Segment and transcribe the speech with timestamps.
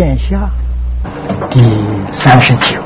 [0.00, 0.48] 卷下。
[1.50, 1.60] 第
[2.10, 2.80] 三十九。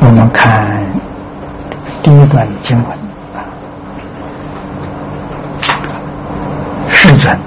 [0.00, 0.82] 我们看
[2.02, 2.86] 第一段经文。
[3.34, 3.44] 啊，
[6.88, 7.38] 世尊，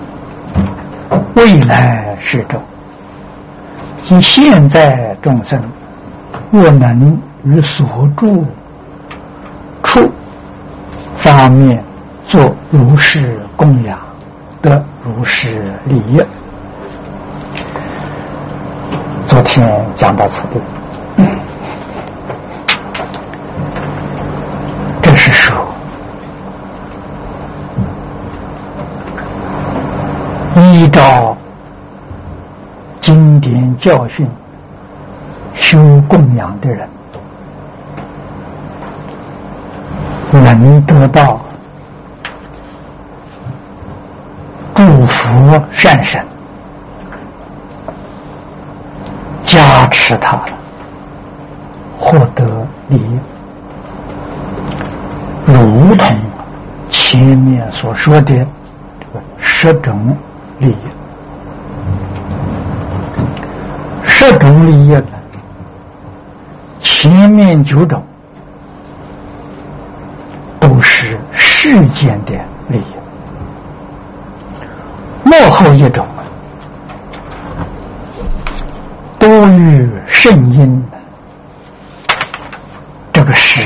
[1.34, 2.62] 未来世众，
[4.04, 5.60] 即现在众生，
[6.52, 8.46] 若能与所住
[9.82, 10.08] 处
[11.16, 11.84] 方面
[12.28, 13.98] 做如是供养，
[14.62, 14.86] 得
[15.86, 16.22] 如是利益。
[19.28, 20.60] 昨天讲到此地。
[25.02, 25.58] 这是说，
[30.56, 31.38] 依照
[33.00, 34.28] 经典教训
[35.54, 35.78] 修
[36.08, 36.88] 供养的人，
[40.32, 41.40] 能得到
[45.72, 46.26] 善神
[49.44, 50.50] 加持他了，
[51.98, 53.20] 获得利益。
[55.46, 56.16] 如同
[56.90, 58.34] 前面所说的
[59.00, 60.16] 这个十种
[60.60, 60.76] 利益，
[64.04, 65.06] 十种利益呢，
[66.80, 68.04] 前面九种
[70.60, 72.34] 都是世间的
[72.68, 72.99] 利益，
[75.40, 76.06] 落后一种，
[79.18, 80.84] 多于圣因，
[83.14, 83.64] 这个是。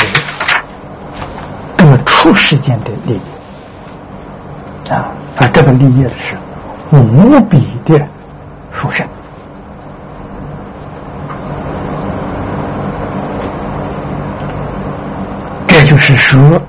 [2.05, 3.19] 出世间的利益
[4.89, 6.37] 啊，啊，这个利益是
[6.89, 7.99] 无比的
[8.71, 9.05] 殊胜。
[15.67, 16.61] 这就是说，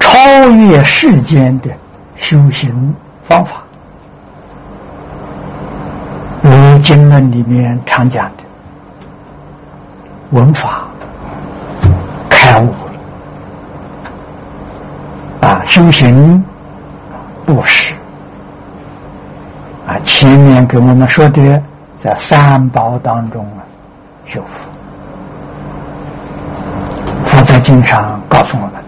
[0.00, 0.18] 超
[0.54, 1.70] 越世间的
[2.16, 3.62] 修行方法，
[6.42, 8.44] 如经论里面常讲的
[10.30, 10.84] 文法。
[12.28, 12.68] 开悟
[15.40, 15.62] 啊！
[15.64, 16.44] 修行
[17.46, 17.94] 布施
[19.86, 19.96] 啊！
[20.04, 21.62] 前面给我们说的，
[21.98, 23.64] 在三宝当中啊，
[24.26, 24.68] 修复。
[27.24, 28.83] 佛在经上告诉我们：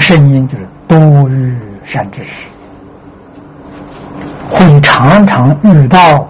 [0.00, 2.48] 声音，就是多遇善知识，
[4.48, 6.26] 会常常遇到。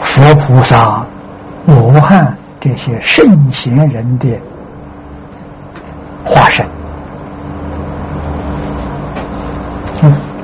[0.00, 1.04] 佛菩萨、
[1.66, 4.28] 罗汉这些圣贤人的
[6.24, 6.64] 化身，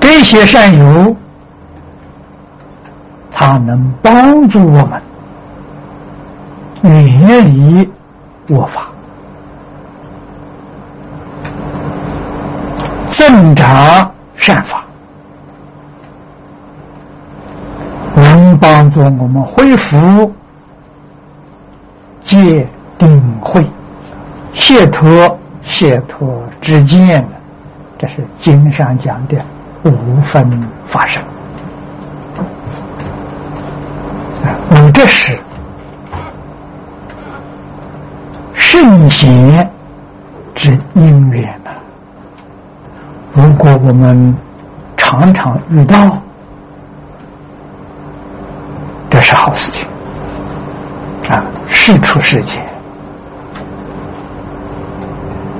[0.00, 1.14] 这些善友，
[3.30, 5.00] 他能帮助我们
[6.82, 7.88] 远离
[8.48, 8.89] 恶法，
[13.20, 14.82] 正常善法
[18.16, 18.40] 能。
[18.58, 20.32] 帮助我们恢复
[22.22, 22.66] 戒
[22.98, 23.64] 定慧、
[24.52, 27.28] 解脱解脱之见的，
[27.98, 29.36] 这是经上讲的
[29.84, 31.22] 五分法身。
[34.44, 35.38] 啊，这是
[38.52, 39.70] 圣贤
[40.54, 41.70] 之因缘呐。
[43.32, 44.36] 如果我们
[44.96, 46.18] 常常遇到，
[49.08, 49.88] 这是好事情
[51.28, 51.42] 啊！
[51.68, 52.62] 事出世间，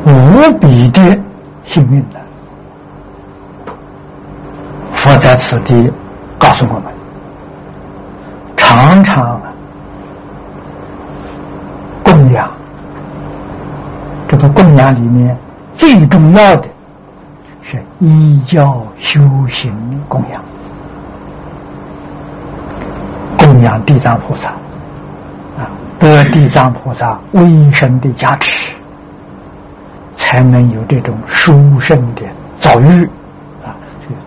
[0.05, 1.01] 无比的
[1.65, 2.21] 幸运的。
[4.93, 5.91] 佛在此地
[6.39, 6.85] 告诉我们：
[8.57, 9.41] 常常
[12.03, 12.51] 供养，
[14.29, 15.37] 这个供养里面
[15.75, 16.69] 最重要的
[18.01, 19.73] 依教修行
[20.09, 20.43] 供养。
[23.39, 24.49] 供养地藏菩萨，
[25.59, 25.69] 啊，
[25.99, 28.75] 得地藏菩萨威神的加持，
[30.15, 32.23] 才能有这种殊胜的
[32.59, 33.05] 遭遇，
[33.65, 33.75] 啊，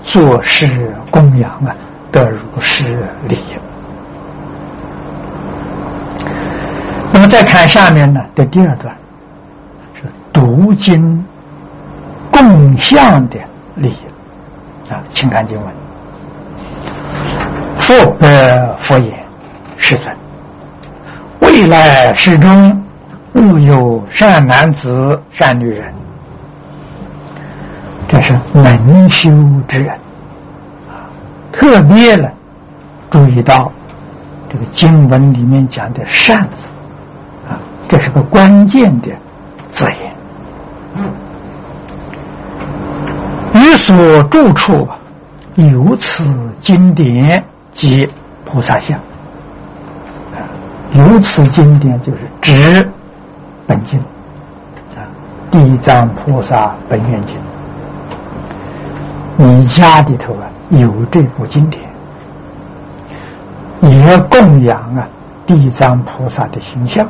[0.02, 1.76] 做事供养啊，
[2.12, 3.56] 得如是利益。
[7.12, 8.94] 那么再看下面呢的第二段，
[9.94, 10.04] 是
[10.34, 11.24] 读经
[12.32, 13.38] 共相的
[13.76, 15.74] 利益，啊，请看经文，
[17.78, 19.24] 复呃佛言。
[19.76, 20.16] 世尊，
[21.42, 22.82] 未来世中，
[23.34, 25.94] 勿有善男子、善女人，
[28.08, 29.30] 这是能修
[29.68, 29.90] 之人
[30.88, 31.12] 啊。
[31.52, 32.30] 特别呢，
[33.10, 33.70] 注意到
[34.50, 36.70] 这个经文里面讲的“善”字
[37.50, 37.60] 啊，
[37.90, 39.10] 这是个关键的
[39.70, 40.14] 字眼。
[43.54, 44.88] 于所住处
[45.56, 46.24] 有此
[46.62, 47.44] 经典
[47.74, 48.10] 及
[48.46, 48.98] 菩萨像。
[50.94, 52.90] 有此经典就是指
[53.68, 54.00] 本经
[54.96, 55.04] 啊，
[55.52, 57.36] 《地藏菩萨本愿经》。
[59.36, 61.84] 你家里头啊有这部经典，
[63.82, 65.06] 也供养啊
[65.46, 67.06] 地藏菩萨的形象，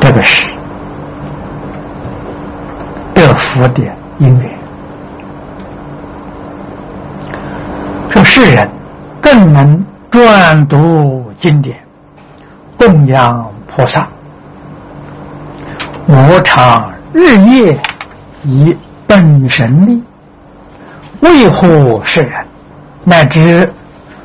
[0.00, 0.50] 这个是
[3.14, 3.82] 得佛的
[4.18, 4.50] 因缘。
[8.08, 8.68] 说世人
[9.20, 9.84] 更能。
[10.08, 11.76] 专读经典，
[12.78, 14.08] 供养菩萨。
[16.06, 17.78] 我常日夜
[18.44, 18.74] 以
[19.06, 20.02] 本神力
[21.20, 22.46] 维护世人，
[23.04, 23.70] 乃至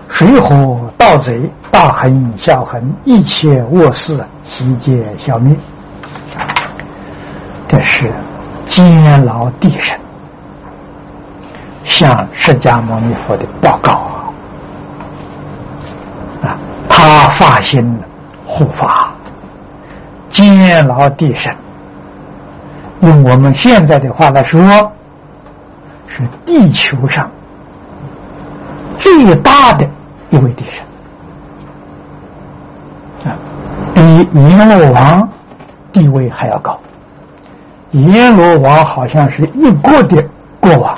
[0.07, 5.53] 水火盗贼、大横小横一切恶事悉皆消灭。
[7.67, 8.09] 这是
[8.71, 9.99] 监牢地神
[11.83, 13.91] 向释迦牟尼佛的报告
[16.41, 16.57] 啊。
[16.87, 17.99] 他发心
[18.47, 19.11] 护法，
[20.29, 21.53] 监牢地神。
[23.01, 24.61] 用我们现在的话来说，
[26.07, 27.29] 是地球上
[28.97, 29.85] 最大的
[30.29, 30.85] 一位地神
[33.25, 33.35] 啊，
[33.93, 34.01] 比
[34.33, 35.27] 阎罗王
[35.91, 36.79] 地位还要高。
[37.91, 40.23] 阎罗王好像是一国的
[40.59, 40.97] 国王，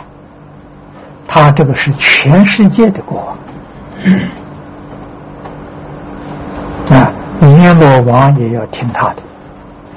[1.28, 3.36] 他这个是全世界的国
[6.90, 6.98] 王。
[6.98, 7.12] 啊。
[7.42, 9.16] 阎罗王也要听他的，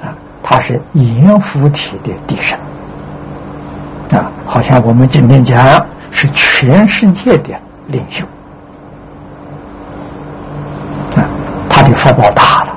[0.05, 0.11] 啊，
[0.43, 2.59] 他是阎浮提的地神，
[4.11, 7.53] 啊，好像我们今天讲是全世界的
[7.87, 8.25] 领袖，
[11.15, 11.23] 啊，
[11.69, 12.75] 他的福报大了，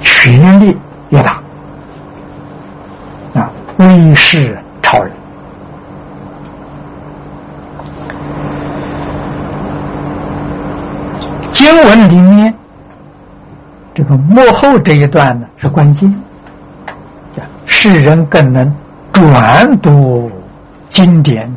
[0.00, 0.76] 权力
[1.10, 1.39] 也大，
[4.00, 5.12] 啊，威势超人。
[11.52, 12.54] 经文里面，
[13.92, 16.12] 这个幕后这一段呢是关键，
[17.66, 18.74] 世人更能
[19.12, 20.30] 转读
[20.88, 21.54] 经典，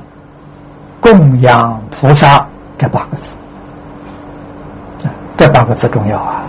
[1.00, 2.46] 供养菩萨
[2.78, 3.38] 这八个字，
[5.38, 6.44] 这八个字重要啊！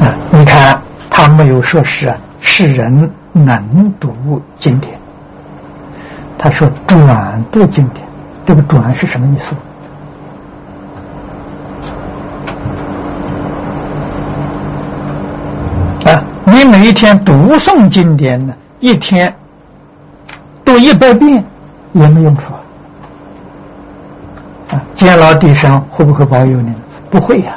[0.00, 2.12] 啊，你看他没有说是
[2.52, 4.98] 世人能读经典，
[6.36, 8.04] 他说转读经典，
[8.44, 9.54] 这个转是什么意思？
[16.10, 19.32] 啊你每一天读诵经典呢，一天
[20.64, 21.42] 读一百遍
[21.92, 22.52] 也没用处
[24.70, 24.82] 啊！
[24.94, 26.74] 监牢地神会不会保佑你？
[27.08, 27.54] 不会呀。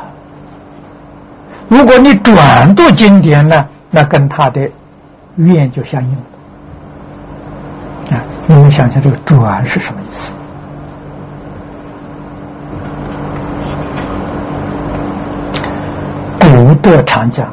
[1.67, 4.69] 如果你转读经典呢，那跟他的
[5.35, 8.23] 愿就相应了啊！
[8.47, 10.33] 你们想想这个转是什么意思？
[16.39, 17.47] 古德常讲。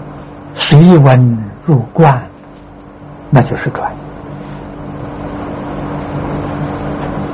[0.54, 2.22] 随文入观，
[3.30, 3.90] 那就是转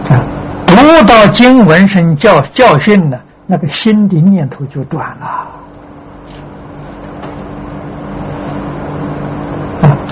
[0.08, 0.22] 啊！
[0.66, 0.76] 读
[1.06, 5.45] 到经文生教教训呢，那个心的念头就转了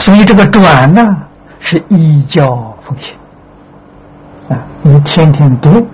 [0.04, 1.16] 所以这个转呢，
[1.58, 3.16] 是依教奉行
[4.50, 4.60] 啊！
[4.82, 5.88] 你天天读，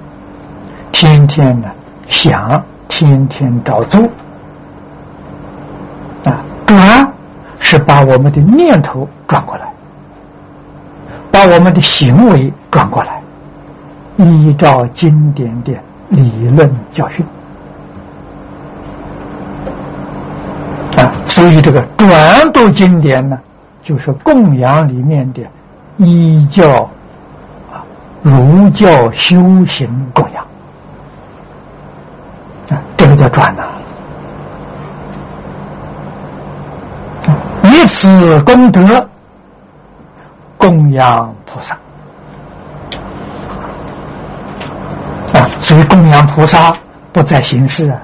[0.90, 1.68] 天天呢
[2.08, 4.02] 想，天天照做
[6.24, 6.42] 啊！
[6.66, 7.08] 转。
[7.60, 9.72] 是把我们的念头转过来，
[11.30, 13.22] 把我们的行为转过来，
[14.16, 15.72] 依照经典的
[16.08, 17.24] 理论教训
[20.96, 21.12] 啊。
[21.26, 23.38] 所以这个转读经典呢，
[23.82, 25.42] 就是供养里面的
[25.96, 26.88] 依教
[27.72, 27.84] 啊，
[28.22, 30.44] 儒教修行供养
[32.70, 33.64] 啊，这个叫转呐。
[37.62, 39.08] 以此功德
[40.56, 41.74] 供养菩萨
[45.32, 46.76] 啊，所以供养菩萨
[47.12, 48.00] 不在形式啊，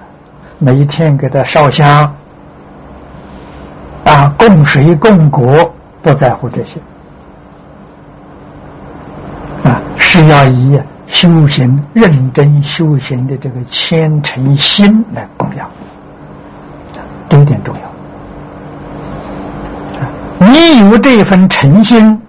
[0.59, 2.14] 每一天给他烧香，
[4.37, 6.78] 供谁供国不在乎这些
[9.64, 15.69] 啊，是要以修行认真修行的这个虔诚心来供养，
[17.28, 17.81] 这一点重要。
[20.38, 22.21] 你有这份诚心，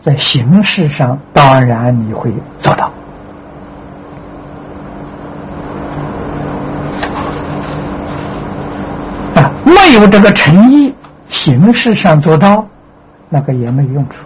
[0.00, 2.90] 在形式上当然你会做到
[9.36, 10.94] 啊，没有这个诚意，
[11.28, 12.66] 形式上做到，
[13.28, 14.24] 那个也没用处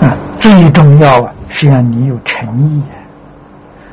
[0.00, 0.16] 啊。
[0.38, 2.82] 最重要啊，是让你有诚意，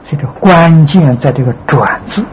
[0.04, 2.24] 所以这个关键在这个“转”字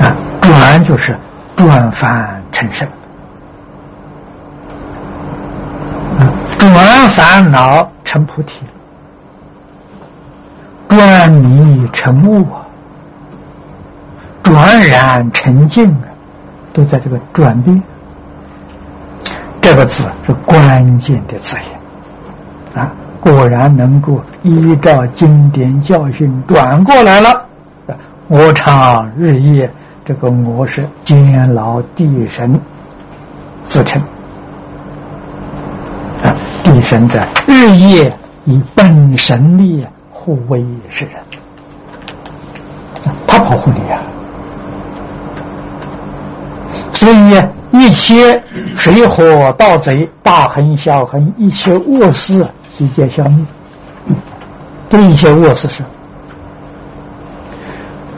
[0.00, 1.16] 啊，“转”就是
[1.56, 2.42] 转凡。
[2.52, 2.88] 成圣，
[6.56, 8.62] 转烦恼成菩提，
[11.26, 12.46] 转迷成悟，
[14.44, 16.06] 转染沉静啊，
[16.72, 17.82] 都在这个转变。
[19.60, 22.92] 这个字是关键的字眼啊！
[23.20, 27.44] 果然能够依照经典教训转过来了。
[28.28, 29.68] 我常日夜。
[30.04, 32.60] 这个我是监牢地神
[33.64, 34.00] 自称
[36.22, 36.30] 啊，
[36.62, 39.90] 地神在日夜以本神力啊
[40.26, 41.14] 护卫世人，
[43.28, 44.02] 他保护你啊。
[46.92, 47.40] 所以
[47.70, 48.42] 一切
[48.76, 53.46] 水火盗贼、大横小横，一切恶事悉皆消灭。
[54.88, 55.84] 对一些恶事是，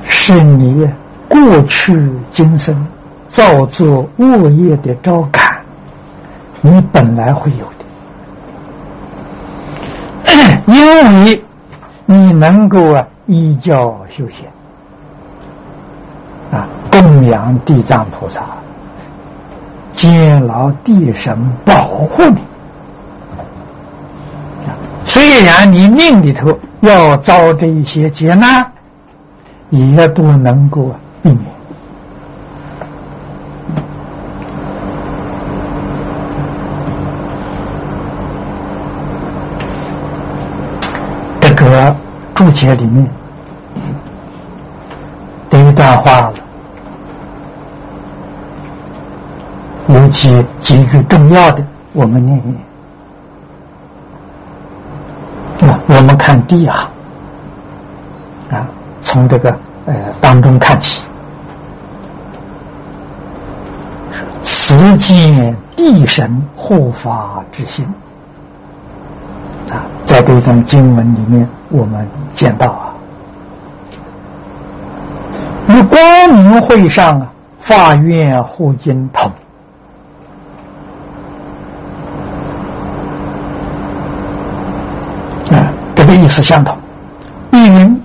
[0.04, 0.88] 是你。
[1.28, 2.86] 过去今生
[3.28, 5.58] 造作恶业的招感，
[6.62, 7.84] 你本来会有的，
[10.72, 11.44] 因为
[12.10, 14.46] 你能够啊依教修行，
[16.50, 18.44] 啊供养地藏菩萨，
[19.92, 21.36] 监牢地神
[21.66, 22.38] 保护你。
[25.04, 28.72] 虽然你命里头要遭这一些劫难，
[29.68, 30.94] 也都能够。
[31.20, 31.40] 避免
[41.40, 41.96] 这个
[42.48, 43.06] 注解里面
[45.50, 46.32] 的一段话，
[49.88, 51.62] 有几几句重要的，
[51.92, 52.56] 我们念一念。
[55.60, 56.88] 那我们看第一行
[58.50, 58.66] 啊，
[59.02, 59.50] 从这个
[59.84, 61.06] 呃当中看起。
[64.42, 67.86] 此见地神护法之心
[69.70, 69.84] 啊，
[70.18, 72.90] 在这段经文里面，我们见到啊，
[75.68, 76.00] 与光
[76.34, 79.30] 明会上啊，法院护经同
[85.52, 86.76] 啊，这个意思相同。
[87.52, 88.02] 一名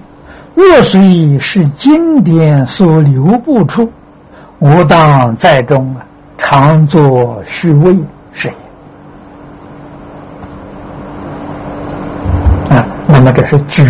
[0.53, 3.91] 若虽是经典所留不出，
[4.59, 6.05] 我当在中啊。
[6.37, 7.97] 常作虚位
[12.69, 13.83] 啊，那么这是举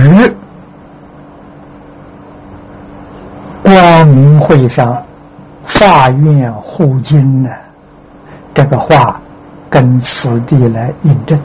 [3.64, 5.04] 光明会上
[5.64, 7.50] 法院护经呢，
[8.54, 9.20] 这个话
[9.70, 11.40] 跟此地来印证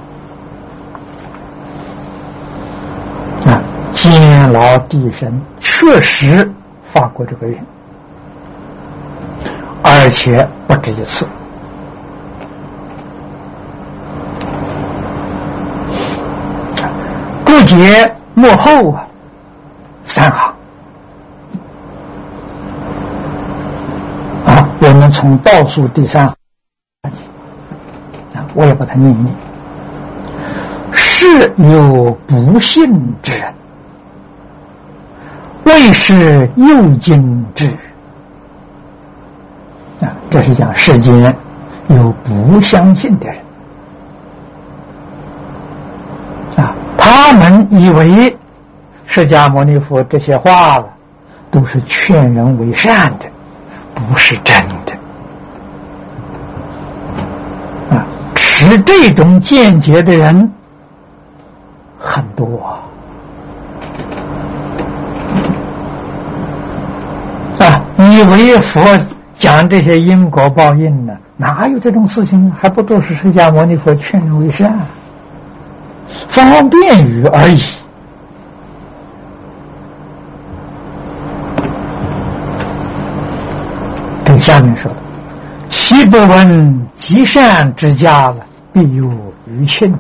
[3.47, 6.53] 啊，监牢地神确实
[6.83, 7.65] 发过这个愿。
[9.83, 11.27] 而且不止一次。
[17.49, 19.09] 注解幕后啊，
[20.05, 20.53] 三行
[24.45, 26.35] 啊，我们从倒数第三行
[28.35, 29.35] 啊，我也把它念一念。
[30.93, 33.55] 是有不信之人，
[35.65, 37.79] 为是诱经之语。
[40.03, 41.35] 啊，这是讲世间
[41.89, 43.39] 有不相信的人
[46.59, 46.75] 啊，
[47.31, 48.35] 他们以为
[49.05, 50.87] 释迦牟尼佛这些话了
[51.51, 53.27] 都是劝人为善的，
[53.95, 54.57] 不是真
[54.87, 54.93] 的
[57.95, 58.07] 啊。
[58.35, 60.51] 持这种见解的人
[61.99, 62.79] 很多
[67.59, 68.83] 啊，以为佛。
[69.37, 71.13] 讲这些因果报应呢？
[71.37, 72.51] 哪有这种事情？
[72.51, 74.77] 还不都是释迦牟尼佛劝人为善、
[76.29, 77.61] 方便语而已。
[84.25, 84.97] 跟下面说的
[85.69, 88.35] ：“岂不闻积善之家
[88.73, 89.11] 必有
[89.47, 89.93] 余庆；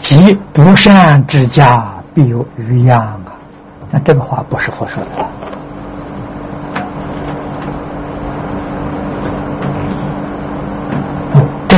[0.00, 3.32] 积不善之家，必有余殃啊！”
[3.90, 5.10] 那这个话不是佛说的。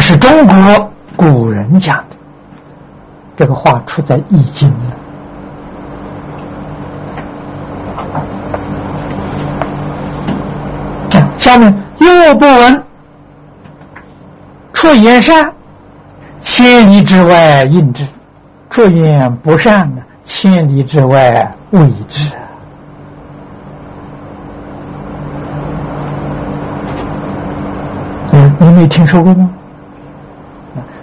[0.03, 2.03] 是中国古人讲，
[3.41, 4.69] 这个话出在《易经》
[11.39, 12.83] 下面又不闻，
[14.75, 15.51] 出言善，
[16.43, 18.05] 千里之外应之；
[18.69, 19.91] 出言不善，
[20.27, 22.35] 千里之外未之。
[28.33, 29.51] 嗯，你没听说过吗？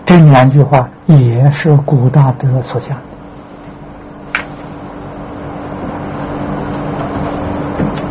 [0.08, 4.46] 这两句话也是古大德所讲的，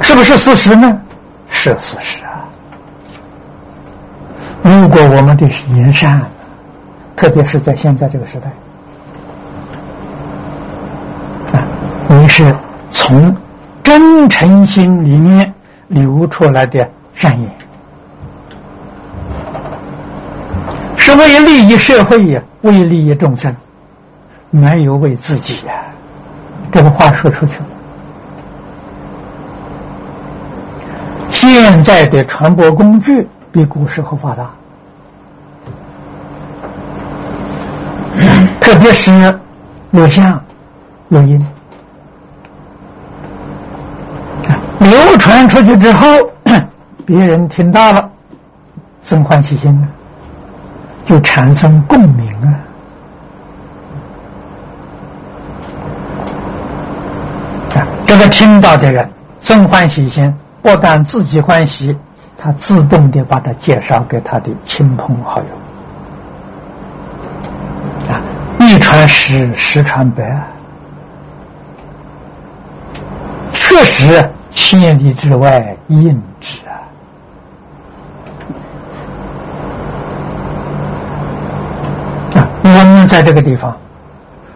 [0.02, 1.00] 是不是事实呢？
[1.48, 2.44] 是事实啊！
[4.62, 6.20] 如果我们的言善，
[7.16, 8.50] 特别是在现在这个时代，
[11.58, 11.64] 啊，
[12.08, 12.54] 你是
[12.90, 13.34] 从
[13.82, 15.54] 真诚心里面
[15.88, 17.50] 流出来的善言。
[21.06, 23.54] 是为利益社会呀，为利益众生，
[24.50, 25.72] 没有为自己呀。
[26.72, 27.66] 这个话说出去了。
[31.30, 34.50] 现在的传播工具比古时候发达，
[38.58, 39.38] 特别是
[39.92, 40.42] 录像、
[41.10, 41.46] 录音，
[44.80, 46.08] 流传出去之后，
[47.06, 48.10] 别人听到了，
[49.04, 49.86] 生欢喜心啊。
[51.06, 52.50] 就产生共鸣啊！
[57.76, 59.08] 啊，这个听到的人
[59.40, 61.96] 生欢喜心，不但自己欢喜，
[62.36, 65.46] 他自动的把他介绍给他的亲朋好友。
[68.12, 68.18] 啊，
[68.58, 70.44] 一传十，十传百，
[73.52, 76.58] 确实千里之外应之。
[82.68, 83.76] 我在这个地方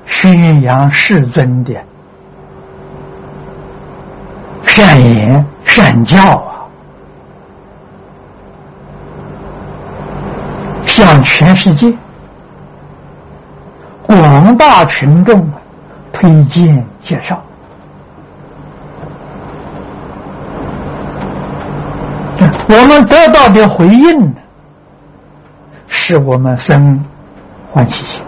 [0.07, 1.75] 宣扬世尊的
[4.65, 6.67] 善言善教啊，
[10.85, 11.95] 向全世界。
[14.03, 15.61] 广大群众啊
[16.13, 17.41] 推荐介绍，
[22.69, 24.35] 我们得到的回应呢，
[25.87, 27.05] 是我们生。
[27.73, 28.25] 欢喜心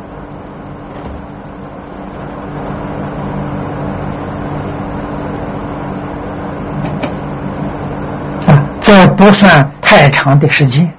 [8.47, 10.93] 啊，这不算太长的时间，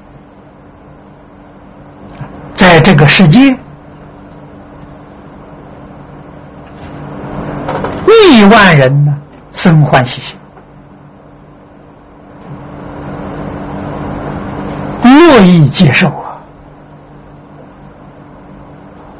[2.54, 3.54] 在这个世界，
[8.08, 9.14] 亿万人呢
[9.52, 10.40] 生欢喜心，
[15.04, 16.40] 乐意接受啊。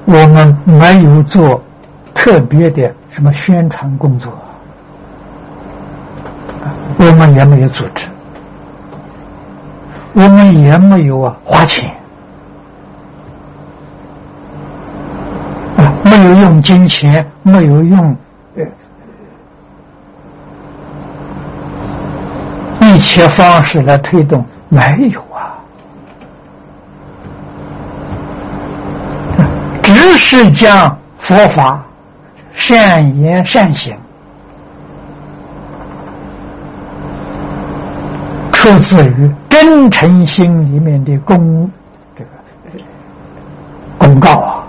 [0.06, 1.62] 我们没有做
[2.13, 4.32] 特别的什么宣传工作，
[6.98, 8.08] 我们也没有组织，
[10.15, 11.89] 我们也没有啊花钱，
[15.78, 18.15] 啊，没有用金钱，没有用
[18.56, 18.63] 呃
[22.82, 25.58] 一切方式来推动，没有啊。
[29.82, 31.84] 只是将佛法
[32.54, 33.97] 善言善行
[38.52, 41.70] 出自于真诚心里面的公
[42.16, 42.30] 这个
[44.00, 44.66] 公告啊，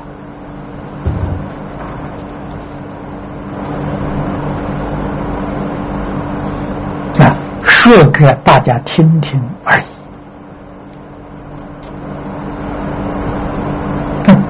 [7.19, 9.83] 啊，说给大家听听而已。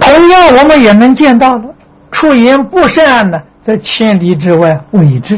[0.00, 1.72] 同样，我们也能见到的，
[2.10, 5.36] 出言不善呢，在千里之外未知。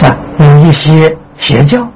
[0.00, 1.86] 啊，有一些邪教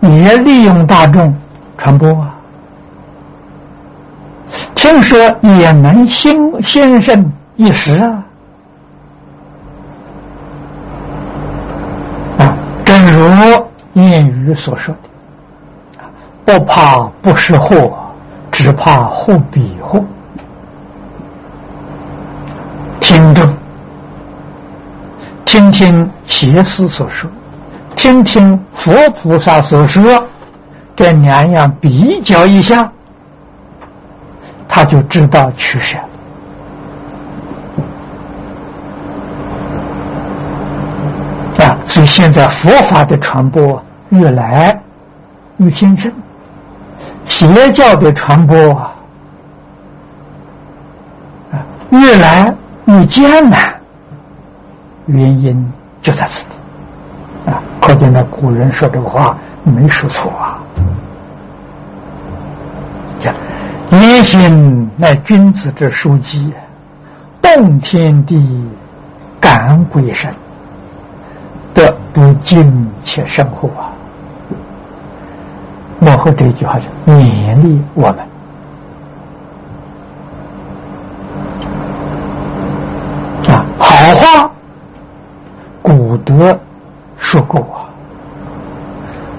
[0.00, 1.36] 也利用大众
[1.76, 2.34] 传播啊，
[4.74, 8.24] 听说也能兴兴盛一时啊。
[12.38, 13.28] 啊，正如
[13.94, 15.08] 谚语所说的。
[16.46, 17.92] 不怕不识货，
[18.50, 20.02] 只怕货比货。
[23.00, 23.46] 听众，
[25.48, 27.30] 听听邪师所说，
[27.96, 30.22] 听听佛菩萨所说，
[30.94, 32.92] 这两样比较一下，
[34.68, 35.96] 他就知道取舍。
[41.56, 44.78] 啊，所以现在佛法的传播越来
[45.56, 46.12] 越兴盛，
[47.24, 48.94] 邪教的传播啊，
[51.88, 53.77] 越来越艰难，
[55.08, 57.60] 原因就在此地啊！
[57.80, 60.62] 可见那古人说这个话没说错啊。
[63.90, 66.52] 言行乃君子之书籍，
[67.40, 68.68] 动天地，
[69.40, 70.30] 感鬼神，
[71.72, 73.88] 得不敬且生乎啊！
[76.00, 78.18] 幕后这一句话是勉励我们
[83.48, 84.50] 啊，好话，
[85.80, 86.60] 古德
[87.16, 87.88] 说过啊，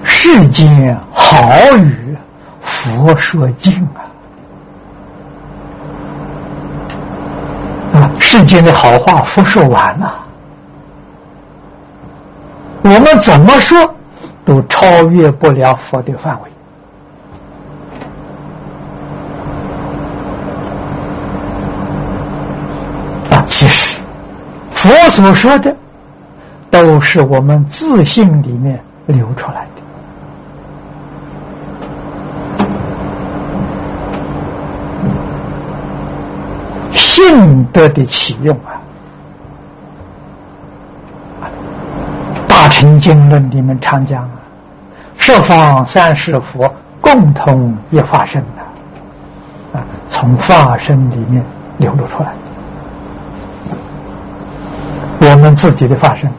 [0.02, 2.16] 世间好语，
[2.60, 4.02] 佛说尽啊。
[7.94, 10.12] 啊，世间的好话，佛说完了，
[12.82, 13.94] 我们怎么说
[14.44, 16.50] 都超越不了佛的范围。
[23.36, 24.00] 啊，其实
[24.72, 25.76] 佛所说的
[26.82, 29.82] 都是我们自信里面流出来的。
[36.90, 38.80] 信德的启用啊，
[42.48, 44.30] 《大乘经论》里面常讲啊，
[45.18, 51.44] 十方三世佛共同一法身呐，啊，从法身里面
[51.76, 52.32] 流露出来。
[55.22, 56.32] 我们自己的法身，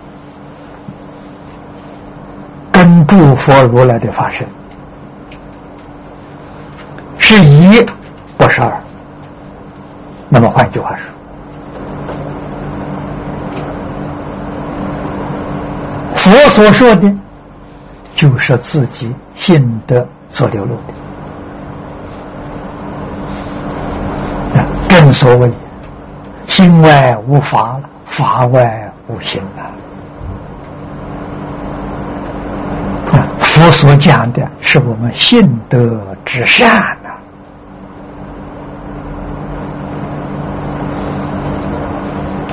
[2.71, 4.47] 跟诸佛如来的法身
[7.17, 7.85] 是一，
[8.37, 8.71] 不是二。
[10.29, 11.13] 那么换句话说，
[16.15, 17.13] 佛所说的，
[18.15, 20.93] 就是自己心得所流露的。
[24.87, 25.51] 正所谓，
[26.47, 29.80] 心外无法，法外无心了。
[33.61, 37.09] 佛所讲的是我们信德之善呐，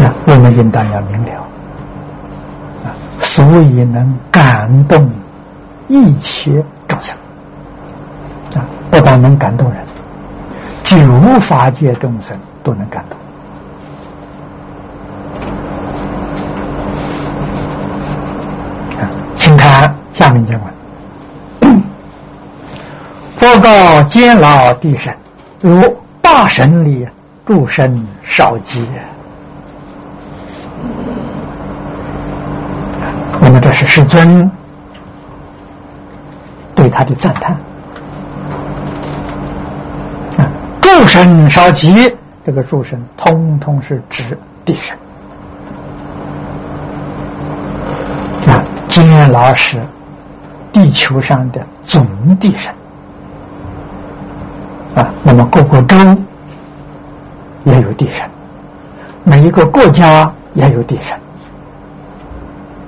[0.05, 0.13] 啊。
[0.27, 1.33] 我们应当要明了
[2.85, 5.11] 啊，所以能感动
[5.89, 7.17] 一切众生
[8.55, 9.83] 啊，不但能感动人，
[10.83, 13.19] 九法界众生都能感动。
[19.01, 20.63] 啊，请看下面经文：
[23.61, 25.17] 告监牢地神，
[25.61, 27.07] 如大神里
[27.45, 28.87] 诸神少极。
[33.41, 34.51] 那么这是世尊
[36.75, 37.57] 对他的赞叹
[40.37, 40.47] 啊！
[40.83, 44.97] 诸神少极，这个诸神通通是指地神
[48.53, 48.63] 啊。
[48.87, 49.81] 监牢是
[50.73, 52.75] 地球上的总地神。
[55.29, 55.95] 那么各个州
[57.65, 58.27] 也有地神，
[59.25, 61.15] 每一个国家也有地神。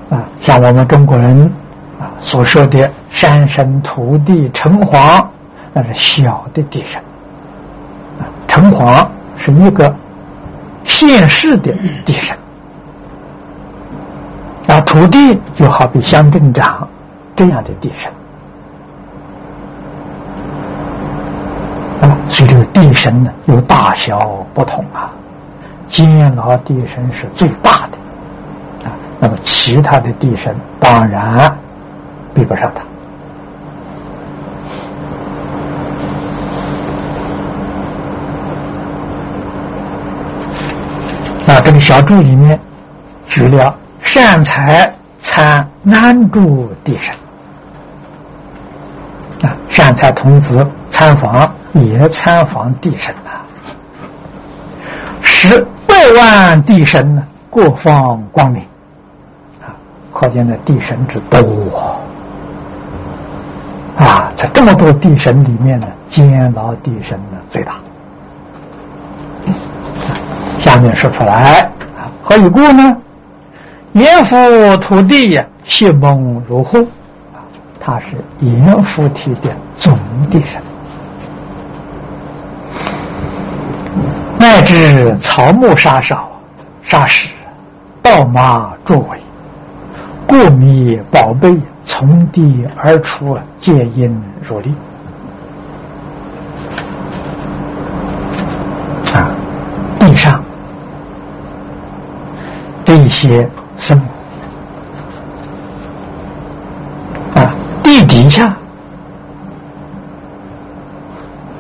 [0.09, 1.53] 啊，像我们中国人
[2.01, 5.23] 啊所说的山神、土地、城隍，
[5.75, 6.99] 那是小的地神。
[8.49, 9.95] 城隍是一个
[10.83, 11.75] 现世的
[12.07, 12.35] 地神。
[14.67, 16.89] 啊，土地就好比乡镇长
[17.37, 18.11] 这样的地神。
[22.31, 24.19] 所以这个地神呢有大小
[24.55, 25.11] 不同啊，
[25.87, 28.93] 监牢地神是最大的啊。
[29.19, 31.55] 那么，其他的地神当然
[32.33, 32.83] 比不上他。
[41.45, 42.59] 那这个小注里面
[43.27, 47.13] 举了善财参安住地神，
[49.43, 50.65] 啊，善财童子
[51.01, 53.31] 参访也参访地神呐，
[55.23, 58.63] 十百万地神呢，各方光明
[59.63, 59.73] 啊。
[60.13, 61.41] 可见的地神之多
[63.97, 64.31] 啊！
[64.37, 67.77] 在这么多地神里面呢，监牢地神呢最大。
[70.59, 71.63] 下面说出来
[71.99, 72.95] 啊，何以故呢？
[73.95, 74.37] 阎浮
[74.77, 76.83] 土地呀，谢蒙如后
[77.33, 77.41] 啊，
[77.81, 79.99] 他是阎浮提的总
[80.31, 80.61] 地神，
[84.41, 86.31] 乃至草木沙少、
[86.81, 87.29] 沙石、
[88.01, 89.21] 稻马作为。
[90.27, 94.75] 过米宝贝，从地而出，皆因如力。
[99.13, 99.29] 啊，
[99.99, 100.43] 地上
[102.83, 104.01] 这些生
[107.35, 108.57] 物，啊，地底下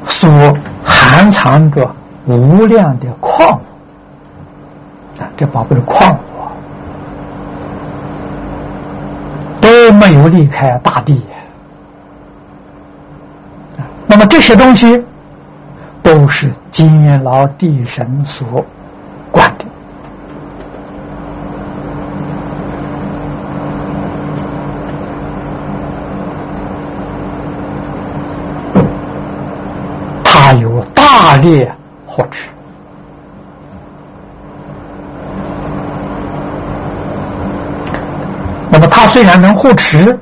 [0.06, 1.94] 所含藏着
[2.26, 6.18] 无量的矿物，啊，这宝贝的矿物
[9.61, 9.70] 都。
[9.92, 11.20] 没有离开大地，
[14.06, 15.04] 那么这些东西
[16.00, 18.64] 都是金牢地神所
[19.33, 19.64] 管的，
[30.22, 30.85] 他有
[32.16, 32.49] 大力护持。
[38.92, 40.18] 他虽然能护持，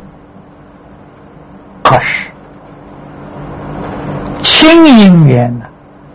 [1.82, 2.30] 可是
[4.40, 5.66] 亲因缘呢，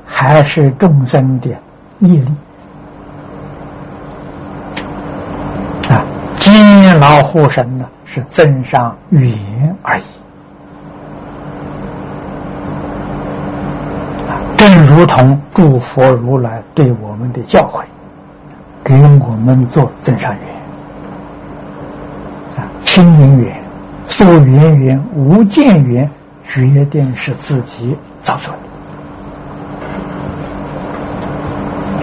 [0.06, 1.50] 还是众生的
[2.00, 2.28] 业力
[5.90, 6.06] 啊。
[6.40, 10.04] 金牢护神呢，是增上缘而已
[14.56, 17.84] 正如同诸佛如来对我们的教诲，
[18.84, 20.42] 给我们做增上缘。
[22.58, 23.64] 啊清明缘、
[24.06, 26.12] 所缘缘、无间缘，
[26.44, 28.54] 决定是自己造作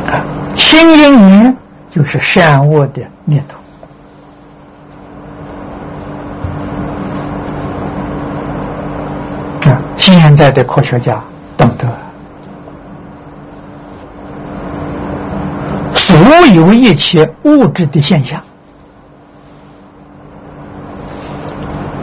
[0.09, 0.13] 的。
[0.13, 0.25] 啊，
[0.57, 1.57] 清因缘
[1.89, 3.57] 就是善恶的念头。
[9.71, 11.23] 啊，现在的科学家
[11.57, 11.87] 懂得，
[16.11, 16.19] 所
[16.49, 18.43] 有一切物质的现象。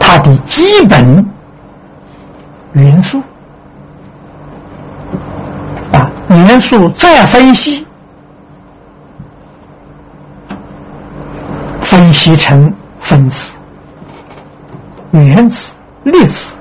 [0.00, 1.26] 它的基本
[2.72, 3.20] 元素
[5.92, 7.86] 啊，元素再分析，
[11.82, 13.52] 分析成分子、
[15.10, 15.72] 原子、
[16.04, 16.52] 粒子，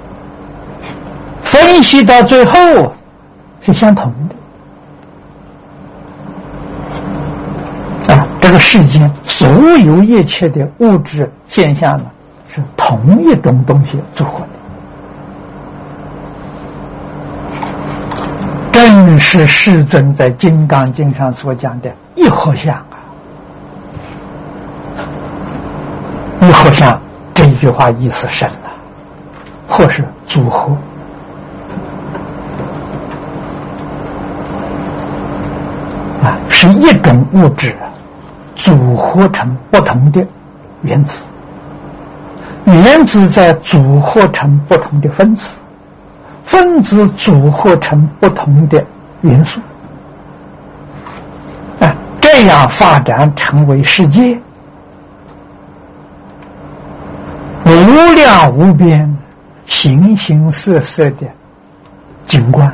[1.43, 2.93] 分析到最后
[3.61, 4.13] 是相同
[8.05, 8.27] 的啊。
[8.41, 12.05] 这个世间所有一切的物质现象呢？
[12.49, 14.47] 是同一种东西组合的，
[18.71, 22.97] 正是世尊在《金刚经》上所讲的“一合相”啊
[26.41, 26.99] ，“一合相”
[27.35, 28.71] 这句话意思深了，
[29.67, 30.75] 或是组合。
[36.23, 37.75] 啊，是一种物质
[38.57, 40.27] 组合成不同的
[40.81, 41.23] 原子。
[42.65, 45.55] 原子再组合成不同的分子，
[46.43, 48.85] 分子组合成不同的
[49.21, 49.61] 元素，
[51.79, 54.37] 啊，这样发展成为世界
[57.65, 57.69] 无
[58.15, 59.17] 量无边、
[59.65, 61.27] 形形色色的
[62.25, 62.67] 景观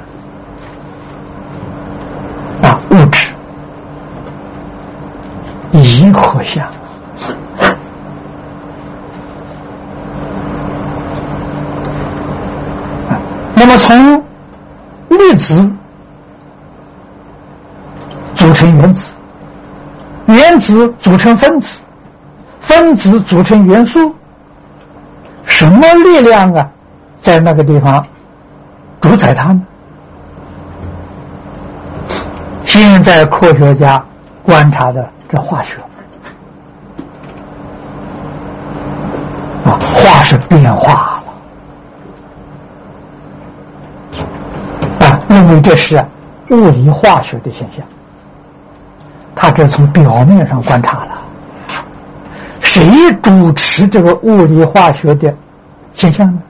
[2.64, 3.32] 啊，物质
[5.72, 6.68] 一合相。
[13.56, 14.24] 那么，从
[15.10, 15.72] 粒子
[18.34, 19.14] 组成原子，
[20.26, 21.80] 原子组成分子，
[22.60, 24.16] 分子组成元素，
[25.46, 26.70] 什么力量啊，
[27.22, 28.06] 在那个地方
[29.00, 29.66] 主宰它们？
[32.66, 34.04] 现在科学家
[34.44, 35.78] 观察的这化学
[40.04, 41.22] 化是变化
[45.00, 45.20] 了啊。
[45.30, 46.06] 因为这是
[46.50, 47.86] 物理化学的现象，
[49.34, 51.12] 他这从表面上观察了，
[52.60, 55.34] 谁主持这个物理化学的
[55.94, 56.42] 现象呢？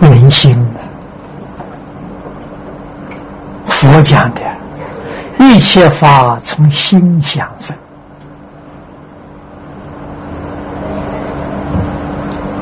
[0.00, 0.80] 人心呢？
[3.66, 4.40] 佛讲的，
[5.38, 7.74] 一切法从心想生。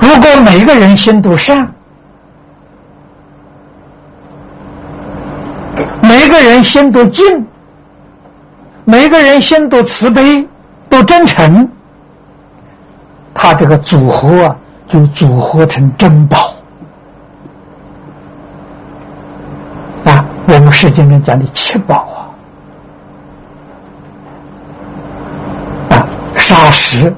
[0.00, 1.72] 如果每个人心都善。
[6.02, 7.46] 每个人心都静，
[8.84, 10.46] 每个人心都慈悲，
[10.88, 11.68] 都真诚，
[13.32, 16.54] 他这个组合啊，就组合成珍宝
[20.04, 20.24] 啊！
[20.46, 22.30] 我们世界上讲的七宝
[25.88, 27.14] 啊，啊，砂石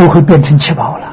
[0.00, 1.04] 都会变成七宝了。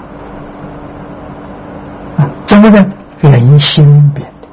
[2.18, 2.86] 啊，怎么呢？
[3.20, 4.48] 人心变的。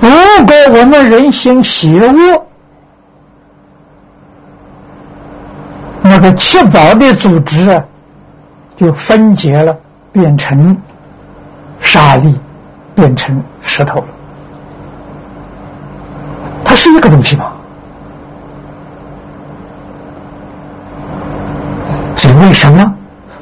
[0.00, 0.08] 如
[0.44, 2.42] 果我们人心邪恶，
[6.02, 7.84] 那个七宝的组织啊，
[8.74, 9.78] 就分解了，
[10.10, 10.76] 变成
[11.80, 12.36] 沙粒，
[12.96, 14.06] 变成石头了。
[16.82, 17.52] 是一个东西吗？
[22.16, 22.92] 是为什么？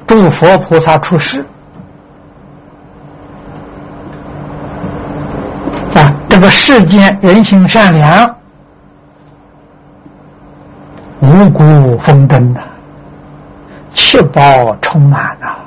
[0.07, 1.42] 诸佛菩萨出世
[5.94, 8.37] 啊，这个世间人心善良，
[11.20, 12.61] 五谷丰登呐，
[13.94, 15.46] 七宝充满呐。
[15.46, 15.60] 人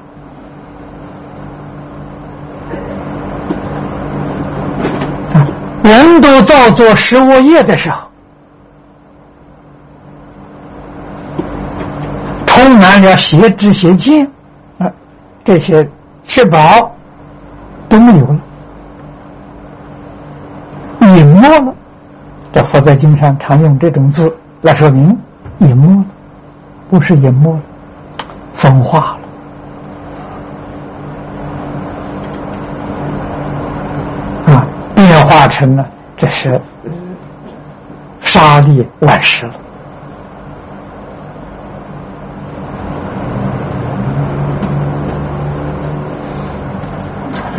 [6.63, 8.07] 都造作十恶业的时候，
[12.45, 14.25] 充满了邪知邪见，
[14.77, 14.89] 啊，
[15.43, 15.89] 这些
[16.23, 16.95] 七宝
[17.89, 18.39] 都没有了，
[21.01, 21.73] 隐没了。
[22.53, 25.17] 这佛在经上常用这种字来说明
[25.59, 26.05] 隐没了，
[26.89, 27.59] 不是隐没了，
[28.53, 29.17] 风化了。
[34.95, 35.85] 变化成了，
[36.23, 36.61] 这是
[38.21, 39.53] 沙粒万石了。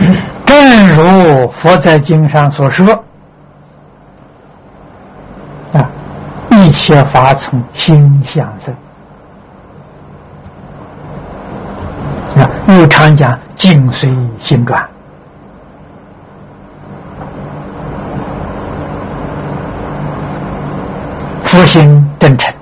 [0.46, 3.04] 正如佛在经上所说
[5.74, 5.86] ：“啊，
[6.48, 8.74] 一切法从心想生。”
[12.42, 14.88] 啊，又常讲“境随心转”。
[21.54, 22.52] 佛心真诚，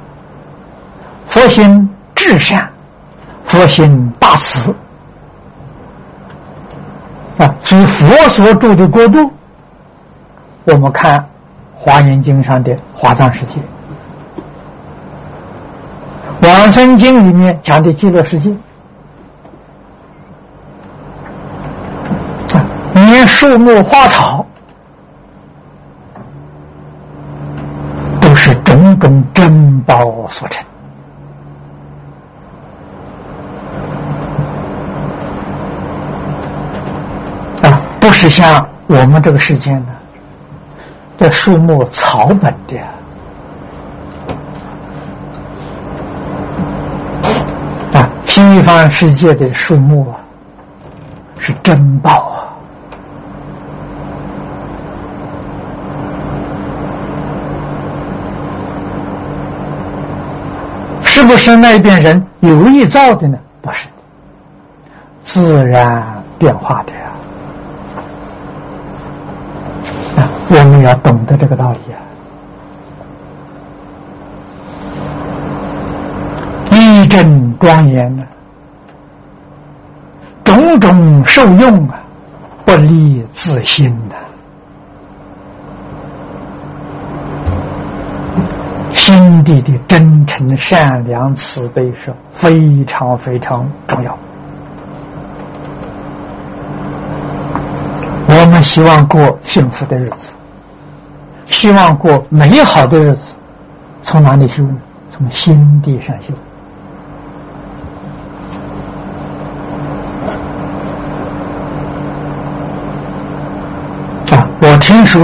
[1.24, 2.70] 佛心至善，
[3.46, 4.74] 佛心大慈
[7.38, 7.54] 啊！
[7.62, 9.32] 所以佛所住的国度，
[10.64, 11.20] 我们看
[11.74, 13.62] 《华严经》上的华藏世界，
[16.46, 18.50] 《往生经》里面讲的极乐世界
[22.52, 22.60] 啊，
[22.92, 24.44] 连树木花草。
[29.02, 30.64] 是种种珍宝所成
[37.62, 39.76] 啊，不是像我们这个世界
[41.18, 42.78] 的，树木草本的
[47.98, 50.20] 啊，西方世界的树木啊，
[51.38, 52.51] 是珍宝啊。
[61.42, 63.36] 是那边人有意造的呢？
[63.60, 63.94] 不是的，
[65.24, 66.98] 自然变化的呀。
[70.50, 71.98] 我们要懂得这个道理呀。
[76.70, 78.22] 一真庄严呢，
[80.44, 81.98] 种种受用啊，
[82.64, 83.92] 不离自心
[89.42, 89.52] 的。
[89.52, 94.16] 心地的真诚、善良、慈悲是非常非常重要。
[98.28, 100.32] 我们希望过幸福的日子，
[101.46, 103.34] 希望过美好的日子，
[104.02, 104.76] 从哪里修呢？
[105.10, 106.32] 从心地上修。
[114.34, 115.20] 啊，我听说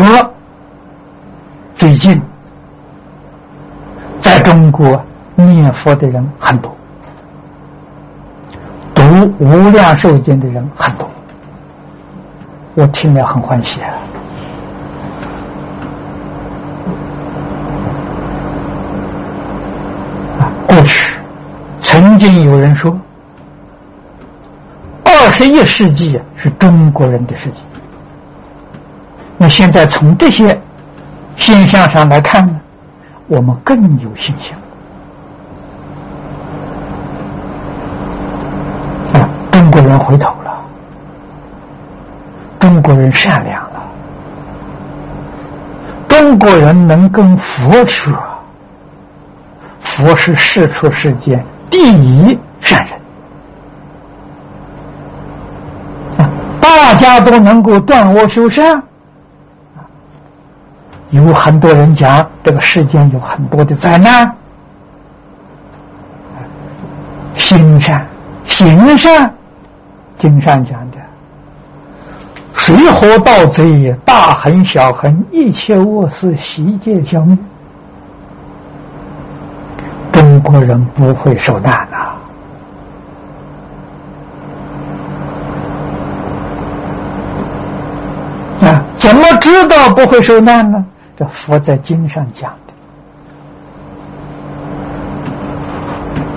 [1.77, 2.21] 最近。
[4.79, 5.05] 我
[5.35, 6.73] 念佛的人很多，
[8.95, 9.03] 读
[9.39, 11.11] 《无量寿经》的人很多，
[12.75, 13.91] 我听了很欢喜啊！
[20.69, 21.17] 过去
[21.81, 22.97] 曾经有人说，
[25.03, 27.65] 二十一世纪是中国人的世纪，
[29.37, 30.57] 那现在从这些
[31.35, 32.61] 现象上来看呢？
[33.27, 34.57] 我们更有信心
[39.13, 39.29] 啊！
[39.99, 40.63] 回头了，
[42.59, 43.83] 中国人善良了，
[46.09, 48.15] 中国人能跟佛说，
[49.81, 52.99] 佛是世出世间第一善人！
[56.61, 58.83] 大家都能够断恶修善，
[61.11, 64.35] 有很多人讲这个世间有很多的灾难，
[67.35, 68.07] 行善
[68.45, 69.35] 行善，
[70.19, 70.99] 经上讲的，
[72.53, 77.39] 水火盗贼、大横小横，一切恶事悉皆消灭。
[80.13, 81.97] 中国人不会受难呐！
[88.67, 90.85] 啊，怎么知道不会受难呢？
[91.17, 92.53] 这佛在经上讲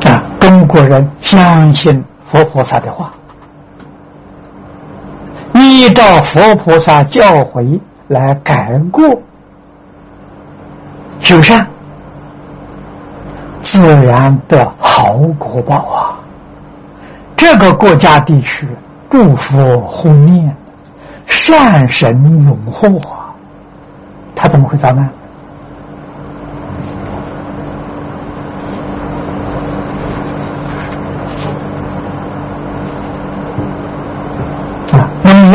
[0.03, 0.11] 的。
[0.11, 3.11] 啊，中国人相信佛菩萨的话，
[5.71, 9.21] 依照佛菩萨教诲来改过
[11.21, 11.65] 修善。
[13.61, 16.19] 自然的好果报啊！
[17.37, 18.67] 这个国家地区，
[19.09, 20.53] 诸佛护念，
[21.25, 23.31] 善神永护啊！
[24.35, 25.07] 他怎么会遭难？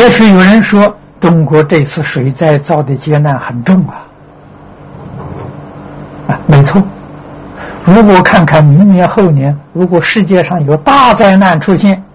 [0.07, 4.07] 也许有人说，中国这次水灾造的劫难很重啊！
[6.29, 6.81] 啊，没错。
[7.83, 12.05] 如果看看明年后年，如果世界上有大灾难出现，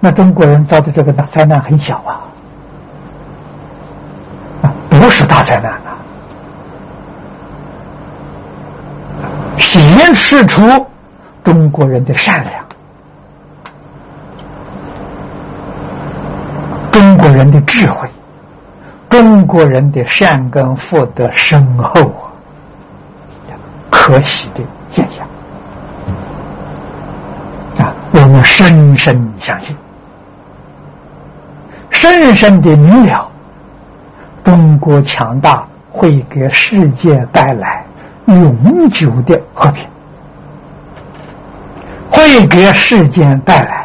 [0.00, 2.02] 那中国人遭的这个灾难很小，
[4.62, 6.02] 啊，不是大灾难啊，
[9.56, 10.84] 显示出
[11.44, 12.54] 中国人的善良，
[16.90, 18.06] 中国人的智慧，
[19.08, 22.02] 中国人的善根福德深厚
[23.48, 23.56] 啊，
[23.90, 24.62] 可喜的。
[24.90, 25.24] 现象
[27.78, 29.76] 啊，我们深深相信，
[31.90, 33.30] 深深的明了，
[34.42, 37.86] 中国强大会给世界带来
[38.26, 39.86] 永久的和平，
[42.10, 43.79] 会给世间带来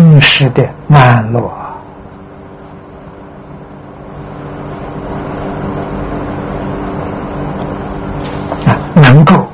[0.00, 1.52] 真实的安乐。
[8.94, 9.46] 能够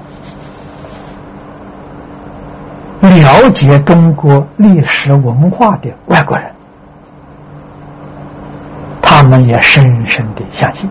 [3.00, 6.46] 了解中国历史文化的外国人，
[9.02, 10.88] 他们也深深的相信。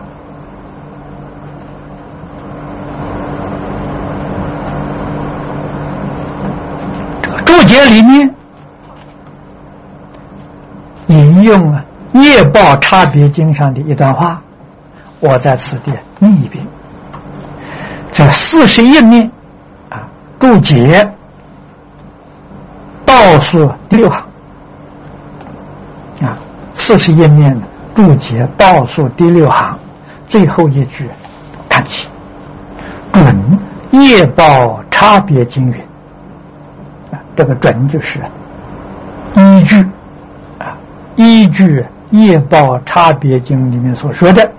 [7.22, 8.34] 这个注解里面
[11.06, 11.84] 引用了
[12.20, 14.40] 《业报差别经》上的一段话，
[15.20, 16.66] 我在此地念一遍。
[18.10, 19.30] 这四十页面，
[19.90, 21.12] 啊，注解
[23.04, 24.24] 倒数第六行，
[26.22, 26.36] 啊，
[26.74, 29.78] 四十页面的注解倒数第六行，
[30.26, 31.08] 最后一句，
[31.68, 32.08] 看起，
[33.12, 33.36] 准
[33.90, 35.74] 业报差别经云，
[37.12, 38.20] 啊，这个准就是
[39.34, 39.86] 依据，
[41.16, 44.50] 依据业报差别经里面所说的。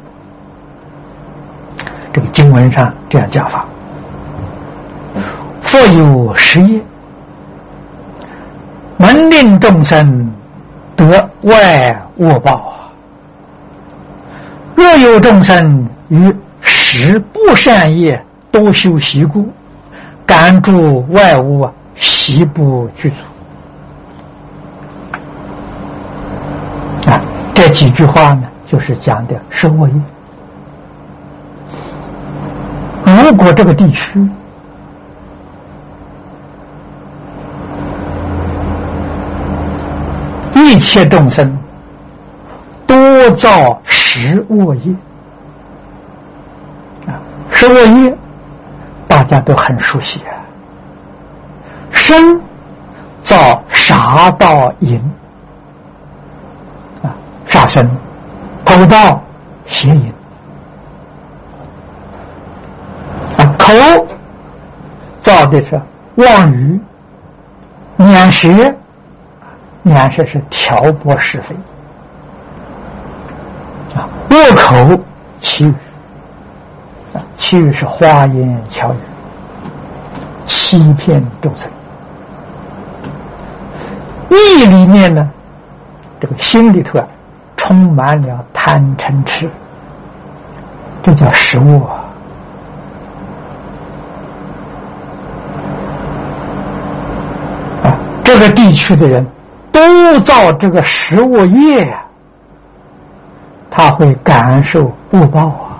[2.11, 3.65] 这个经文上这样讲法：
[5.61, 6.81] 佛有十业，
[8.97, 10.33] 门令众生
[10.95, 12.73] 得外恶报；
[14.73, 18.19] 若有众生于十不善业
[18.51, 19.47] 多修习故，
[20.25, 23.15] 感助外物啊习不具足。
[27.11, 27.21] 啊，
[27.53, 29.93] 这几句话呢，就是讲的是恶业。
[33.05, 34.27] 如果这个地区
[40.55, 41.55] 一切众生
[42.87, 44.95] 多造十恶业
[47.05, 47.21] 啊，
[47.51, 48.17] 十恶业
[49.07, 50.33] 大家都很熟悉啊，
[51.91, 52.41] 生
[53.21, 54.99] 造杀盗淫，
[57.67, 57.89] 杀生、
[58.63, 59.21] 偷盗、
[59.65, 60.13] 邪淫
[63.37, 63.43] 啊。
[63.59, 64.07] 口
[65.19, 65.79] 造的是
[66.15, 66.79] 妄语、
[67.97, 68.73] 念舌，
[69.81, 71.53] 念舌是挑拨是非
[73.95, 75.03] 啊；恶口
[75.41, 75.73] 欺语
[77.13, 78.97] 啊，欺语是花言巧语，
[80.45, 81.69] 欺骗众生。
[84.29, 85.29] 意里面呢，
[86.21, 87.07] 这个心里头啊，
[87.67, 89.49] 充满了贪嗔痴，
[91.03, 92.05] 这叫食物啊。
[98.23, 99.27] 这个地区的人
[99.73, 102.05] 都造这个食物业呀，
[103.69, 105.75] 他会感受恶报啊！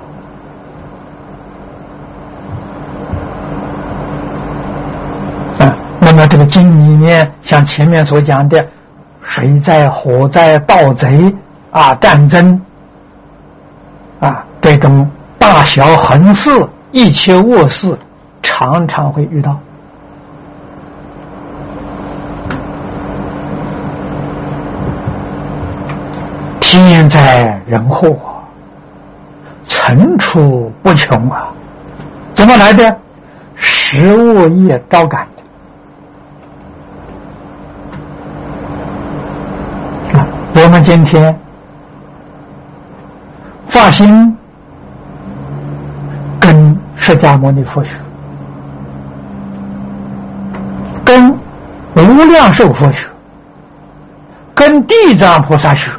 [5.60, 8.68] 啊，那么这个经里面，像前面所讲的
[9.22, 11.34] 水灾、火灾、盗贼
[11.78, 12.60] 啊、战争
[14.20, 15.08] 啊，这种
[15.38, 17.96] 大小横事、一切恶事，
[18.42, 19.56] 常常会遇到。
[26.60, 28.18] 天灾人祸，
[29.68, 31.50] 层出不穷啊！
[32.34, 32.98] 怎么来的？
[33.54, 35.44] 食物业招感的。
[40.60, 41.40] 我们今天
[43.78, 44.36] 发心
[46.40, 47.92] 跟释迦牟尼佛学，
[51.06, 51.32] 跟
[51.94, 53.08] 无量寿佛学，
[54.56, 55.92] 跟地藏菩萨学。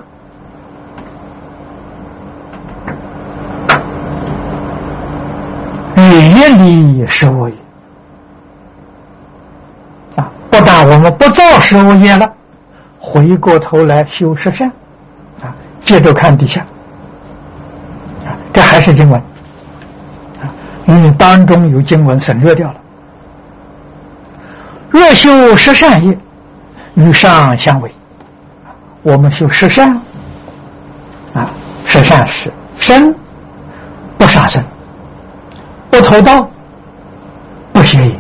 [5.97, 7.55] 业力十五业
[10.17, 10.29] 啊！
[10.51, 12.33] 不但我们不造十五业了，
[12.99, 14.69] 回过头来修十善
[15.41, 15.55] 啊！
[15.81, 16.67] 接着看底下，
[18.79, 19.21] 还是经文
[20.41, 20.47] 啊，
[20.87, 22.77] 因为当中有经文省略掉了。
[24.89, 26.17] 若修十善业，
[26.95, 27.93] 与上相违。
[29.03, 30.01] 我们修十善
[31.35, 31.51] 啊，
[31.85, 33.13] 十善是生
[34.17, 34.63] 不杀生。
[35.91, 36.49] 不偷盗，
[37.73, 38.15] 不邪淫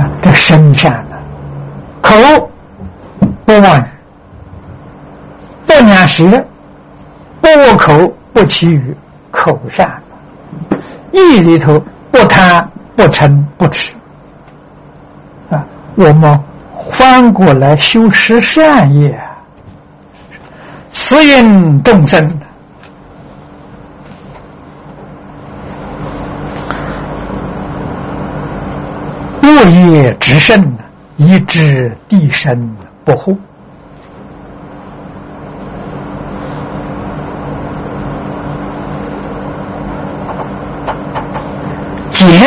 [0.00, 0.10] 啊！
[0.20, 1.16] 这身善的
[2.00, 2.50] 口
[3.44, 3.84] 不妄语，
[5.64, 6.44] 不念舌，
[7.82, 8.96] 口，不绮语，
[9.32, 10.00] 口善
[11.10, 13.92] 意里头不贪不嗔不痴
[15.50, 15.66] 啊！
[15.96, 16.40] 我们
[16.92, 19.20] 翻过来修十善业，
[20.92, 22.38] 慈引众生。
[29.42, 30.72] 恶业之甚，
[31.16, 33.36] 以知地身不护，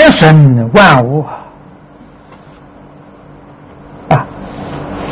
[0.05, 1.25] 减损万物
[4.07, 4.23] 啊！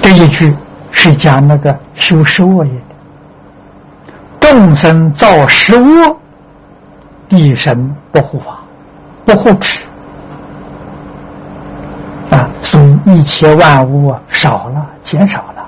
[0.04, 0.56] 这一句
[0.92, 2.96] 是讲那个修十恶业的
[4.40, 6.16] 众生造十恶，
[7.28, 8.60] 地神不护法，
[9.26, 9.84] 不护持
[12.30, 12.48] 啊。
[12.62, 15.68] 所以一切万物啊少了，减少了，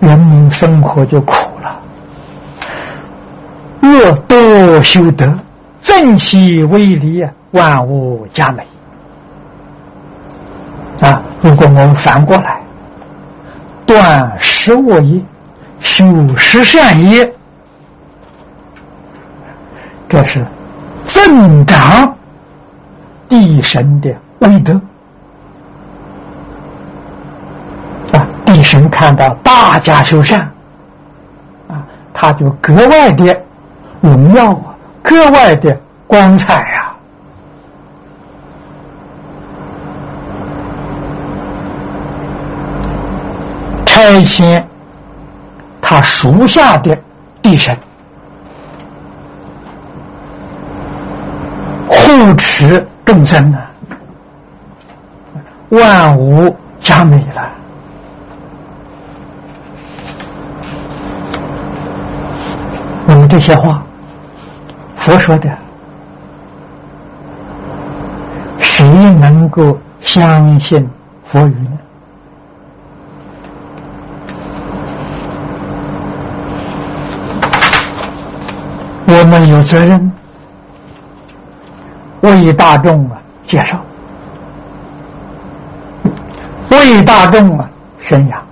[0.00, 1.80] 人民生活就苦了。
[3.80, 5.32] 若多修德，
[5.80, 7.24] 正其威力，
[7.56, 8.62] 万物佳美。
[10.98, 11.20] 啊！
[11.42, 12.58] 如果我们反过来，
[13.84, 15.20] 断十恶业，
[15.78, 16.06] 修
[16.38, 17.30] 十善业，
[20.08, 20.42] 这是
[21.04, 22.16] 增长
[23.28, 24.80] 地神的威德
[28.12, 28.26] 啊。
[28.46, 30.50] 地神看到大家修善，
[31.68, 31.84] 啊，
[32.14, 33.38] 他就格外的
[34.00, 36.95] 荣耀啊，格外的光彩呀。
[44.06, 44.62] 差遣
[45.80, 46.96] 他属下的
[47.42, 47.76] 地神
[51.88, 53.68] 护持众生啊，
[55.70, 57.50] 万物加美了。
[63.06, 63.82] 那么这些话，
[64.94, 65.50] 佛说的，
[68.58, 70.88] 谁能够相信
[71.24, 71.78] 佛语呢？
[79.26, 80.12] 们有责任。
[82.22, 83.78] 为大众啊介绍，
[86.70, 87.70] 为大众啊
[88.00, 88.42] 宣扬。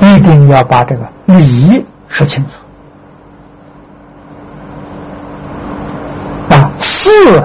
[0.00, 2.52] 一定要把这个理说清楚。
[6.54, 7.42] 啊，事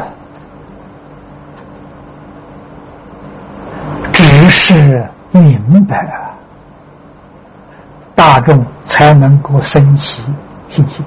[4.12, 5.98] 只是明白。
[5.98, 6.31] 啊，
[8.22, 10.22] 大众才能够升起
[10.70, 11.04] 信心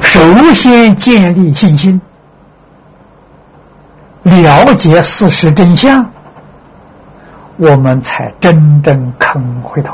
[0.00, 2.00] 首先建立信心，
[4.22, 6.06] 了解事实真相。
[7.58, 9.92] 我们才真正肯回头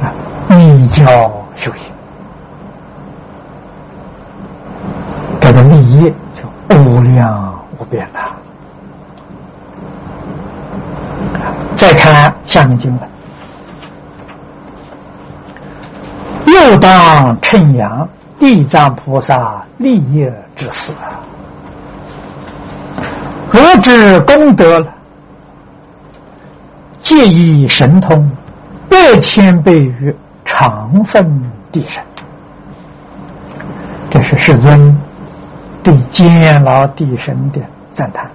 [0.00, 0.14] 啊！
[0.50, 1.04] 立教
[1.56, 1.90] 修行，
[5.40, 8.37] 这个立业就无量无边了！
[11.78, 13.08] 再看下面经文，
[16.44, 20.92] 又当称扬地藏菩萨利业之事，
[23.52, 24.92] 若知功德了，
[27.00, 28.28] 借以神通，
[28.88, 30.12] 百千倍于
[30.44, 32.02] 常分地神。
[34.10, 34.98] 这是世尊
[35.84, 37.60] 对监牢地神的
[37.92, 38.28] 赞叹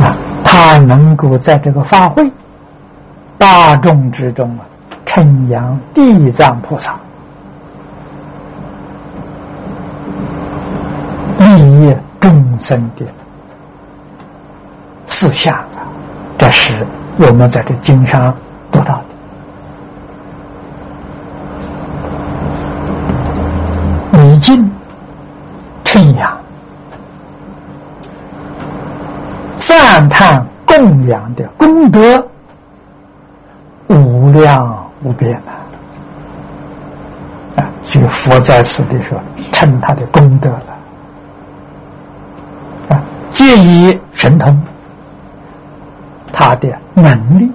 [0.00, 0.16] 啊！
[0.76, 2.30] 他能够在这个法会
[3.38, 4.60] 大众之中啊，
[5.06, 6.94] 称扬地藏菩萨，
[11.38, 13.06] 利益众生的
[15.06, 15.88] 思想啊，
[16.36, 18.34] 这是我们在这经上
[18.70, 19.04] 读到的。
[24.38, 24.70] 敬
[25.82, 26.38] 称扬、
[29.56, 30.46] 赞叹、
[30.76, 32.28] 供养的功德
[33.88, 35.56] 无量无边啊！
[37.56, 39.18] 啊，所以佛在此地说
[39.52, 40.76] 称他的功德了
[42.90, 43.00] 啊，
[43.30, 44.60] 借以神通，
[46.30, 47.50] 他的能力。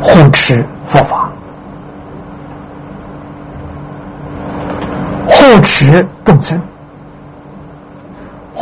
[0.00, 1.30] 护持佛法，
[5.26, 6.60] 护持众生，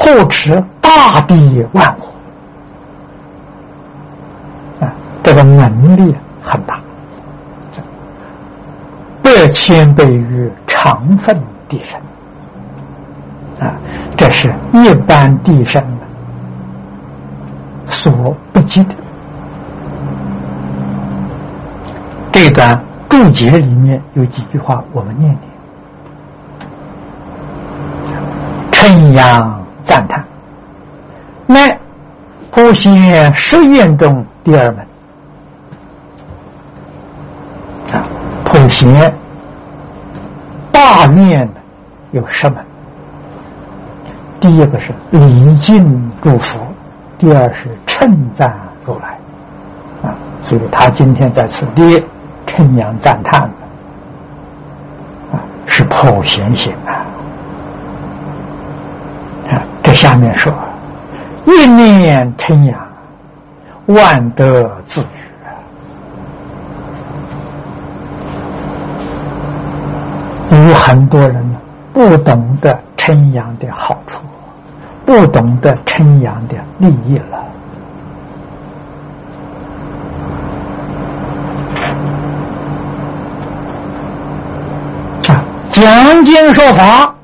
[0.08, 2.02] 护持大地万物，
[4.82, 4.90] 啊，
[5.22, 6.80] 这个能力很大，
[9.22, 11.38] 百千倍于常分
[11.68, 12.00] 地神，
[13.60, 13.74] 啊，
[14.16, 15.84] 这是一般地神
[17.86, 18.94] 所不及的。
[22.32, 22.80] 这段
[23.10, 25.42] 注解里面有几句话，我们念念：
[28.70, 29.57] 称扬
[29.88, 30.24] 赞叹，
[31.46, 31.76] 乃
[32.52, 34.86] 普贤十愿中第二门
[37.92, 38.06] 啊，
[38.44, 39.12] 普贤
[40.70, 41.48] 大愿
[42.12, 42.64] 有十门，
[44.38, 46.60] 第一个是礼敬祝福，
[47.18, 49.18] 第二是称赞如来
[50.08, 52.04] 啊，所以他今天在此地。
[52.50, 53.48] 称扬赞叹的
[55.36, 57.04] 啊，是普贤行啊！
[59.48, 60.52] 啊，这下面说，
[61.44, 62.78] 一念称扬，
[63.86, 65.08] 万德自具。
[70.68, 71.44] 有很多人，
[71.92, 74.20] 不懂得称扬的好处，
[75.04, 77.44] 不懂得称扬的利益了。
[85.70, 87.14] 讲经说法，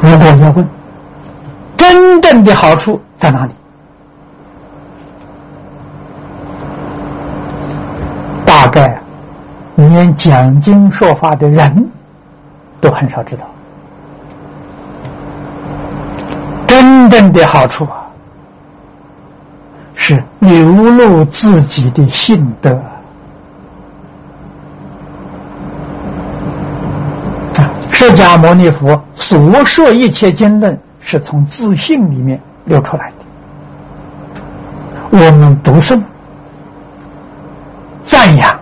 [0.00, 0.68] 如果要问
[1.76, 3.52] 真的好处在哪里，
[8.44, 9.00] 大概
[9.76, 11.90] 连讲经说法的人
[12.80, 13.46] 都很少知道。
[16.66, 18.06] 真正的好处啊，
[19.94, 22.82] 是流露自己的性德。
[27.90, 30.76] 释迦牟尼佛所说一切经论，
[31.12, 33.16] 是从自信里面流出来的。
[35.10, 36.00] 我们读诵、
[38.02, 38.58] 赞扬，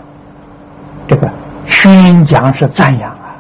[1.07, 1.31] 这个
[1.65, 3.39] 宣讲是赞扬啊，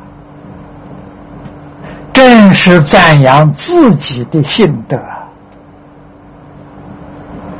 [2.13, 4.97] 正是赞扬自己的心得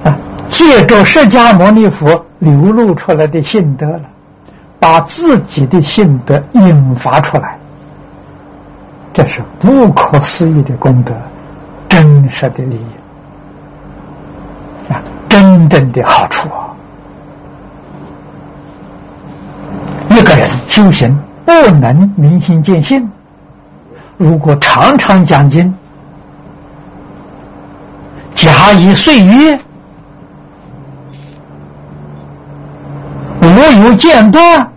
[0.05, 0.17] 啊，
[0.49, 4.03] 借着释迦牟尼佛流露出来的心得了，
[4.79, 7.59] 把自己的心得引发出来。
[9.13, 11.13] 这是不可思议的功德，
[12.01, 12.87] 真实的利益
[14.91, 16.73] 啊，真正的好处啊！
[20.09, 23.07] 一个人修行不能明心见性，
[24.17, 25.75] 如果常常讲经，
[28.35, 29.59] 假以岁月，
[33.43, 33.47] 无
[33.85, 34.73] 有间断，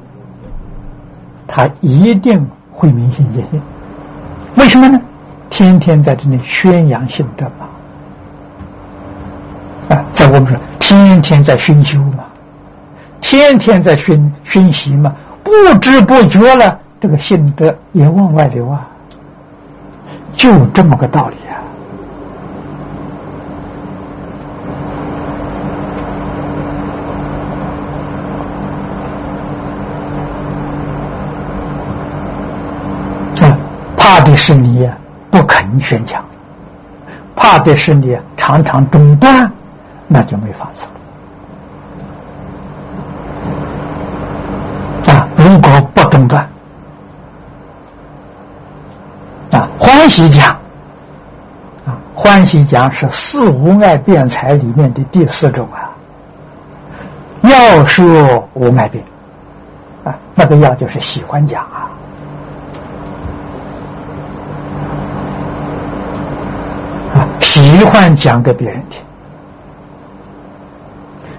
[1.47, 3.61] 他一定会明心见性。
[4.57, 4.99] 为什么呢？
[5.55, 7.67] 天天在这里宣扬心德嘛，
[9.95, 12.23] 啊，在我们说，天天在熏修嘛，
[13.21, 18.87] 天天在熏熏习嘛，不知不觉了，这个心德也往外流啊，
[20.33, 21.35] 就这么个道理
[33.43, 33.57] 啊，啊
[33.95, 34.97] 怕的是你呀、
[35.33, 36.23] 不肯宣讲，
[37.35, 39.51] 怕的是你常常中断，
[40.07, 40.85] 那就没法子
[45.07, 45.15] 了。
[45.15, 46.47] 啊，如果不中断，
[49.53, 50.49] 啊，欢喜讲，
[51.87, 55.89] 啊，欢喜讲是四无碍辩才里面的第四种啊，
[57.41, 59.03] 要说无碍辩，
[60.03, 61.82] 啊，那个要就是喜欢讲啊。
[67.63, 69.01] 喜欢讲给别人听，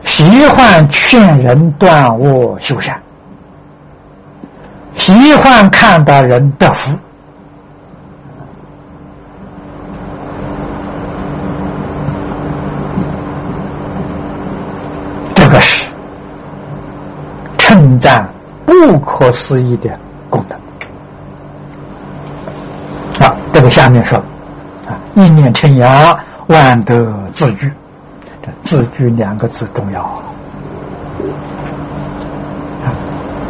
[0.03, 2.99] 喜欢劝人断恶修善，
[4.95, 6.97] 喜欢看到人得福，
[15.35, 15.91] 这个是
[17.59, 18.27] 称赞
[18.65, 19.91] 不可思议的
[20.31, 20.57] 功德。
[23.21, 24.19] 好，这个下面说。
[25.15, 27.73] 一念成阳，万德自具。
[28.43, 30.13] 这“自具”两个字重要啊！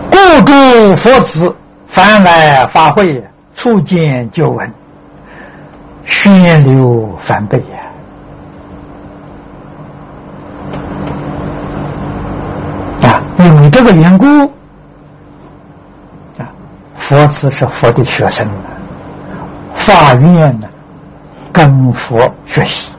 [0.08, 1.56] 故诸佛子
[1.88, 3.24] 凡来法会，
[3.56, 4.72] 初见就闻，
[6.04, 7.58] 宣流翻倍
[13.02, 13.08] 呀！
[13.08, 14.26] 啊，因为这个缘故
[16.38, 16.46] 啊，
[16.96, 18.48] 佛子是佛的学生
[19.74, 20.68] 法院呢。
[21.54, 22.92] 跟佛学习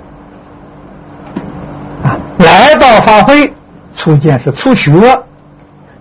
[2.05, 3.53] 啊，来到法会，
[3.93, 4.93] 初见是初学，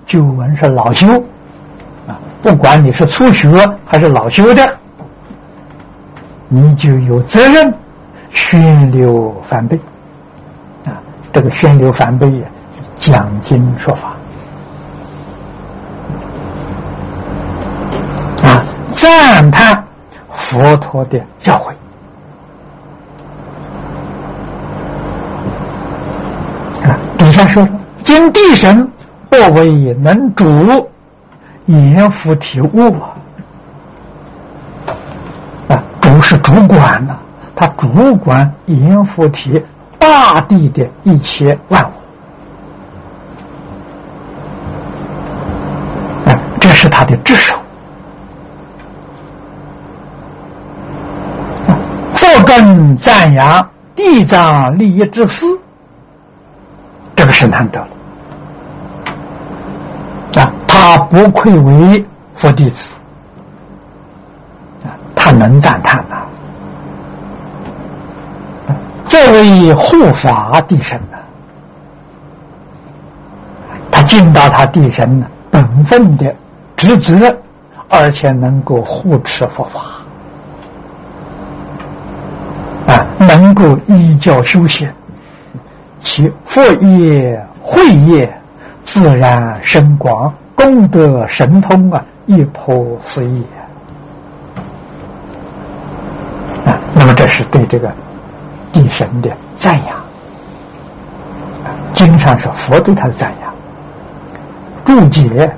[0.07, 1.09] 旧闻是老修
[2.07, 2.15] 啊。
[2.45, 3.49] 不管你是初学
[3.85, 4.77] 还是老修的，
[6.47, 7.75] 你就有责任
[8.31, 9.77] 宣流翻倍
[10.85, 10.95] 啊。
[11.33, 12.47] 这个宣流翻倍呀，
[12.95, 14.15] 讲经说法
[18.49, 18.63] 啊，
[18.95, 19.85] 赞叹
[20.31, 21.64] 佛陀的教。
[27.55, 27.69] 说
[28.03, 28.91] ：“今地神
[29.31, 30.91] 不为能主
[31.67, 32.97] 阎浮提物
[35.69, 37.17] 啊，主是主管的，
[37.55, 39.65] 他主管阎浮提
[40.01, 41.93] 大地的一切万物
[46.29, 47.57] 啊，这是他的职守。
[52.15, 55.47] 佛根赞扬地藏利益之事。”
[57.35, 57.89] 是难得了
[60.41, 60.53] 啊！
[60.69, 62.05] 他不愧为
[62.35, 62.95] 佛弟子
[64.85, 66.17] 啊，他能赞叹呐。
[69.07, 71.19] 这位护法地神呢，
[73.91, 76.33] 他尽到他地神呢本分的
[76.77, 77.37] 职责，
[77.89, 79.81] 而且能够护持佛法
[82.87, 84.89] 啊，能够依教修行。
[86.15, 88.33] 其佛业、慧业
[88.85, 93.43] 自然深广，功德神通啊，一破思议
[96.67, 96.79] 啊！
[96.95, 97.93] 那么这是对这个
[98.71, 99.97] 地神的赞扬，
[101.93, 103.53] 经常是佛对他的赞扬，
[104.85, 105.53] 注解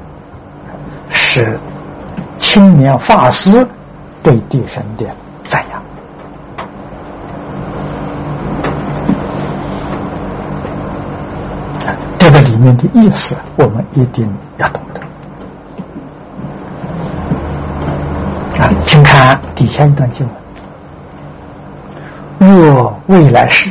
[1.11, 1.61] 是
[2.39, 3.69] 青年法师
[4.23, 5.05] 对地神的。
[12.43, 15.01] 里面的意思，我们一定要懂得。
[18.61, 20.29] 啊，请看底下一段经
[22.41, 23.71] 文：若未来世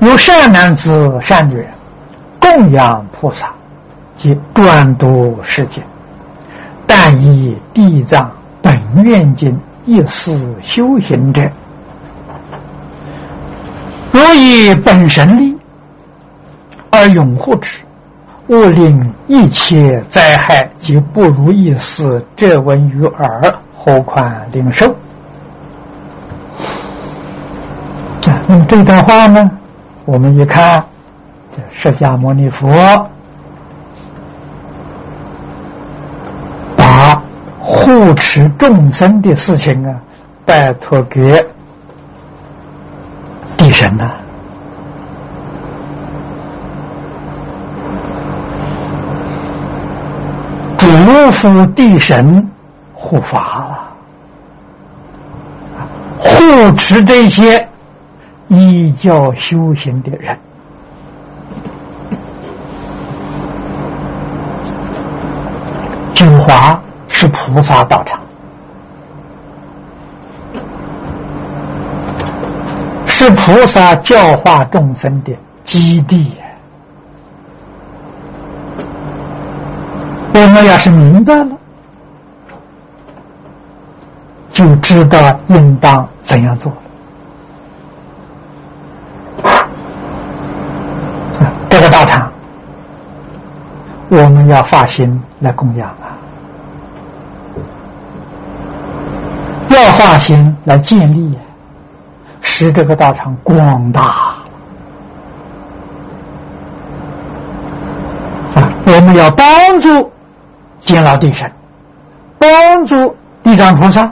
[0.00, 1.68] 有善男子、善女人
[2.40, 3.52] 供养菩萨
[4.16, 5.80] 及专度世界，
[6.88, 11.48] 但以地藏本愿经一思修行者，
[14.10, 15.49] 若以本神力。
[17.00, 17.80] 而拥护之，
[18.48, 24.94] 勿令一切灾害及不如意事折闻于耳，何况领受？
[28.26, 29.50] 啊，那么这段话呢？
[30.04, 30.84] 我们一看，
[31.50, 32.70] 这释迦牟尼佛
[36.76, 37.22] 把
[37.58, 39.96] 护持众生的事情啊，
[40.44, 41.46] 拜托给
[43.56, 44.19] 地神呐。
[51.06, 52.50] 如浮地神
[52.92, 53.78] 护法了，
[56.18, 57.68] 护持这些
[58.48, 60.38] 依教修行的人。
[66.12, 68.20] 九华是菩萨道场，
[73.06, 75.34] 是菩萨教化众生的
[75.64, 76.32] 基地。
[80.50, 81.56] 我们要是明白了，
[84.50, 86.78] 就知道应当怎样做了。
[91.68, 92.32] 这个道场，
[94.08, 96.18] 我们要发心来供养啊，
[99.68, 101.38] 要发心来建立，
[102.40, 104.36] 使这个道场广大啊！
[108.84, 110.10] 我们要帮助。
[110.90, 111.50] 见老地神，
[112.36, 114.02] 帮助地藏菩萨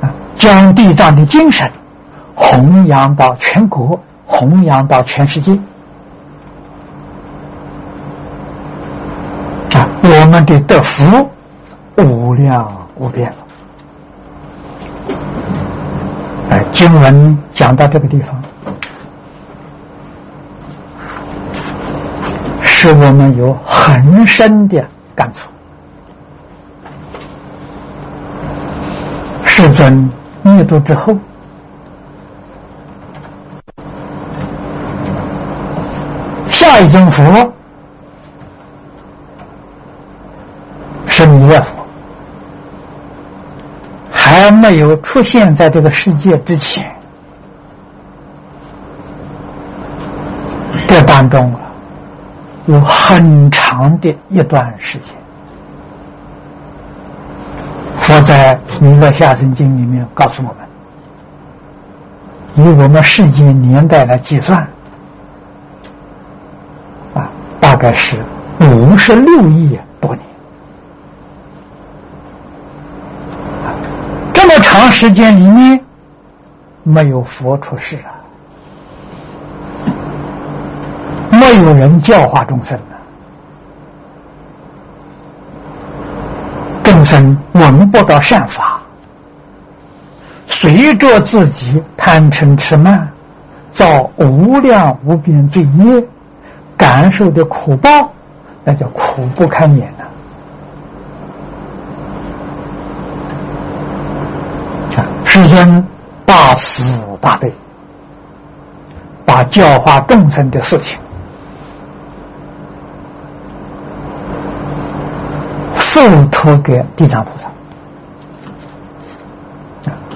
[0.00, 1.70] 啊，将地藏的精神
[2.34, 5.52] 弘扬到全国，弘扬到全世界
[9.74, 9.86] 啊！
[10.02, 11.28] 我们的德福
[11.96, 13.36] 无量无边了。
[16.50, 18.41] 哎，经文讲到这个地方。
[22.82, 25.48] 使我们有很深的感触。
[29.44, 30.10] 世尊
[30.42, 31.16] 灭度之后，
[36.48, 37.52] 下一尊佛
[41.06, 41.86] 是弥勒佛，
[44.10, 46.92] 还没有出现在这个世界之前，
[50.88, 51.60] 这当中啊。
[52.66, 55.14] 有很长的一段时间，
[57.96, 60.54] 佛在《弥勒下生经》里面告诉我
[62.54, 64.60] 们，以我们世界年代来计算，
[67.14, 68.18] 啊，大概是
[68.60, 70.24] 五十六亿多年。
[74.32, 75.80] 这么长时间里面，
[76.84, 78.14] 没有佛出世啊。
[81.30, 82.96] 没有人教化众生呢，
[86.82, 88.78] 众生闻不到善法，
[90.46, 93.08] 随着自己贪嗔痴慢，
[93.70, 96.04] 造无量无边罪业，
[96.76, 98.12] 感受的苦报，
[98.64, 100.04] 那叫苦不堪言呐！
[105.00, 105.86] 啊，世尊
[106.26, 107.50] 大慈大悲，
[109.24, 110.98] 把教化众生的事情。
[115.92, 117.48] 付托给地藏菩萨。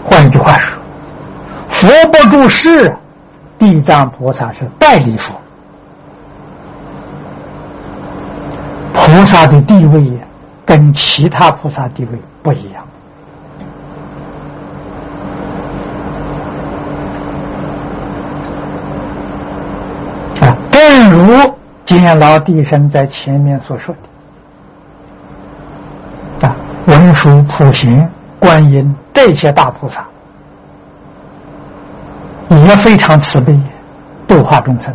[0.03, 0.81] 换一句话说，
[1.69, 2.97] 佛不住世，
[3.59, 5.39] 地藏菩萨是代理佛。
[8.95, 10.19] 菩萨的地位
[10.65, 12.83] 跟其他菩萨地位不一样。
[20.41, 21.55] 啊，正如
[21.85, 24.01] 见老地神在前面所说的。
[26.87, 28.09] 文殊、普贤、
[28.39, 30.05] 观音这些大菩萨
[32.51, 33.59] 也非常慈悲，
[34.29, 34.95] 度化众生。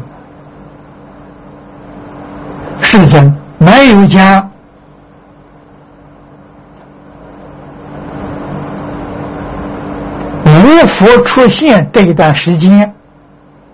[2.79, 4.49] 世尊没有将
[10.45, 12.93] 无佛出现这一段时间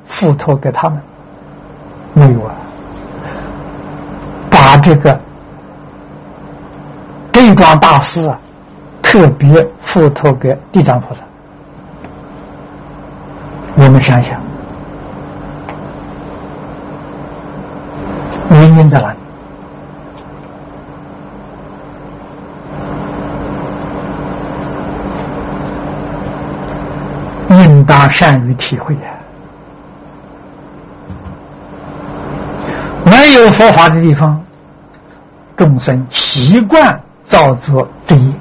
[0.05, 1.01] 付托给他们，
[2.13, 2.55] 没有啊，
[4.49, 5.19] 把这个。
[7.57, 8.39] 这桩大事啊，
[9.01, 11.21] 特别付托给地藏菩萨。
[13.75, 14.39] 我们想想，
[18.51, 19.17] 原因在哪里？
[27.49, 29.01] 应当善于体会呀。
[33.03, 34.39] 没有佛法的地方，
[35.55, 37.01] 众生习惯。
[37.27, 38.33] 造作第一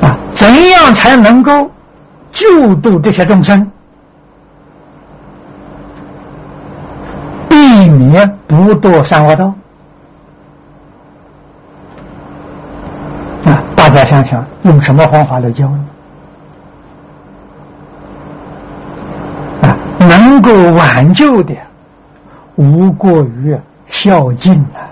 [0.00, 0.16] 啊！
[0.30, 1.70] 怎样才能够
[2.30, 3.70] 救度这些众生，
[7.48, 9.54] 避免不堕三恶道？
[13.44, 13.62] 啊！
[13.76, 15.84] 大家想想，用什么方法来教呢？
[19.60, 21.54] 啊，能够挽救的。
[22.76, 24.84] 无过于孝敬啊！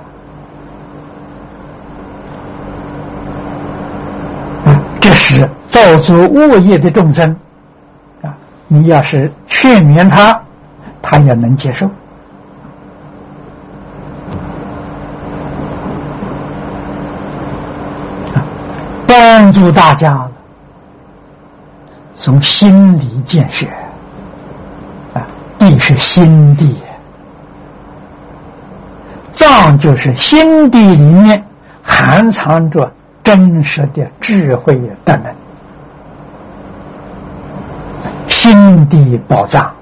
[4.65, 7.37] 啊，这是造作恶业的众生
[8.23, 8.35] 啊！
[8.69, 10.41] 你要是劝勉他，
[11.03, 11.91] 他也能接受。
[19.07, 20.27] 帮助大家，
[22.15, 23.67] 从心理建设
[25.13, 25.27] 啊，
[25.59, 26.75] 地是心地，
[29.73, 31.45] 就是心地里面
[31.83, 32.93] 含藏着
[33.23, 35.35] 真实的智慧的能，
[38.27, 39.75] 心地宝藏。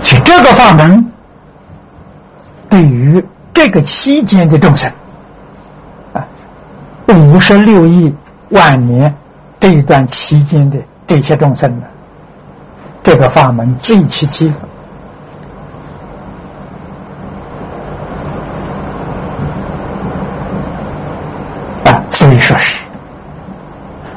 [0.00, 1.10] 其这个法门，
[2.68, 4.92] 对于这个期间的众生
[6.12, 6.26] 啊。
[7.08, 8.14] 五十六亿
[8.50, 9.14] 万年
[9.58, 11.86] 这一段期间的这些众生呢，
[13.02, 14.52] 这个法门最契机
[22.54, 22.84] 啊，所以说是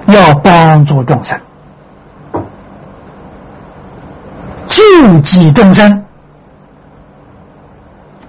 [0.08, 1.40] 要帮助众生，
[4.66, 6.06] 救济众生，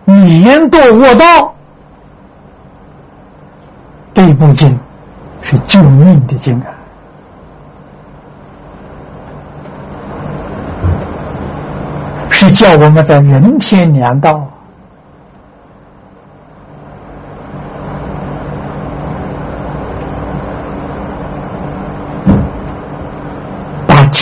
[0.05, 1.55] 免堕恶道。
[4.13, 4.79] 这部经
[5.41, 6.67] 是救命的经啊，
[12.29, 14.47] 是叫我们在人天两道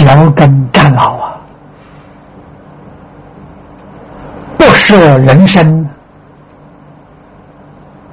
[0.09, 1.37] 把脚跟干牢啊，
[4.57, 5.87] 不舍人生，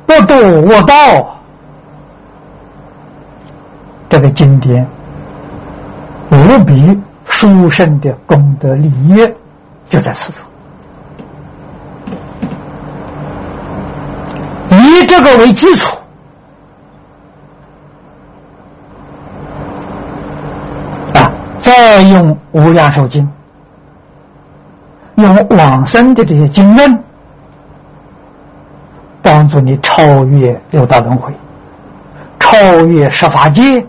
[0.06, 1.38] 不堕恶道。
[4.10, 4.86] 这个经典。
[6.32, 9.34] 无比殊胜的功德利益。
[9.88, 10.44] 就在此处，
[14.72, 15.96] 以这个为基础
[21.14, 21.32] 啊，
[21.96, 23.26] 再用《无量寿经》，
[25.22, 27.02] 用往生的这些经论，
[29.22, 31.34] 帮助你超越六道轮回，
[32.38, 33.86] 超越十法界。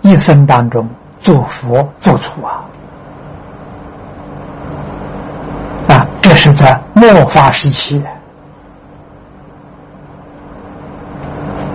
[0.00, 0.88] 一生当中
[1.20, 2.64] 做佛做主啊，
[5.86, 8.02] 啊，这是在末法时期，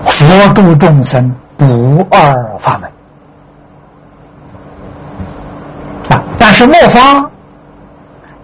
[0.04, 2.92] 佛度众生不二法门
[6.10, 7.30] 啊，但是末法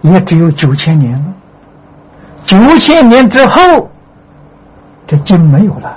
[0.02, 1.24] 也只有九千年了，
[2.44, 3.90] 九千年之后，
[5.04, 5.96] 这经没有了。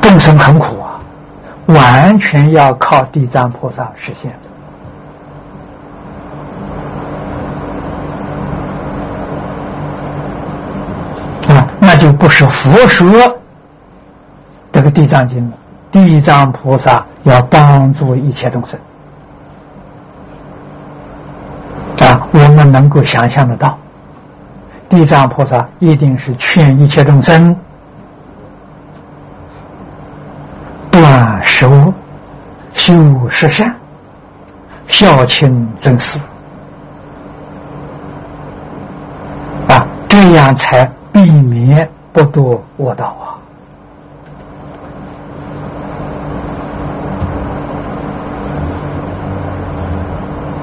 [0.00, 1.00] 众生很苦啊，
[1.66, 4.32] 完全要靠地藏菩萨实现
[11.48, 13.38] 的啊，那就不是佛说
[14.70, 15.56] 这个地藏经了。
[15.94, 18.76] 地藏菩萨要帮助一切众生
[22.00, 23.78] 啊，我们能够想象得到，
[24.88, 27.56] 地藏菩萨一定是劝一切众生。
[31.44, 31.94] 守
[32.72, 33.76] 修十善，
[34.88, 36.18] 孝亲尊师
[39.68, 43.14] 啊，这样才避免不堕恶道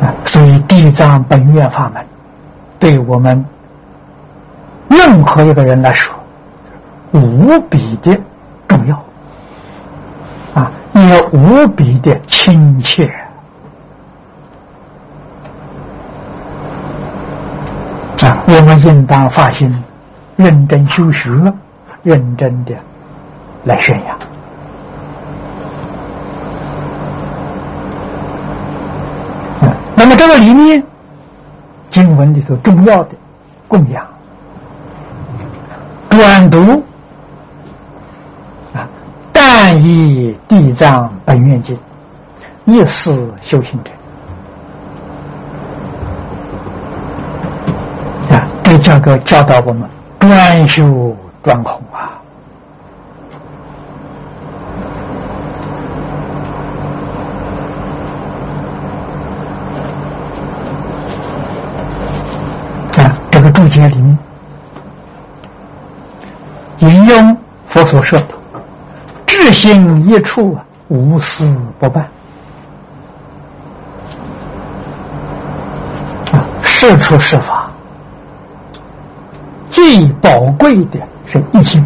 [0.01, 0.11] 啊！
[0.25, 2.01] 所以地藏本愿法门，
[2.79, 3.45] 对我们
[4.87, 6.15] 任何一个人来说，
[7.11, 8.17] 无比的
[8.69, 8.95] 重要
[10.53, 10.71] 啊。
[10.93, 13.05] 也无比的亲切
[18.23, 18.41] 啊！
[18.47, 19.83] 我们应当发心，
[20.37, 21.29] 认真修学，
[22.01, 22.73] 认真的
[23.65, 24.17] 来宣扬。
[29.93, 30.83] 那么这个里面
[31.89, 33.15] 经文里头重要的
[33.67, 34.07] 供养、
[36.09, 36.83] 专读
[38.71, 38.87] 啊。
[39.31, 41.75] 但以地藏本愿经，
[42.65, 43.89] 一思修行者
[48.35, 51.81] 啊，这叫个教导我们专修专空！
[51.91, 52.10] 啊，
[67.91, 68.27] 所设的，
[69.27, 72.09] 至心一处啊，无私不办。
[76.31, 77.69] 啊，事出是法，
[79.69, 81.85] 最宝贵的是一心。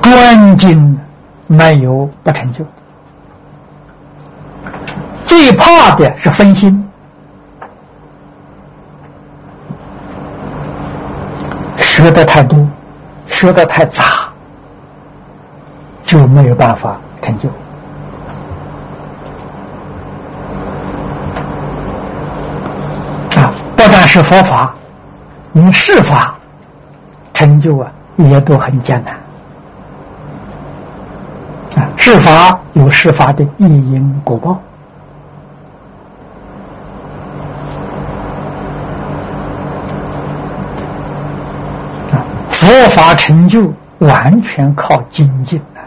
[0.00, 0.98] 专精
[1.46, 2.70] 没有不成就的，
[5.26, 6.88] 最怕的是分心，
[11.76, 12.66] 学的太多。
[13.36, 14.02] 学的太杂，
[16.02, 17.50] 就没有办法成就。
[23.38, 24.74] 啊，不但是佛法，
[25.52, 26.34] 你世法
[27.34, 29.14] 成就啊，也都很艰难。
[31.76, 34.58] 啊，世法有世法的因因果报。
[42.48, 45.84] 佛法成就完全靠精进啊！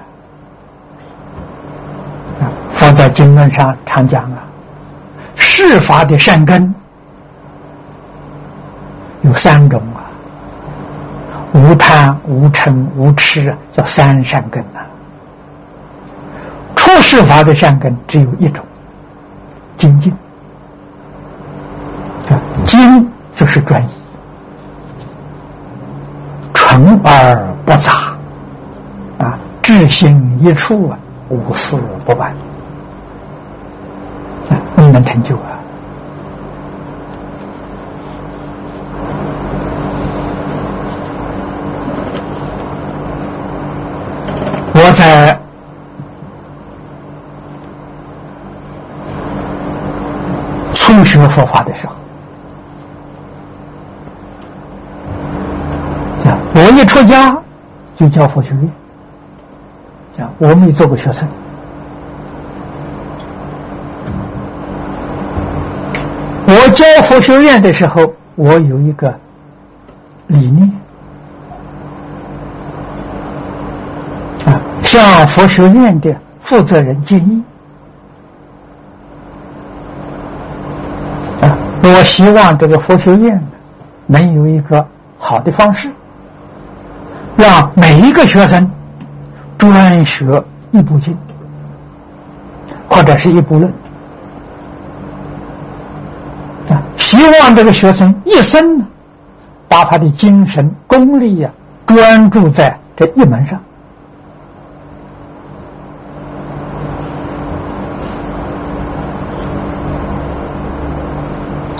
[2.71, 4.43] 放在经论上常讲啊，
[5.35, 6.75] 世法的善根
[9.23, 10.05] 有三种啊，
[11.53, 14.85] 无贪、无嗔、无痴啊，叫三善根啊。
[16.75, 18.63] 出世法的善根只有一种，
[19.77, 20.13] 精进。
[22.29, 23.87] 啊，精就是专一。
[26.53, 27.35] 纯而
[27.65, 28.15] 不杂，
[29.17, 30.97] 啊，志心一处啊，
[31.29, 31.75] 无事
[32.05, 32.31] 不办，
[34.49, 35.59] 啊，你能成就啊！
[44.73, 45.37] 我在
[50.73, 51.93] 初学佛法的时候。
[56.51, 57.37] 我一出家
[57.95, 58.69] 就教佛学院，
[60.39, 61.27] 我没做过学生。
[66.47, 69.19] 我教佛学院的时候，我有一个
[70.27, 70.71] 理念
[74.45, 77.43] 啊，向佛学院的负责人建议
[81.41, 83.43] 啊，我希望这个佛学院
[84.07, 84.87] 能有一个
[85.17, 85.91] 好的方式。
[87.37, 88.69] 让每一个学生
[89.59, 90.41] 专学
[90.71, 91.15] 一部经，
[92.87, 93.69] 或者是一部论
[96.69, 98.87] 啊，希望这个学生一生呢，
[99.67, 101.51] 把他的精神功力呀
[101.85, 103.59] 专注在这一门上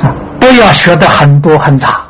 [0.04, 2.02] 啊，不要学的很多很杂。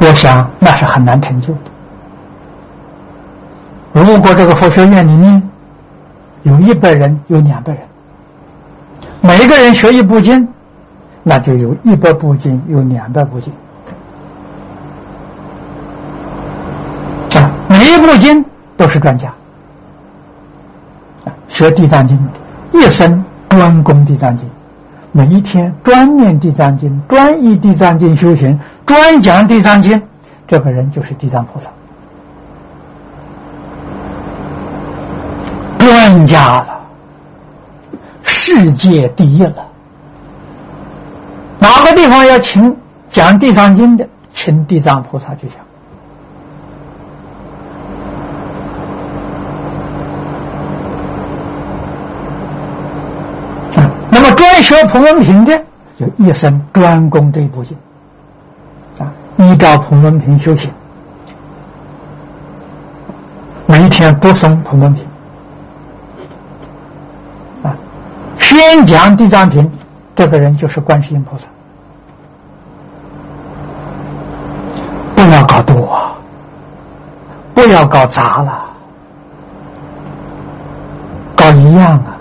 [0.00, 1.60] 我想那是很难成就的。
[4.12, 5.42] 中国这个佛学院里面
[6.42, 7.80] 有一百人，有两百人，
[9.22, 10.46] 每一个人学一部经，
[11.22, 13.50] 那就有一百部经，有两百部经。
[17.70, 18.44] 每一部经
[18.76, 19.32] 都是专家。
[21.48, 22.18] 学地藏经，
[22.70, 24.46] 一生专攻地藏经，
[25.10, 28.60] 每一天专念地藏经，专一地藏经修行。
[28.84, 30.02] 专讲地藏经，
[30.46, 31.70] 这个人就是地藏菩萨，
[36.12, 36.80] 专家了，
[38.22, 39.66] 世界第一了。
[41.58, 42.76] 哪个地方要请
[43.08, 45.56] 讲地藏经的，请地藏菩萨去讲。
[54.10, 55.64] 那么专学普门品的，
[55.96, 57.74] 就一生专攻这部经。
[58.98, 60.70] 啊依照普门品修行，
[63.64, 65.04] 每一天读诵普门品，
[67.64, 67.74] 啊，
[68.52, 69.70] 边讲地藏品，
[70.14, 71.46] 这个人就是观世音菩萨。
[75.14, 76.12] 不要搞多啊，
[77.54, 78.64] 不要搞杂了，
[81.36, 82.16] 搞一样啊！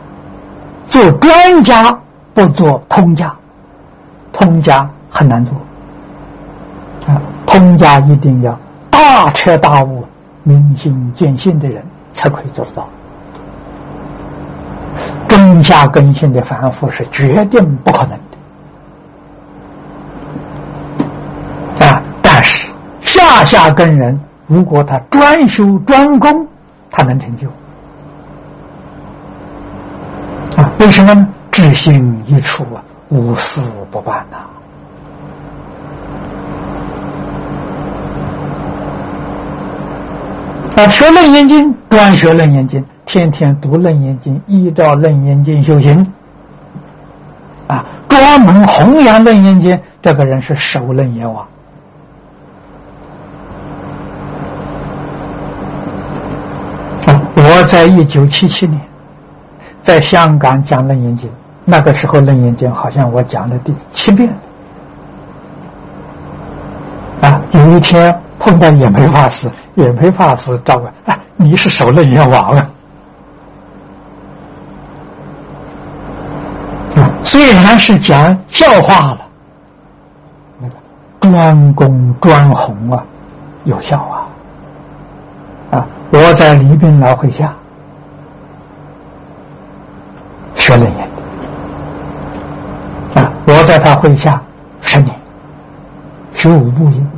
[0.86, 1.98] 做专家
[2.34, 3.34] 不做通家，
[4.32, 5.56] 通家很难做。
[7.08, 8.58] 啊，通家一定要
[8.90, 10.06] 大彻大悟、
[10.44, 11.84] 明心见性的人
[12.14, 12.88] 才可以做得到。
[15.32, 18.20] 中下根性的反复是绝对不可能
[21.80, 21.86] 的。
[21.86, 22.68] 啊，但是
[23.00, 26.46] 下下根人，如果他专修专攻，
[26.90, 27.48] 他能成就。
[30.58, 31.26] 啊，为什么呢？
[31.50, 34.38] 智心一处啊，无私不办呐。
[40.76, 46.12] 啊学《楞严经》，专学《楞严经》，天天读《楞严经》，依照《楞严经》修行。
[47.68, 51.46] 啊，专门弘扬《楞严经》，这个人是首楞严王。
[57.06, 58.82] 啊，我在一九七七年
[59.82, 61.30] 在香港讲《楞严经》，
[61.64, 64.30] 那个时候《楞严经》好像我讲了第七遍。
[67.52, 72.68] 有一天碰到也没法师，也没法师照顾，哎，你是守楞严王啊！
[77.24, 79.20] 虽然是讲笑话了，
[80.60, 80.76] 那个
[81.20, 83.04] 专攻专红啊，
[83.64, 84.28] 有效啊！
[85.78, 87.54] 啊，我在李斌老会下
[90.56, 91.10] 学楞严
[93.16, 94.42] 的啊，我在他会下
[94.82, 95.16] 十年
[96.34, 97.10] 学五部音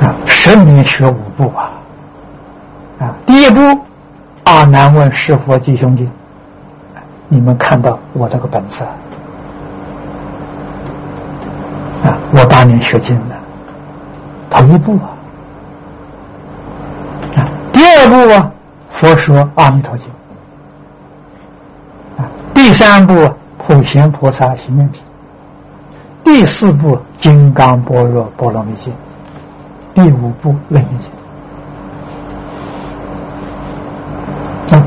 [0.00, 1.70] 啊，十年学五部啊。
[2.98, 3.60] 啊，第一部。
[4.42, 6.08] 阿难问师佛及兄弟，
[7.28, 8.90] 你们看到我这个本事啊？
[12.32, 13.34] 我当年学经的。
[14.48, 15.14] 头一步啊，
[17.36, 18.50] 啊，第二步啊，
[18.88, 20.10] 佛说阿弥陀经。
[22.18, 25.02] 啊，第三步普贤菩萨行愿品，
[26.24, 28.92] 第四步金刚般若波罗蜜经，
[29.94, 31.10] 第五步楞严经。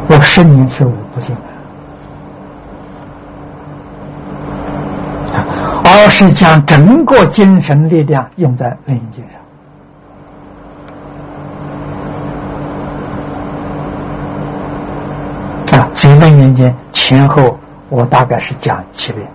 [0.07, 1.35] 我十年学五不尽
[5.85, 9.23] 而是将整个精神力量用在楞严经
[15.71, 15.89] 上啊。
[15.95, 17.57] 所以楞严经前后
[17.89, 19.27] 我大概是讲七遍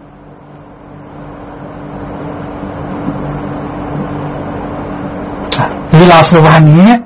[5.59, 5.71] 啊。
[5.91, 7.03] 李老师晚年，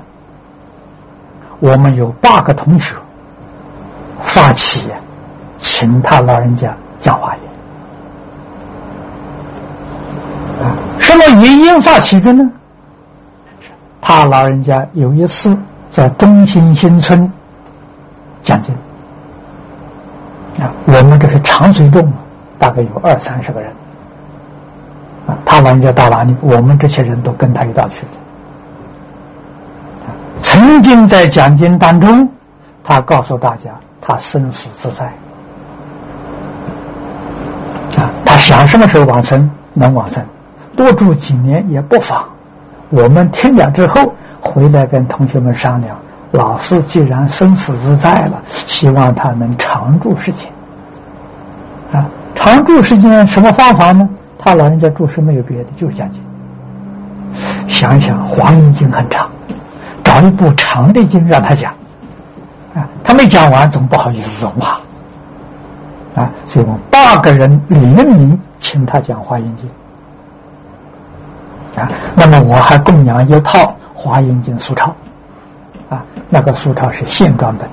[1.59, 2.95] 我们有八个同学。
[4.25, 4.89] 发起，
[5.57, 7.35] 请他老人家讲话。
[10.97, 12.49] 什么原因发起的呢？
[14.01, 15.55] 他老人家有一次
[15.91, 17.31] 在中心新村
[18.41, 18.73] 讲经，
[20.59, 22.11] 啊，我们这是长水洞，
[22.57, 23.71] 大概有二三十个人，
[25.27, 28.22] 啊，他老人家到哪里，我们这些人都跟他一道去的。
[30.43, 32.29] 曾经在讲经当中，
[32.83, 33.71] 他告诉大家。
[34.05, 35.05] 他生死自在
[37.97, 38.11] 啊！
[38.25, 40.21] 他想什么时候往生能往生，
[40.75, 42.25] 多住几年也不妨。
[42.89, 45.95] 我们听讲之后，回来跟同学们商量。
[46.31, 50.51] 老师既然生死自在了，希望他能常住世间
[51.93, 52.09] 啊！
[52.35, 54.09] 常住世间什么方法呢？
[54.37, 56.21] 他老人家住世没有别的，就是讲经。
[57.69, 59.29] 想一想《华严经》很长，
[60.13, 61.73] 找一部长的经让他讲。
[62.75, 64.79] 啊，他没讲完，总不好意思说话，
[66.15, 69.69] 啊，所以我们八个人联名请他讲《华严经》，
[71.79, 73.59] 啊，那么我还供养一套
[73.93, 74.95] 《华严经》书抄，
[75.89, 77.69] 啊，那个书抄是现装本，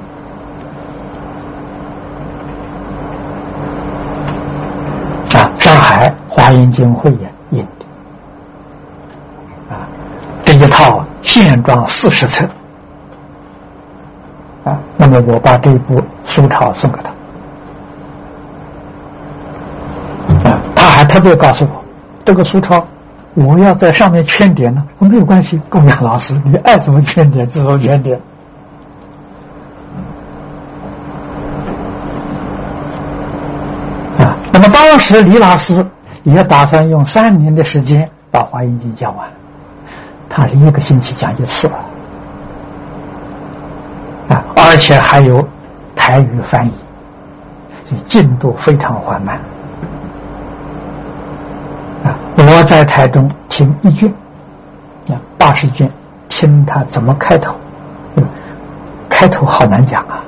[5.40, 9.88] 啊，上海华严经会演印的，啊，
[10.44, 12.46] 这一套现状四十册。
[14.62, 17.10] 啊，那么我把这部书抄送给他，
[20.50, 21.82] 啊，他还特别告诉我，
[22.26, 22.86] 这个书抄
[23.32, 28.20] 我要在上面圈点呢，我没有关系，供养老师，你爱怎么圈点就怎么圈点。
[34.18, 35.86] 啊，那么当时李老师
[36.22, 39.26] 也打算用三年的时间把《华严经》讲完，
[40.30, 41.68] 他是一个星期讲一次。
[41.68, 41.74] 啊
[44.54, 45.44] 而且还有
[45.96, 46.70] 台语翻译，
[47.84, 49.40] 这进度非常缓慢。
[52.04, 54.08] 啊，我在台中听一卷，
[55.08, 55.90] 啊，八十卷，
[56.28, 57.56] 听他怎么开头，
[59.08, 60.22] 开头好难讲啊，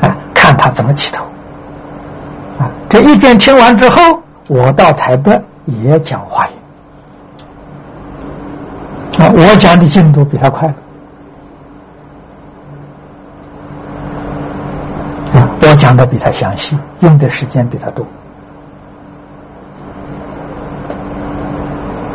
[0.00, 1.26] 啊，看他怎么起头，
[2.58, 6.54] 啊，这一卷听完之后，我到台北也讲话言，
[9.18, 10.68] 啊，我讲的进度比他快。
[15.34, 18.04] 啊我讲的比他详细，用的时间比他多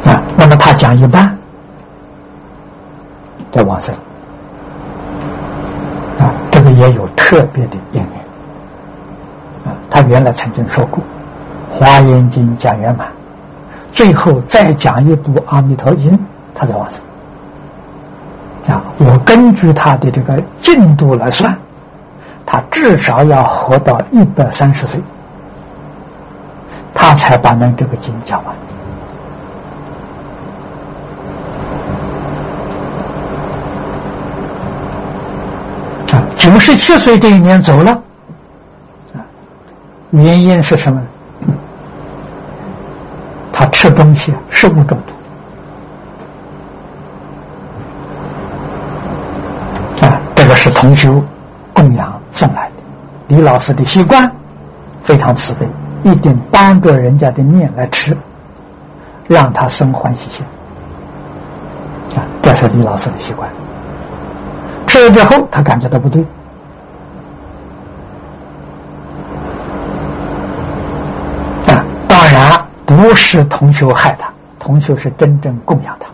[0.05, 0.21] 啊。
[0.37, 1.35] 那么他讲一半，
[3.51, 3.95] 在往生
[6.19, 8.09] 啊，这个也有特别的因缘
[9.65, 9.73] 啊。
[9.89, 11.03] 他原来曾经说过，
[11.73, 13.07] 《华严经》讲圆满，
[13.91, 16.11] 最后再讲一部《阿弥陀经》，
[16.57, 16.99] 他在往生
[18.75, 18.81] 啊。
[18.97, 21.55] 我根据他的这个进度来算。
[22.49, 25.01] 他至少要活到一百三十岁，
[26.93, 28.55] 他才把那这个经讲完。
[36.13, 37.91] 啊，九十七岁这一年走了，
[39.13, 39.19] 啊，
[40.11, 41.01] 原因是什么？
[43.51, 44.97] 他吃东西食物中
[49.99, 51.23] 毒啊，这个是同修
[51.73, 53.35] 供养送来的。
[53.35, 54.29] 李老师的习惯
[55.03, 55.65] 非常慈悲，
[56.03, 58.17] 一定当着人家的面来吃，
[59.27, 60.45] 让他生欢喜心
[62.15, 63.49] 啊，这是李老师的习惯。
[64.87, 66.21] 吃了之后，他感觉到不对
[71.67, 71.85] 啊！
[72.07, 72.67] 当然。
[72.87, 76.07] 不是同修害他，同修是真正供养他，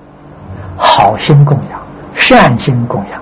[0.76, 1.80] 好心供养，
[2.16, 3.22] 善心供养，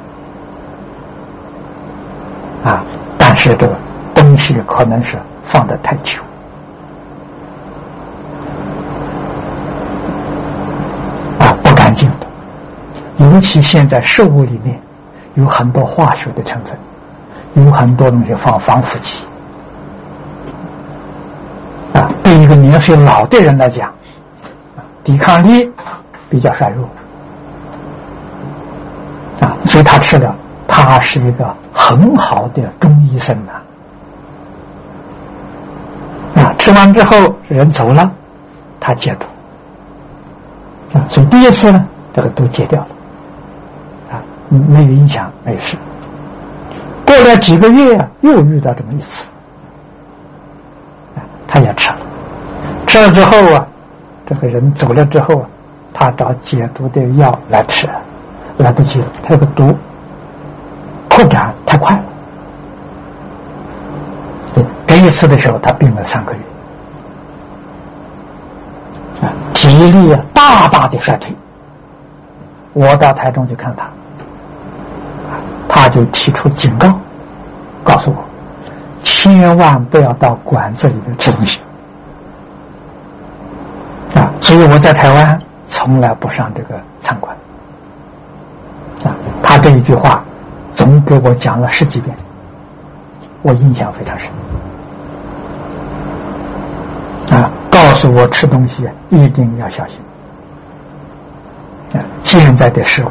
[2.74, 2.82] 啊！
[3.18, 3.76] 但是这个
[4.14, 6.22] 东西可能是放的太久，
[11.40, 13.26] 啊，不干净的。
[13.26, 14.80] 尤其现在食物里面
[15.34, 16.78] 有很多化学的成分，
[17.54, 19.24] 有很多东西放防腐剂
[21.94, 22.12] 啊。
[22.22, 23.92] 对一个年岁老的人来讲，
[25.04, 25.68] 抵抗力
[26.30, 26.88] 比较衰弱
[29.40, 30.36] 啊，所以他吃了，
[30.74, 33.52] 他是一个很好的中医生呐
[36.42, 38.10] 啊，吃完之后人走了，
[38.80, 42.88] 他戒毒啊，所以第一次呢，这个毒戒掉了
[44.12, 45.76] 啊，没有影响，没事。
[47.06, 49.28] 过了几个月啊，又遇到这么一次，
[51.48, 51.98] 他也吃了。
[52.88, 53.68] 吃了之后啊，
[54.26, 55.50] 这个人走了之后啊，
[55.94, 57.90] 他找解毒的药来吃，
[58.58, 59.78] 来不及了，他这个毒
[61.12, 62.04] 扩展太快了。
[64.88, 66.40] 这一次的时候，他病了三个月，
[69.22, 71.36] 啊，体力大大的衰退。
[72.74, 73.90] 我到台中去看他，
[75.68, 76.88] 他就提出警告，
[77.84, 78.24] 告诉我，
[79.04, 81.60] 千万不要到馆子里面吃东西。
[84.16, 87.36] 啊所以我在台湾从来不上这个餐馆
[89.06, 90.22] 啊，他这一句话
[90.74, 92.16] 总给我讲了十几遍，
[93.42, 94.32] 我印象非常深
[97.32, 100.00] 啊，告诉我吃东西一定要小心
[101.94, 102.00] 啊。
[102.24, 103.08] 现在的食物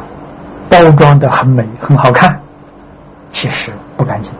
[0.69, 2.39] 包装的很美很好看，
[3.29, 4.33] 其实不干净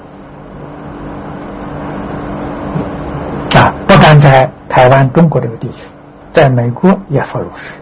[3.60, 5.76] 啊，不但在台湾、中国这个地区。
[6.32, 7.74] 在美国也发如是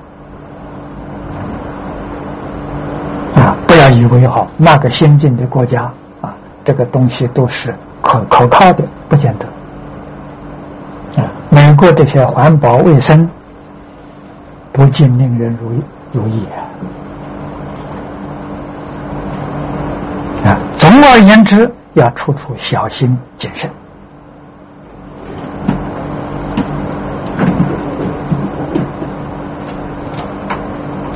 [3.39, 3.55] 啊！
[3.55, 5.91] 不要以为好那个先进的国家
[6.21, 6.35] 啊，
[6.65, 11.25] 这个东西都是可可靠的，不见得啊。
[11.49, 13.29] 美国这些环保卫生
[14.73, 15.81] 不尽令人如意
[16.11, 16.43] 如意
[20.45, 20.57] 啊！
[20.75, 23.69] 总而言之，要处处小心谨慎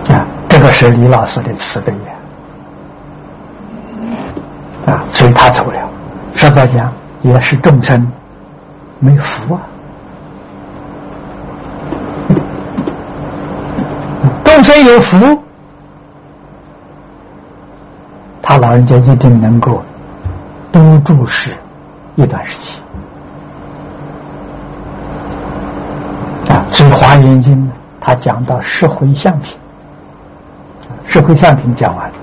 [0.08, 0.26] 啊。
[0.48, 2.13] 这个是李老师的慈悲呀，
[4.86, 5.90] 啊，所以他走了。
[6.34, 6.92] 实在讲，
[7.22, 8.12] 也是众生
[9.00, 9.62] 没福啊。
[14.44, 15.44] 众生有福，
[18.42, 19.82] 他老人家一定能够
[20.72, 21.52] 多住世
[22.16, 22.82] 一段时期
[26.50, 26.66] 啊。
[26.70, 29.58] 所以《华严经》呢，他讲到十回向品。
[31.06, 32.16] 十回相品讲完了，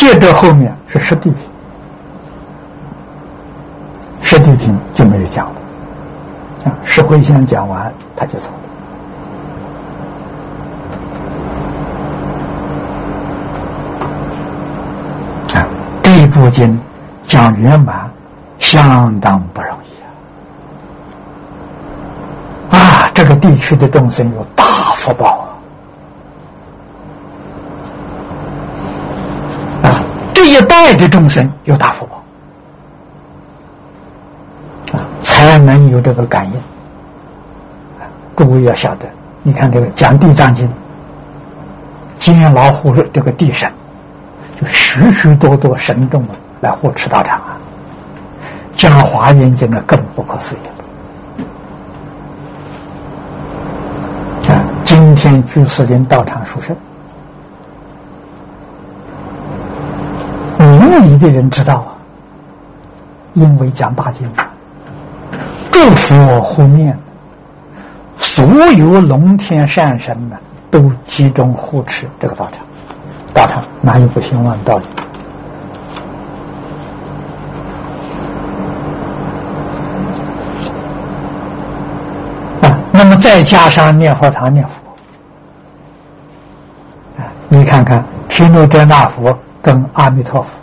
[0.00, 1.46] 接着后面是实地品，
[4.22, 5.52] 实地品就没有讲了。
[6.64, 8.48] 啊，实慧相讲完他就走
[15.52, 15.60] 了。
[15.60, 15.68] 啊，
[16.02, 16.80] 这一部经
[17.26, 18.10] 讲圆满，
[18.58, 19.88] 相当不容易
[22.74, 22.80] 啊！
[22.80, 24.64] 啊，这个地区的众生有大
[24.96, 25.59] 福报啊！
[30.40, 32.22] 这一代的众生有大福报
[34.98, 36.54] 啊，才能有这个感应。
[38.34, 39.06] 诸位要晓得，
[39.42, 40.66] 你看这个讲地藏经，
[42.16, 43.70] 监牢护这个地神，
[44.58, 46.24] 就许许多多神众
[46.62, 47.58] 来护持道场啊。
[48.72, 50.58] 讲华严经呢，更不可思议
[54.48, 54.64] 啊！
[54.84, 56.74] 今天居士林道场殊胜。
[60.62, 61.96] 无理的人知道啊，
[63.34, 64.30] 因为讲大经，
[65.70, 66.98] 祝福我护念，
[68.16, 70.36] 所有龙天善神呢，
[70.70, 72.64] 都集中护持这个道场。
[73.32, 74.84] 道场哪有不兴旺的道理？
[82.62, 84.82] 啊，那么再加上念佛堂念佛，
[87.18, 90.59] 啊，你看看毗卢遮那佛跟阿弥陀佛，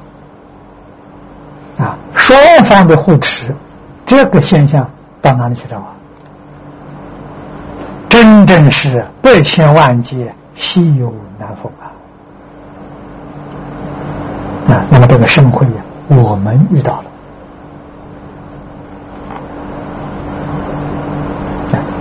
[2.27, 3.55] 双方的护持，
[4.05, 4.89] 这个现象
[5.21, 5.93] 到哪里去找啊？
[8.09, 11.87] 真正是百千万劫稀有难逢啊！
[14.69, 17.03] 啊，那么这个盛会呀，我们遇到了。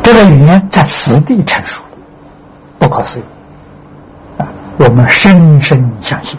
[0.03, 1.85] 这个语言在此地成熟，
[2.81, 3.23] 不可思议
[4.39, 4.49] 啊！
[4.79, 6.37] 我们深深相信，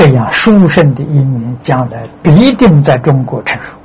[0.00, 3.76] 这样殊胜的因缘将来必定在中国成熟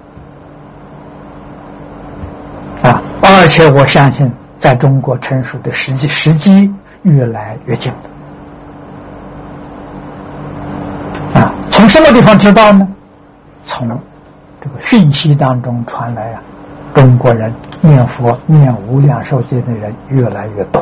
[2.87, 3.01] 啊！
[3.21, 7.91] 而且我相信，在中国成熟的时机时机越来越近
[11.33, 11.51] 了啊！
[11.69, 12.87] 从什么地方知道呢？
[13.65, 13.85] 从
[14.61, 16.41] 这个讯息当中传来啊！
[16.93, 20.79] 中国人念佛念无量寿经的人越来越多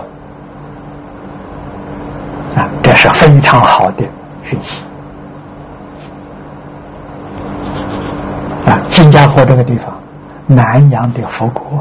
[2.55, 4.03] 啊，这是非常好的
[4.43, 4.83] 讯息
[8.93, 9.91] 新加坡这个地方，
[10.45, 11.79] 南洋的佛国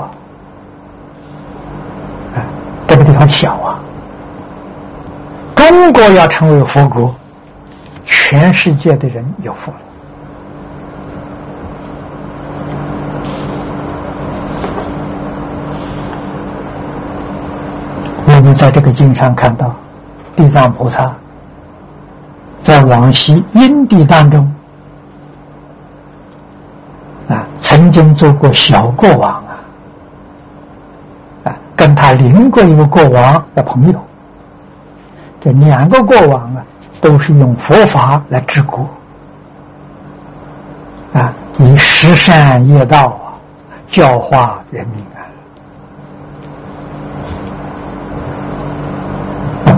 [2.34, 2.40] 啊，
[2.88, 3.78] 这个地方小啊，
[5.54, 7.14] 中国要成为佛国，
[8.02, 9.76] 全世界的人有福了。
[18.24, 19.76] 我们在这个经上看到，
[20.34, 21.14] 地藏菩萨
[22.62, 24.50] 在往昔因地当中
[27.28, 29.54] 啊，曾经做过小国王啊，
[31.44, 33.98] 啊，跟他邻过一个国王的朋友，
[35.40, 36.64] 这两个国王啊，
[37.00, 38.86] 都是用佛法来治国
[41.14, 43.38] 啊，以十善业道啊，
[43.86, 45.22] 教化人民啊。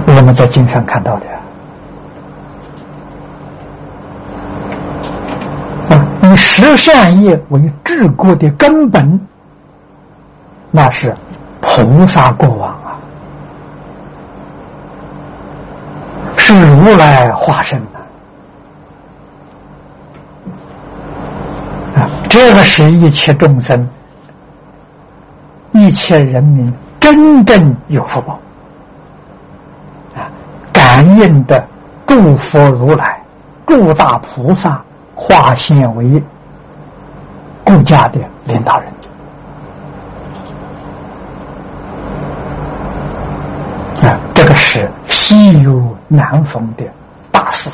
[0.07, 1.27] 我们在经上看到的
[5.91, 9.21] 啊，以十善业为治国的根本，
[10.73, 11.15] 那是
[11.61, 12.99] 菩萨过往啊，
[16.37, 18.01] 是如来化身的
[22.01, 23.89] 啊，这个是一切众生、
[25.71, 28.41] 一切人民真正有福报。
[30.73, 31.65] 感应的
[32.05, 33.23] 诸佛如来、
[33.65, 34.83] 诸大菩萨
[35.15, 36.23] 化现为
[37.65, 38.89] 顾家的领导人
[44.03, 46.85] 啊，这个是稀有难逢的
[47.31, 47.71] 大事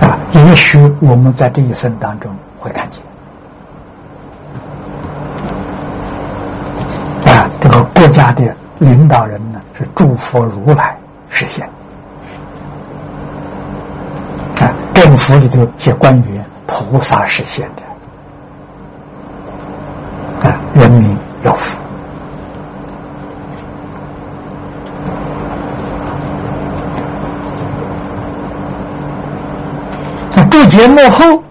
[0.00, 0.18] 啊！
[0.32, 3.02] 也许我们在这一生当中会看见
[7.32, 8.54] 啊，这个国家的。
[8.80, 10.96] 领导人呢是诸佛如来
[11.28, 11.68] 实现
[15.18, 17.82] 啊，政府里头些官员菩萨实现的
[20.48, 21.76] 啊，人民有福。
[30.50, 31.42] 注解幕后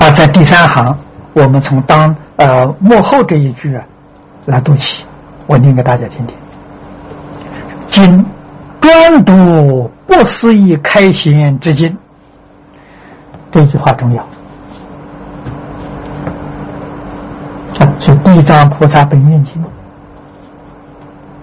[0.00, 0.96] 啊，在第三行。
[1.34, 3.84] 我们从当呃幕后这一句啊
[4.44, 5.06] 来读起，
[5.46, 6.36] 我念给大家听听。
[8.02, 8.26] 今
[8.80, 11.96] 专读不思议开显之经，
[13.52, 14.26] 这句话重要。
[18.00, 19.64] 是地藏菩萨本愿经，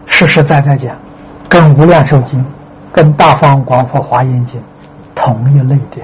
[0.05, 0.93] 实实在在讲，
[1.47, 2.45] 跟无量寿经、
[2.91, 4.61] 跟大方广佛华严经
[5.15, 6.01] 同一类的。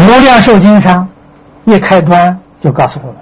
[0.00, 1.06] 无量寿经上
[1.64, 3.16] 一开端就告诉我们：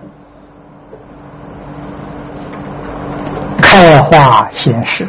[3.61, 5.09] 开化显示，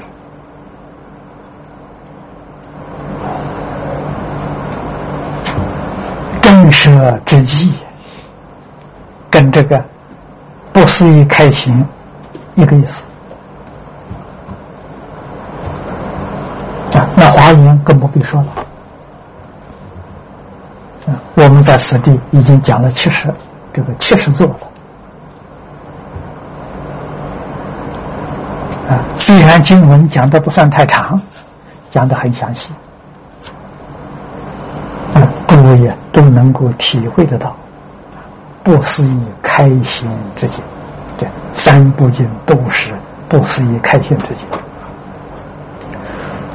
[6.41, 7.73] 震慑之际，
[9.29, 9.85] 跟这个
[10.73, 11.85] 不思议开行
[12.55, 13.03] 一个意思
[16.97, 17.07] 啊。
[17.15, 18.47] 那华严更不必说了
[21.05, 21.21] 啊。
[21.35, 23.31] 我们在此地已经讲了七十，
[23.71, 24.55] 这个七十座了。
[28.89, 31.19] 啊，虽然经文讲的不算太长，
[31.89, 32.71] 讲的很详细，
[35.15, 37.55] 啊，各位也都能够体会得到，
[38.61, 40.63] 不思议开心之境，
[41.17, 41.25] 这
[41.55, 42.91] 三部经都是
[43.27, 44.47] 不思议开心之境。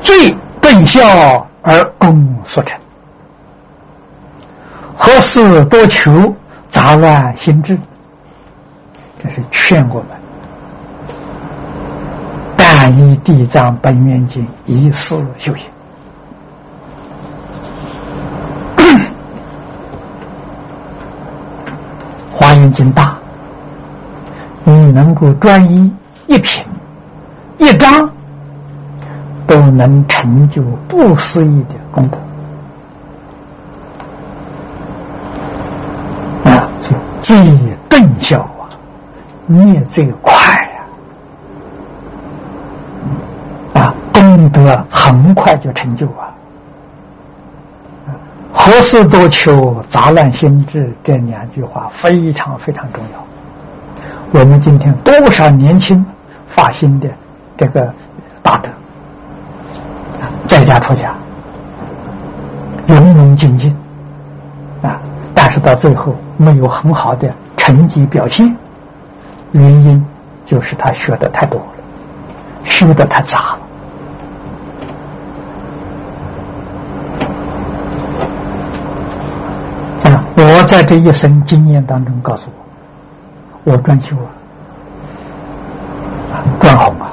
[0.01, 2.79] 最顿效而功速成。
[4.97, 6.33] 何事多求，
[6.69, 7.77] 杂乱心智？
[9.21, 10.07] 这是劝我们。
[13.25, 15.67] 地藏本愿经一世修行。
[22.33, 23.17] 华严经大，
[24.65, 25.93] 你能够专一
[26.27, 26.65] 一品
[27.59, 28.11] 一章，
[29.47, 32.19] 都能成就不思议的功德。
[36.51, 36.69] 啊，
[37.23, 37.37] 最
[37.89, 38.67] 顿效啊，
[39.47, 40.33] 灭最快
[43.75, 43.81] 呀！
[43.81, 43.95] 啊，
[44.43, 46.35] 功德很快就成就啊。
[48.53, 54.41] 何事多求，杂乱心智，这两句话非常非常重要。
[54.41, 56.05] 我们今天多少年轻
[56.49, 57.09] 发心的
[57.57, 57.93] 这个
[58.43, 58.69] 大德，
[60.47, 61.15] 在家出家，
[62.87, 63.77] 勇勇精进
[64.83, 65.01] 啊，
[65.35, 68.55] 但是到最后没有很好的成绩表现，
[69.53, 70.05] 原因
[70.45, 71.85] 就是他学的太多了，
[72.65, 73.59] 学的太杂了。
[80.35, 82.49] 我在这一生经验当中告诉
[83.67, 84.33] 我，我专修啊，
[86.59, 87.13] 专好啊，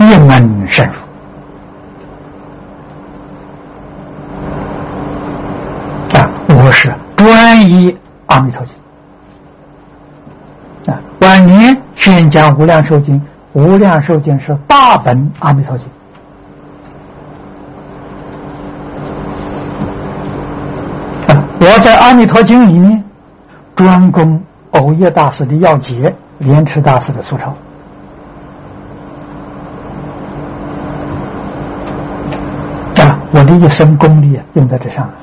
[0.00, 0.94] 一门深入。
[6.18, 7.96] 啊，我是专一
[8.26, 8.76] 阿弥陀经。
[10.92, 13.22] 啊，晚年宣讲无量寿经，
[13.52, 15.88] 无量寿经是大本阿弥陀经。
[21.80, 23.02] 在《阿弥陀经》里面
[23.74, 24.42] 专攻
[24.72, 27.54] 藕叶大师的要解，莲池大师的疏钞
[32.98, 35.14] 啊，我的一生功力用在这上了。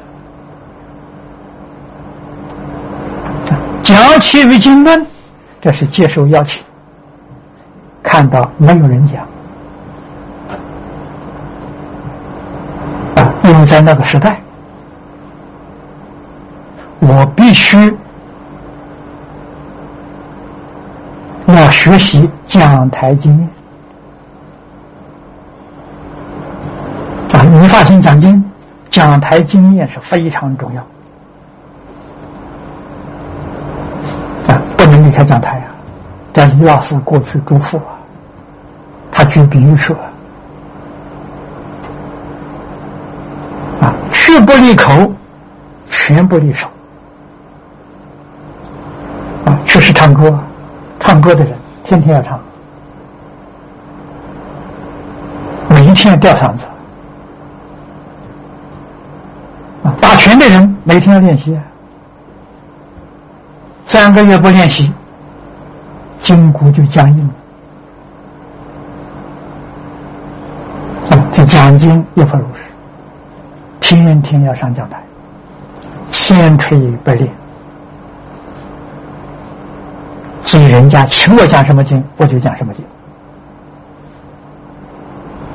[3.84, 5.06] 讲其余经论，
[5.62, 6.66] 这是接受邀请，
[8.02, 9.26] 看到没有人讲，
[13.44, 14.42] 因为在那个时代。
[17.00, 17.96] 我必须
[21.46, 23.48] 要学习讲台经验
[27.34, 27.42] 啊！
[27.44, 28.44] 你发心讲经，
[28.90, 30.82] 讲台经验是非常重要
[34.54, 34.62] 啊！
[34.76, 35.72] 不能离开讲台啊！
[36.34, 38.00] 在李老师过去嘱咐啊，
[39.12, 39.96] 他举比喻说
[43.82, 45.14] 啊：去不离口，
[45.90, 46.68] 全不离手。
[49.68, 50.40] 确实唱歌，
[51.00, 51.54] 唱歌的人
[51.84, 52.40] 天天要唱，
[55.70, 56.66] 每一天要吊嗓子。
[59.84, 61.56] 啊，打拳的人每天要练习，
[63.86, 64.92] 三个月不练习，
[66.22, 67.34] 筋骨就僵硬了。
[71.32, 72.72] 这讲经亦复如是，
[73.80, 75.00] 天天要上讲台，
[76.10, 77.30] 千锤百炼。
[80.42, 82.86] 所以人家请我讲什么经，我就讲什么经。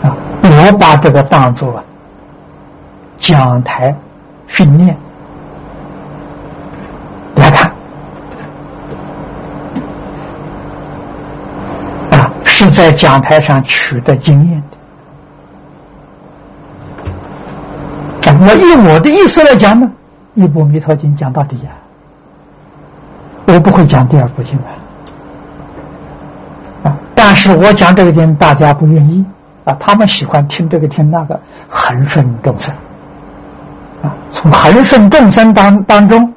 [0.02, 1.80] 啊，我把这个当做
[3.18, 3.94] 讲台
[4.48, 4.96] 训练
[7.36, 7.70] 来看，
[12.10, 14.76] 啊，是在讲台上取得经验的。
[18.40, 19.88] 我以我的意思来讲呢，
[20.34, 21.70] 一部《弥陀经》讲到底呀，
[23.46, 24.81] 我不会讲第二部经啊。
[27.32, 29.24] 但是我讲这个经，大家不愿意。
[29.64, 32.74] 啊，他们喜欢听这个听那个，恒顺众生。
[34.02, 36.34] 啊，从恒顺众生当当中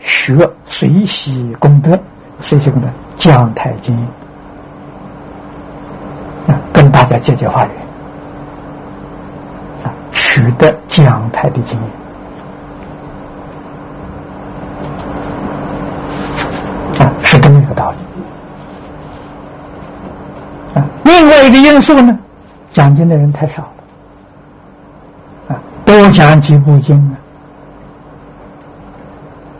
[0.00, 1.98] 学随喜功德，
[2.38, 3.96] 随喜功德讲台经
[6.48, 7.72] 啊，跟大家解解化缘。
[9.84, 11.80] 啊，取得讲台的经。
[16.98, 17.96] 验啊，是这么一个道理。
[21.04, 22.18] 另外一个因素呢，
[22.70, 23.62] 讲经的人太少
[25.48, 27.14] 了，啊，多讲几部经啊，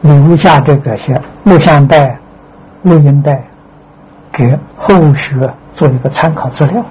[0.01, 2.19] 留下这个些录像带、
[2.83, 3.45] 录音带，
[4.33, 6.83] 给后学做一个参考资料，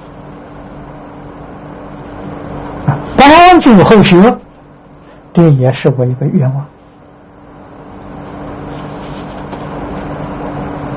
[2.85, 4.37] 啊，帮助后学，
[5.33, 6.65] 这也是我一个愿望，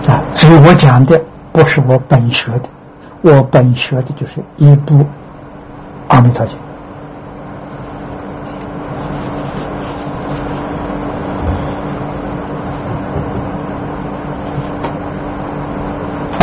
[0.09, 1.21] 啊，所以我讲的
[1.53, 2.69] 不是我本学的。
[3.29, 4.99] 我本学的就是一部
[6.07, 6.57] 《阿弥陀经》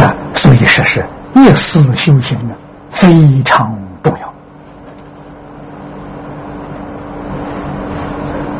[0.03, 1.05] 啊，所以说是
[1.35, 2.55] 一死修行呢，
[2.89, 4.33] 非常重要。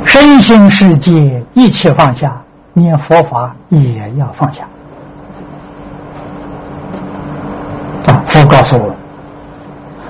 [0.06, 2.42] 身心世界一切放下，
[2.72, 4.64] 念佛法也要放下。
[8.34, 8.96] 佛告诉我：“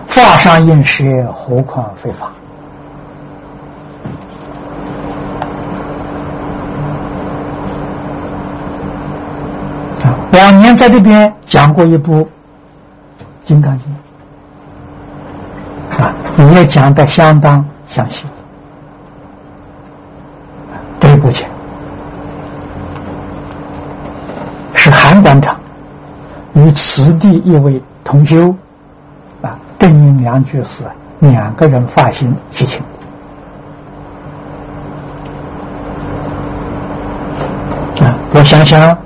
[0.07, 2.27] 法上应舍，何况非法？”
[10.03, 12.21] 啊往年在这边讲过一部
[13.43, 13.93] 《金刚经》，
[16.01, 16.13] 啊，
[16.55, 18.25] 也讲的相当详细。
[20.97, 21.45] 对不起，
[24.73, 25.57] 是韩馆长
[26.53, 27.83] 与此地一位。
[28.03, 28.55] 同修
[29.41, 30.83] 啊，正因两居士
[31.19, 32.81] 两个人发心写请。
[38.05, 38.97] 啊，我想想，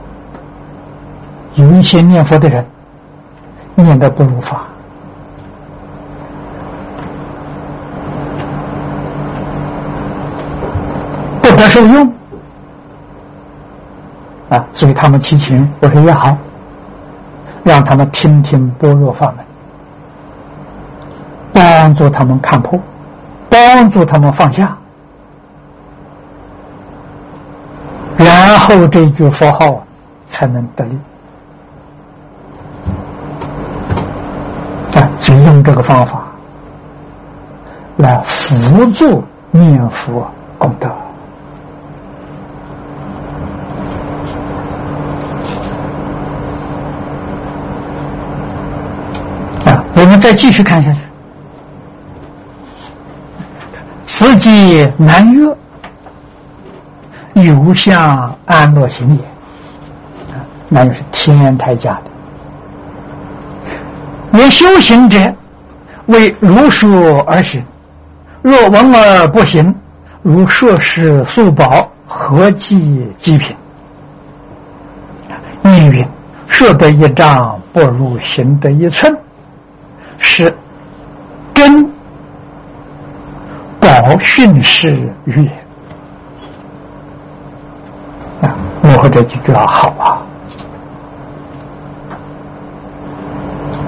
[1.55, 2.65] 有一些念佛的人
[3.75, 4.63] 念的不如法，
[11.41, 12.11] 不得受用。
[14.49, 16.37] 啊，所以他们祈请，我说也好。
[17.67, 19.45] 让他们听听般若法门，
[21.51, 22.79] 帮助他们看破，
[23.49, 24.77] 帮助他们放下，
[28.15, 29.85] 然后这句佛号
[30.27, 30.97] 才能得力。
[34.95, 36.23] 啊，就用这个方法
[37.97, 39.21] 来辅助
[39.51, 40.25] 念佛
[40.57, 40.89] 功德。
[49.99, 50.99] 我们再继续看下去。
[54.05, 55.57] 此即南岳，
[57.33, 59.23] 有相安乐行也。
[60.69, 62.11] 那又是天台家的。
[64.33, 65.33] 连修行者
[66.05, 67.63] 为如说而行，
[68.43, 69.73] 若闻而不行，
[70.21, 73.55] 如硕士素宝，何计极品？
[75.63, 76.07] 命云：
[76.47, 79.17] 说得一丈，不如行得一寸。
[80.17, 80.55] 是
[81.53, 81.91] 真
[83.79, 85.49] 宝训示语
[88.41, 88.55] 啊！
[88.81, 90.21] 幕后这几句话好啊！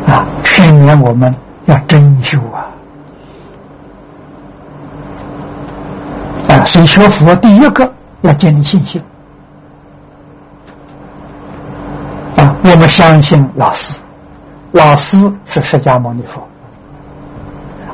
[0.07, 1.33] 啊，劝勉我们
[1.65, 2.65] 要真修啊！
[6.49, 9.01] 啊，所以学佛第一个要建立信心
[12.37, 12.55] 啊！
[12.63, 13.99] 我们相信老师。
[14.71, 16.47] 老师是释迦牟尼佛，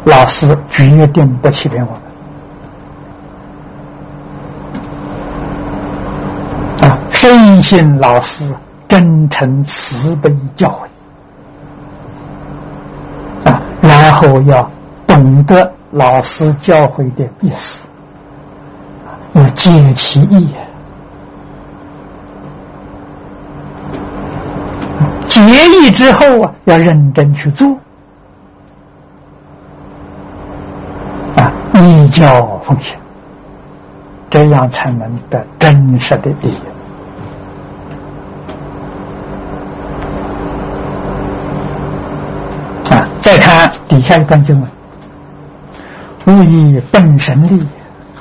[0.03, 1.91] 老师决定不欺骗我
[6.81, 6.99] 们啊！
[7.09, 8.53] 深信老师
[8.89, 10.69] 真诚慈悲教
[13.45, 14.69] 诲啊，然后要
[15.07, 17.87] 懂得老师教诲的意思，
[19.31, 20.53] 要解其意。
[25.55, 27.77] 协议之后啊，要认真去做
[31.37, 32.97] 啊，依教奉行，
[34.29, 36.57] 这样才能得真实的利益
[42.93, 43.07] 啊。
[43.21, 44.69] 再看底下一段经文：
[46.25, 47.65] 勿以本神力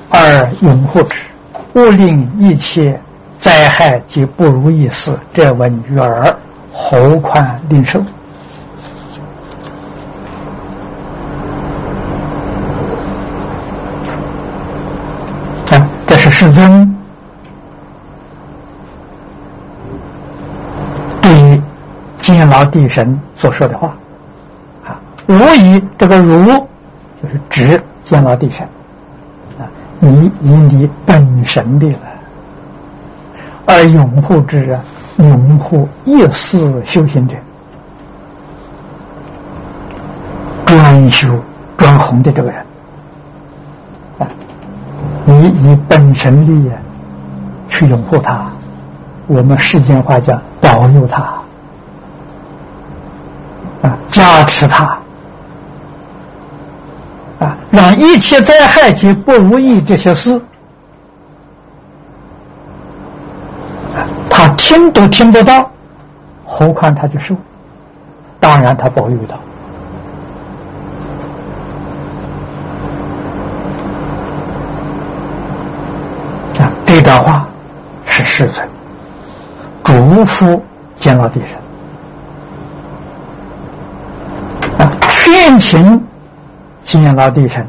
[0.09, 1.25] 而拥护之，
[1.73, 3.01] 勿令一切
[3.41, 6.39] 灾害及不如意事这闻于耳。
[6.77, 8.01] 何况领受
[15.71, 15.89] 啊！
[16.07, 16.95] 这是世尊
[21.23, 21.63] 对于
[22.19, 23.95] 监牢地神所说的话
[24.85, 25.01] 啊。
[25.27, 26.45] 如以这个如，
[27.23, 28.69] 就是指监牢地神
[29.61, 29.63] 啊，
[30.01, 31.99] 你以你本神的了，
[33.65, 34.83] 而拥护之啊。
[35.17, 37.37] 拥护一世修行者，
[40.67, 41.41] 专修
[41.77, 42.67] 专弘的这个人
[44.19, 44.27] 啊，
[45.25, 46.71] 你以本身力
[47.69, 48.51] 去拥护他，
[49.29, 51.23] 我们世间话叫保佑他
[53.83, 54.99] 啊，加持他
[57.39, 60.41] 啊，让一切灾害及不如意这些事。
[64.65, 65.71] 听都听不到，
[66.47, 67.37] 何况他就受，
[68.41, 69.37] 当然他不会遇到。
[76.65, 77.47] 啊，这段话
[78.07, 78.67] 是世尊
[79.83, 79.93] 嘱
[80.25, 80.59] 咐
[80.97, 81.59] 监牢地神。
[84.79, 86.03] 啊，劝请
[86.83, 87.69] 监牢地神。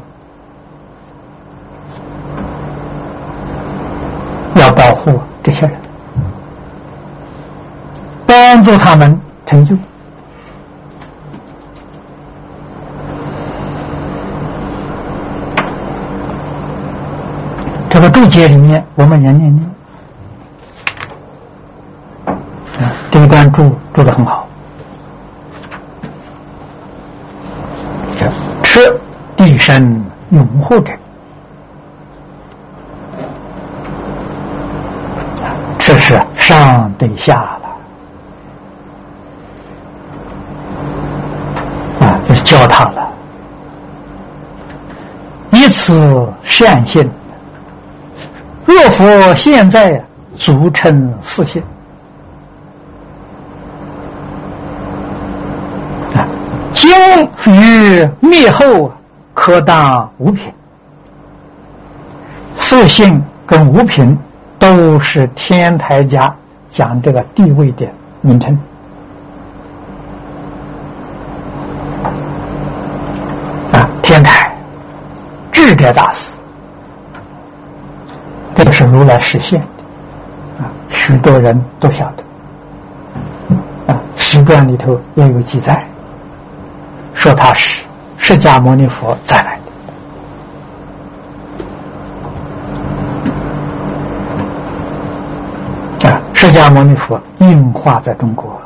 [4.54, 5.76] 要保护这些人，
[8.46, 9.76] 帮助他们成就。
[17.90, 19.74] 这个注解里面，我们也念念。
[22.78, 24.46] 啊，这一段注注的很好。
[28.62, 28.96] 吃
[29.34, 30.00] 地神
[30.30, 30.92] 拥护者，
[35.78, 37.68] 这是上对下了，
[42.06, 43.08] 啊，就是教他了，
[45.86, 47.08] 是善性。
[48.64, 50.04] 若佛现在
[50.34, 51.62] 足称四性
[56.12, 56.26] 啊，
[56.72, 56.90] 今
[57.46, 58.90] 于灭后
[59.32, 60.52] 可当五品。
[62.56, 64.18] 四性跟五品
[64.58, 66.34] 都是天台家
[66.68, 67.86] 讲这个地位的
[68.22, 68.58] 名称
[73.72, 74.52] 啊，天台
[75.52, 76.32] 智者大师。
[78.54, 79.66] 这个是如来实现的
[80.64, 84.00] 啊，许多人都晓得啊。
[84.16, 85.86] 史传里头也有记载，
[87.12, 87.84] 说他是
[88.16, 89.60] 释迦牟尼佛再来
[96.00, 96.20] 的啊。
[96.32, 98.58] 释迦牟尼佛应化在中国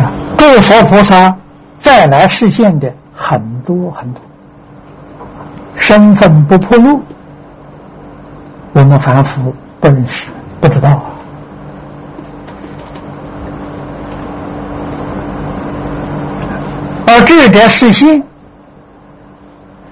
[0.00, 1.36] 啊，诸佛菩萨
[1.78, 2.92] 再来实现的
[3.60, 4.20] 多很多。
[5.76, 7.00] 身份不破露，
[8.72, 10.28] 我们凡夫不认识，
[10.60, 11.02] 不知道啊。
[17.06, 18.22] 而智者实现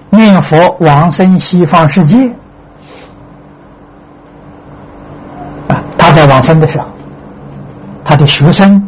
[0.09, 2.29] 念佛往生西方世界
[5.67, 6.85] 啊，他在往生的时候，
[8.05, 8.81] 他的学生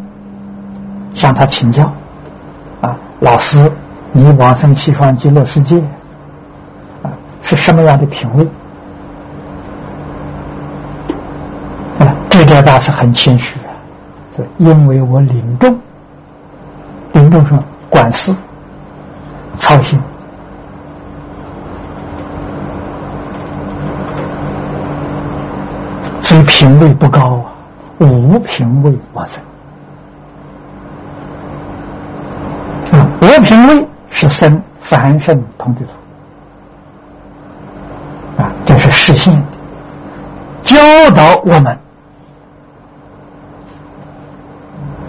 [1.14, 1.92] 向他请教
[2.80, 3.70] 啊，老师，
[4.14, 5.80] 你往生西方极乐世界？
[7.02, 7.12] 啊
[7.42, 8.44] 是什么样的品位？
[12.00, 13.74] 啊，这家大师很谦虚啊，
[14.36, 15.78] 说因为我领众，
[17.14, 17.58] 领众说
[17.90, 18.36] 管事、
[19.58, 20.00] 操心，
[26.22, 27.46] 所以品位不高啊，
[28.00, 29.44] 无品位往生。
[32.92, 33.88] 啊，无品位
[34.22, 35.92] 是生凡圣同居土。
[38.64, 39.44] 这是实现，
[40.62, 40.78] 教
[41.16, 41.78] 导我们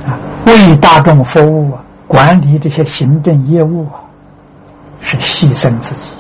[0.07, 4.01] 啊，为大众服务啊，管理这些行政业务啊，
[5.01, 6.13] 是牺牲自己，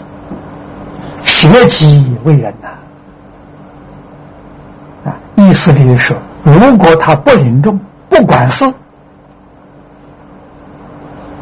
[1.24, 2.68] 舍己为人呐。
[5.06, 8.66] 啊，意思就是说，如果他不领众、不管事，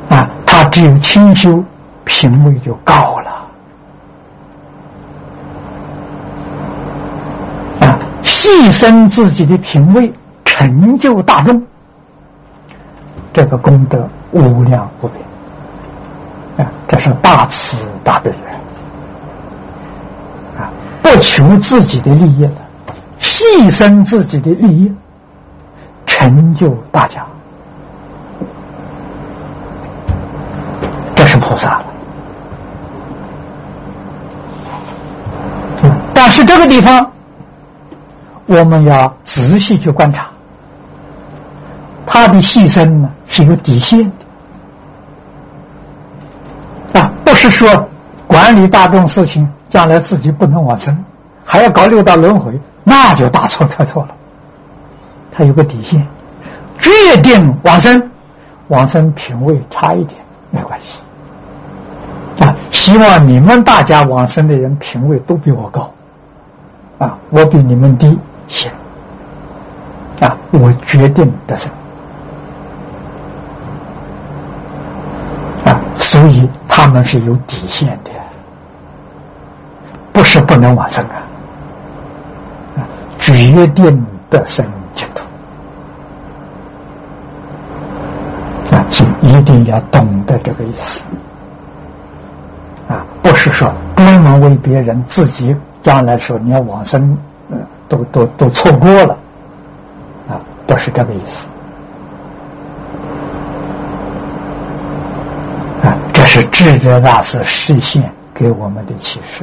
[0.09, 1.63] 啊，他有清修，
[2.05, 3.31] 品位就高了
[7.81, 7.99] 啊。
[8.23, 10.13] 牺牲自己的品位，
[10.45, 11.63] 成就大众，
[13.33, 15.25] 这个功德无量无边
[16.67, 16.73] 啊！
[16.87, 18.41] 这是大慈大悲人
[20.59, 20.71] 啊！
[21.03, 22.53] 不求自己的利益了，
[23.19, 24.93] 牺牲自己的利益，
[26.07, 27.25] 成就大家，
[31.15, 31.85] 这是菩萨了。
[36.13, 37.11] 但是这个地方。
[38.47, 40.29] 我们要仔细去观察，
[42.05, 44.11] 他的牺牲呢是有底线
[46.93, 47.89] 的啊，不是说
[48.27, 51.05] 管理大众事情，将来自己不能往生，
[51.45, 54.09] 还要搞六道轮回，那就大错特错了。
[55.31, 56.05] 他有个底线，
[56.81, 56.91] 决
[57.23, 58.11] 定往生，
[58.67, 60.21] 往生品位差一点
[60.51, 60.99] 没关系
[62.41, 62.57] 啊。
[62.73, 65.93] 希望你们大家往生的人品位都比我高
[67.01, 68.17] 啊，我比你们低。
[68.47, 68.71] 行
[70.21, 71.73] 啊，我决定得胜。
[75.65, 78.11] 啊，所以他们是有底线的，
[80.13, 81.23] 不是不能往生啊，
[82.77, 82.85] 啊，
[83.19, 85.25] 决定得生净土
[89.23, 91.03] 一定要懂得这个意思。
[92.89, 97.17] 啊，不是说专门为别人，自己将来说你要往生，
[97.49, 97.59] 嗯，
[97.89, 99.17] 都都都错过了
[100.29, 101.49] 啊，不是这个意思
[105.83, 109.43] 啊，这是智者大师实现给我们的启示。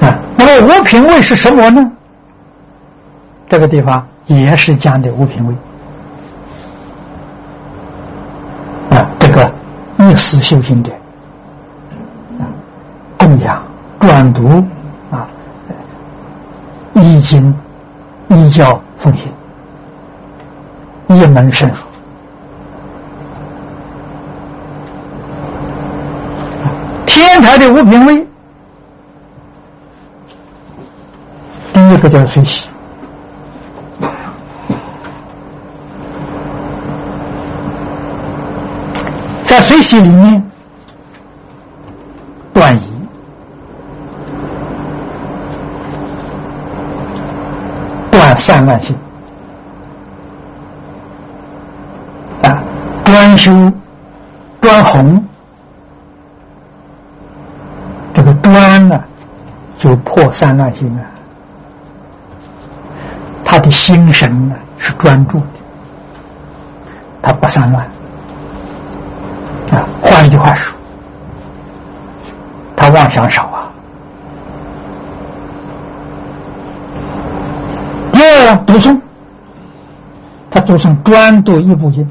[0.00, 1.92] 啊，那么五品位是什么呢？
[3.48, 5.54] 这个地方也是讲的五品位
[8.90, 9.48] 啊，这个
[10.16, 10.90] 一时修行者
[12.38, 12.48] 啊，
[13.18, 13.62] 供养、
[14.00, 14.64] 转读
[15.10, 15.28] 啊，
[16.94, 17.54] 易经、
[18.28, 19.30] 依教奉行，
[21.08, 21.74] 一门深入。
[27.04, 28.26] 天台的五品位。
[31.74, 32.70] 第一个叫随喜，
[39.66, 40.40] 随喜里面
[42.54, 42.88] 断疑，
[48.12, 48.96] 断散乱心
[52.44, 52.62] 啊，
[53.04, 53.72] 专修
[54.60, 55.24] 专弘，
[58.14, 59.02] 这个专呢，
[59.76, 61.02] 就破散乱心啊。
[63.44, 65.46] 他的心神呢是专注的，
[67.20, 67.84] 他不散乱。
[70.26, 70.74] 换句话说，
[72.74, 73.70] 他妄想少啊。
[78.10, 78.98] 第二，读诵，
[80.50, 82.04] 他读诵专读一部经，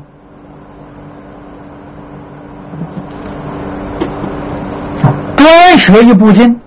[5.35, 6.57] 专学一部经，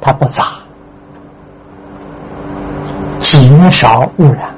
[0.00, 0.44] 他不杂。
[3.18, 4.54] 减少污染。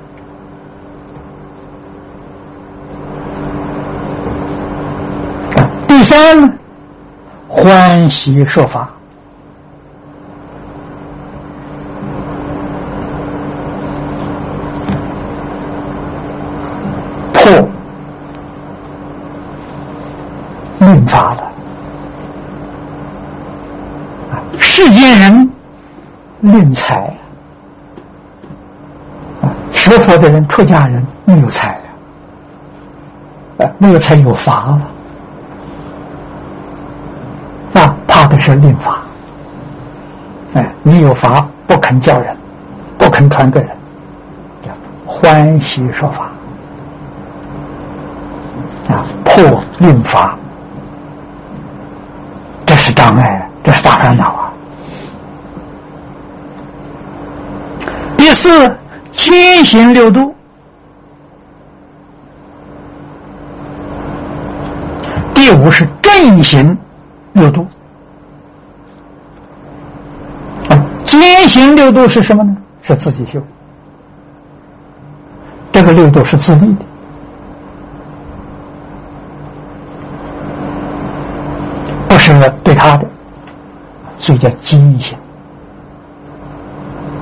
[5.87, 6.59] 第三，
[7.49, 8.91] 欢喜说法，
[17.33, 17.51] 破
[20.79, 21.43] 论法的。
[24.59, 25.51] 世间人
[26.43, 27.13] 论财。
[29.73, 31.79] 学佛的人，出家人没有财
[33.59, 34.79] 啊，没有财有法
[37.75, 37.95] 了，啊，
[38.25, 39.01] 怕的是令法，
[40.55, 42.35] 哎，你有法不肯教人，
[42.97, 43.69] 不肯传给人，
[44.63, 44.71] 叫
[45.05, 46.31] 欢喜说法，
[48.89, 50.39] 啊，破令法，
[52.65, 54.53] 这是障碍，这是大烦恼啊。
[58.17, 58.75] 第四。
[59.17, 60.35] 天行六度，
[65.33, 66.77] 第五是正行
[67.33, 67.65] 六度。
[70.69, 70.75] 啊，
[71.05, 72.57] 兼行六度是什么呢？
[72.83, 73.41] 是自己修。
[75.71, 76.85] 这个六度是自立的，
[82.09, 83.07] 不是对他的，
[84.19, 85.17] 所以叫兼行。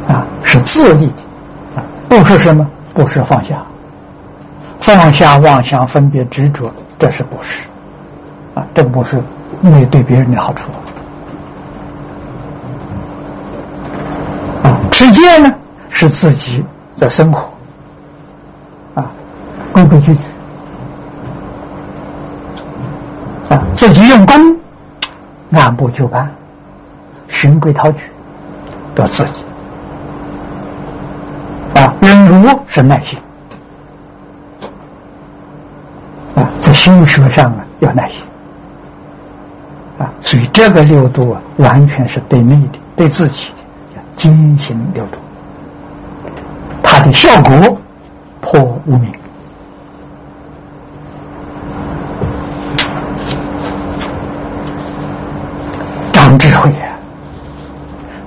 [0.08, 1.84] 啊，是自立的啊。
[2.08, 2.66] 不是什么？
[2.94, 3.62] 不是放下，
[4.80, 7.64] 放下妄想、分别、执着，这是不是？
[8.54, 9.20] 啊，这不是
[9.60, 10.70] 没对别人的好处。
[15.02, 15.52] 啊，持戒呢，
[15.90, 16.64] 是自己
[16.94, 17.50] 在生活，
[18.94, 19.10] 啊，
[19.72, 20.20] 规规矩矩，
[23.48, 24.56] 啊，自己用功，
[25.50, 26.32] 按部就班，
[27.26, 28.04] 循规蹈矩，
[28.94, 29.42] 都自己。
[31.74, 33.18] 啊，忍辱是耐心。
[36.36, 38.22] 啊，在修学上啊要耐心。
[39.98, 43.61] 啊，所以这个六度啊，完全是对内的、对自己的，
[44.22, 45.18] 金行六度，
[46.80, 47.76] 它的效果
[48.40, 49.12] 破无明，
[56.12, 56.96] 长智慧呀。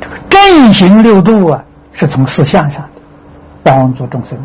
[0.02, 1.64] 这个正行六度啊，
[1.94, 3.02] 是从四相上的。
[3.64, 4.38] 帮助众生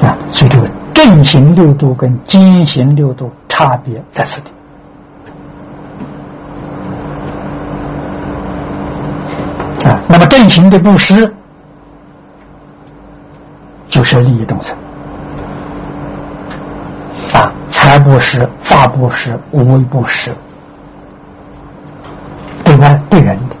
[0.00, 4.50] 的啊，所以这个正行六度跟金行六度差别在此地
[9.88, 10.00] 啊。
[10.06, 11.32] 那么正行的布施
[13.88, 14.76] 就是利益众生。
[17.32, 20.34] 啊，财布施、法布施、无为布施，
[22.64, 23.56] 对外对人的。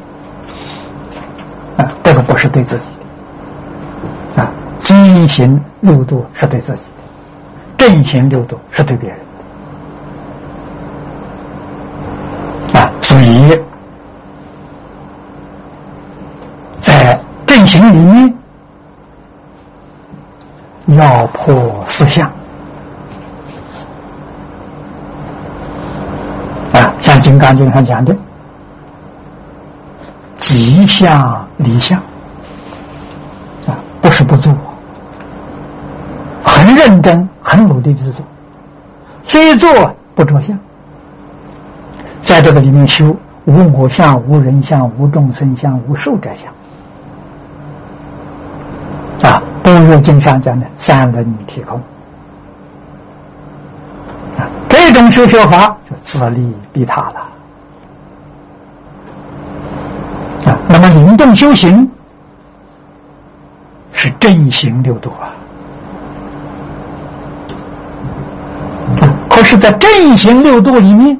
[2.02, 2.84] 这个不是对自己
[4.34, 4.46] 的。
[4.80, 9.18] 经行六度是对自己的，正行六度是对别人
[12.72, 13.60] 的啊，所以
[16.80, 18.34] 在正行里面
[20.98, 21.54] 要破
[21.86, 22.28] 四相
[26.72, 28.12] 啊，像《金刚经》上讲的。
[30.38, 31.96] 吉相离相
[33.68, 34.52] 啊，不是不做，
[36.42, 38.24] 很认真、很努力的做，
[39.22, 40.58] 虽做不着相，
[42.20, 43.14] 在这个里面修
[43.44, 46.52] 无我相、无人相、无众生相、无寿者相
[49.22, 51.80] 啊，《般若经》上讲的三轮体空
[54.38, 57.20] 啊，这种修学法就自利利他了
[60.46, 60.58] 啊。
[60.68, 61.90] 那么灵动修行
[63.92, 65.34] 是正行六度啊，
[69.28, 71.18] 可是，在正行六度里面，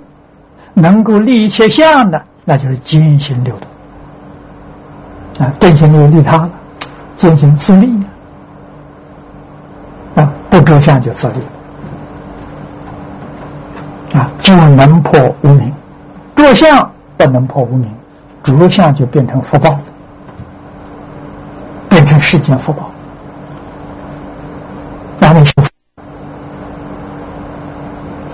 [0.75, 3.67] 能够立一切相的，那就是坚行六度
[5.43, 5.53] 啊。
[5.59, 6.51] 正行六度利他了，
[7.17, 7.91] 坚行自利，
[10.61, 11.35] 不着相就自利
[14.15, 15.73] 啊，就能破无明，
[16.35, 17.89] 着相不能破无明。
[18.43, 19.79] 着相就变成福报，
[21.89, 22.91] 变成世间福报，
[25.19, 25.53] 那么修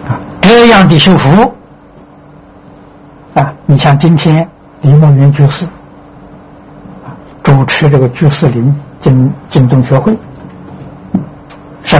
[0.09, 1.53] 啊，这样的修福
[3.35, 4.49] 啊，你像今天
[4.81, 5.67] 李梦云居士
[7.05, 10.17] 啊，主持这个居士林经经宗学会，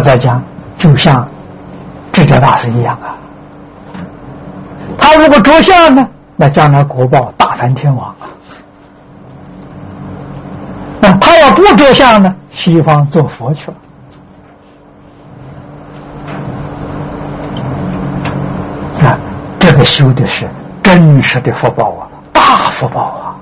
[0.07, 0.41] 在讲，
[0.79, 1.29] 就像
[2.13, 3.17] 智者大师一样啊，
[4.97, 6.09] 他如果着相呢？
[6.37, 8.31] 那将来国报大梵天王啊！
[11.01, 12.33] 那他要不着相呢？
[12.53, 13.77] 西方做佛去了
[19.09, 19.19] 啊！
[19.59, 20.47] 这个修的是
[20.85, 23.35] 真实的福报啊，大福报啊！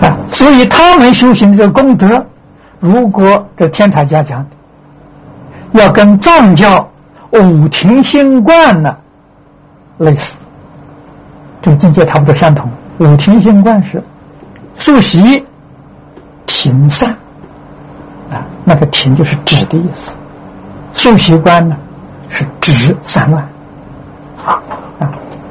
[0.00, 2.24] 啊，所以他们修行的这个功德，
[2.78, 4.46] 如果这天台家讲。
[5.72, 6.88] 要跟藏教
[7.30, 8.96] 五庭心观呢
[9.98, 10.38] 类似，
[11.60, 12.70] 这个境界差不多相同。
[12.98, 14.02] 五庭心观是
[14.74, 15.44] 素习
[16.46, 17.10] 停散
[18.30, 20.16] 啊，那个停就是止的意思。
[20.92, 21.76] 素习观呢
[22.30, 23.46] 是止散乱
[24.46, 24.62] 啊，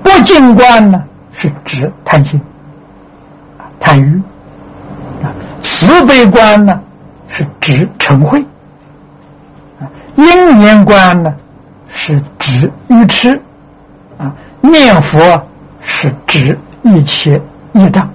[0.01, 2.41] 不净观呢是指贪心
[3.79, 4.19] 贪欲，
[5.79, 6.81] 慈悲观呢
[7.27, 8.43] 是指成慧。
[10.15, 11.35] 因缘观呢，
[11.87, 13.39] 是指愚痴
[14.17, 15.45] 啊；念佛
[15.79, 17.39] 是指一切
[17.73, 18.09] 业障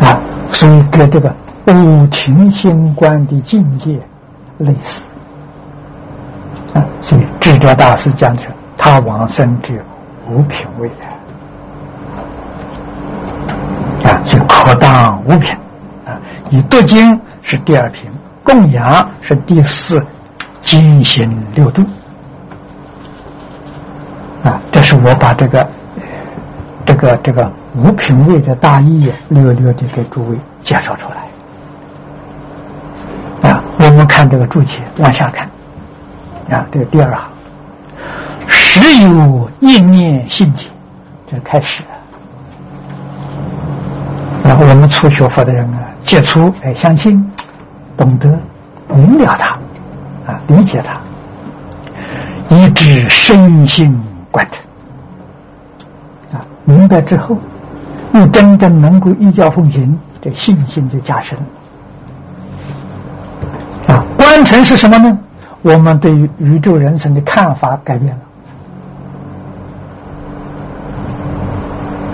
[0.00, 0.16] 啊，
[0.48, 1.34] 所以跟这个
[1.66, 3.98] 五庭心观的境界
[4.58, 5.02] 类似
[6.74, 6.86] 啊。
[7.00, 8.42] 所以智者大师讲的，
[8.76, 9.72] 他往生者
[10.30, 10.88] 无品位
[14.04, 15.56] 啊，就可当五品
[16.04, 16.18] 啊。
[16.50, 18.10] 以德经是第二品。
[18.44, 20.04] 供养是第四
[20.62, 21.84] 精行六度
[24.42, 25.64] 啊，这是我把这个
[26.84, 31.06] 这个这个五品位的大意略略的给诸位介绍出
[33.42, 33.62] 来啊。
[33.78, 35.48] 我们看这个注解，往下看
[36.50, 37.28] 啊，这个第二行，
[38.48, 40.68] 时有一念信解，
[41.28, 41.84] 这开始
[44.64, 47.30] 我们初学佛的人啊，接触哎，相信。
[47.94, 48.38] 懂得
[48.88, 49.58] 明了它，
[50.26, 50.98] 啊，理解它，
[52.48, 54.62] 以致身心贯彻，
[56.36, 57.36] 啊，明白之后，
[58.10, 61.38] 你真正能够依教奉行，这信心就加深
[63.86, 63.94] 了。
[63.94, 65.18] 啊，观成是什么呢？
[65.60, 68.18] 我们对于宇宙人生的看法改变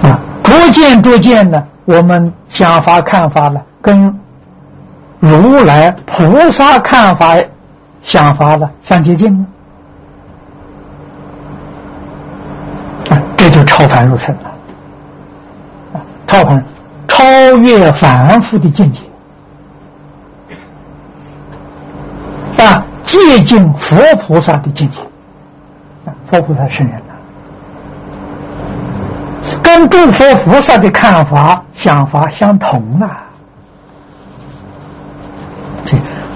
[0.02, 4.14] 了，啊，逐渐逐渐的，我们想法看法呢，跟。
[5.20, 7.36] 如来菩萨看法、
[8.02, 9.36] 想法的相接近
[13.10, 16.02] 啊，这就超凡入圣了。
[16.28, 16.62] 超凡
[17.08, 17.24] 超
[17.56, 19.02] 越凡夫的境界，
[22.64, 25.00] 啊，接近佛菩萨的境界，
[26.06, 27.02] 啊，佛菩萨圣人，
[29.68, 33.20] 跟诸佛菩萨的看法、想法相同啊。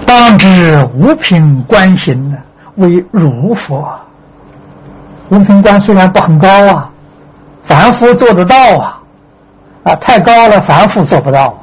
[0.05, 2.37] 当知五品观行呢，
[2.75, 3.91] 为如佛。
[5.29, 6.91] 五品观虽然不很高啊，
[7.63, 9.01] 凡夫做得到啊，
[9.83, 11.57] 啊，太高了，凡夫做不到啊。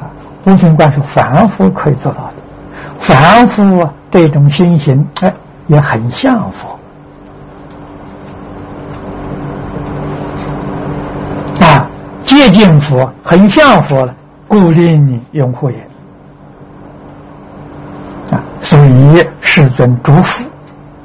[0.00, 0.02] 啊，
[0.44, 2.34] 无形观是凡夫可以做到的，
[2.98, 5.34] 凡夫，这种心行，哎，
[5.66, 6.78] 也很像佛。
[11.60, 11.86] 啊，
[12.34, 14.14] 接近佛，很像佛了，
[14.48, 15.76] 故令你拥护也。
[18.30, 20.42] 啊，所以世尊嘱咐，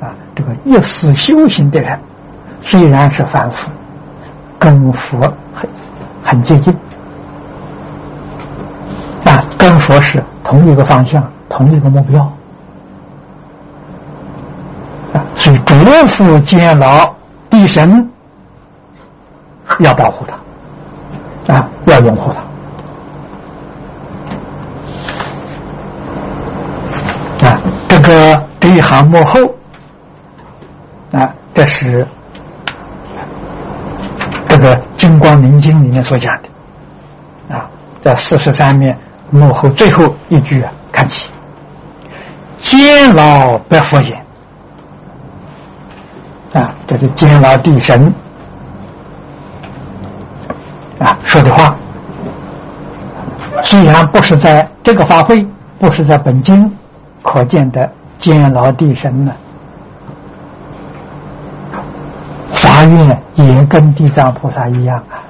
[0.01, 1.99] 啊，这个一丝修行的人，
[2.61, 3.69] 虽然是凡夫。
[4.61, 5.21] 跟佛
[5.53, 5.69] 很
[6.21, 6.75] 很接近
[9.23, 12.21] 啊，跟佛是同一个方向，同一个目标
[15.13, 17.09] 啊，所以嘱咐监牢
[17.49, 18.09] 地神
[19.79, 20.35] 要保护他
[21.53, 22.31] 啊，要拥护
[27.41, 27.59] 他啊。
[27.87, 29.55] 这个这一行幕后
[31.11, 32.07] 啊，这是。
[34.47, 37.69] 这个《金光明经》里面所讲的，啊，
[38.01, 38.97] 在四十三面
[39.29, 41.29] 幕后最后一句啊，看起，
[42.57, 44.25] 监牢白佛言，
[46.53, 48.11] 啊，这是监牢地神
[50.99, 51.75] 啊说的话，
[53.63, 55.45] 虽然不是在这个法会，
[55.77, 56.75] 不是在本经
[57.21, 57.87] 可见的
[58.17, 59.31] 监牢地神呢。
[62.51, 65.21] 发愿也跟地藏菩萨一样啊，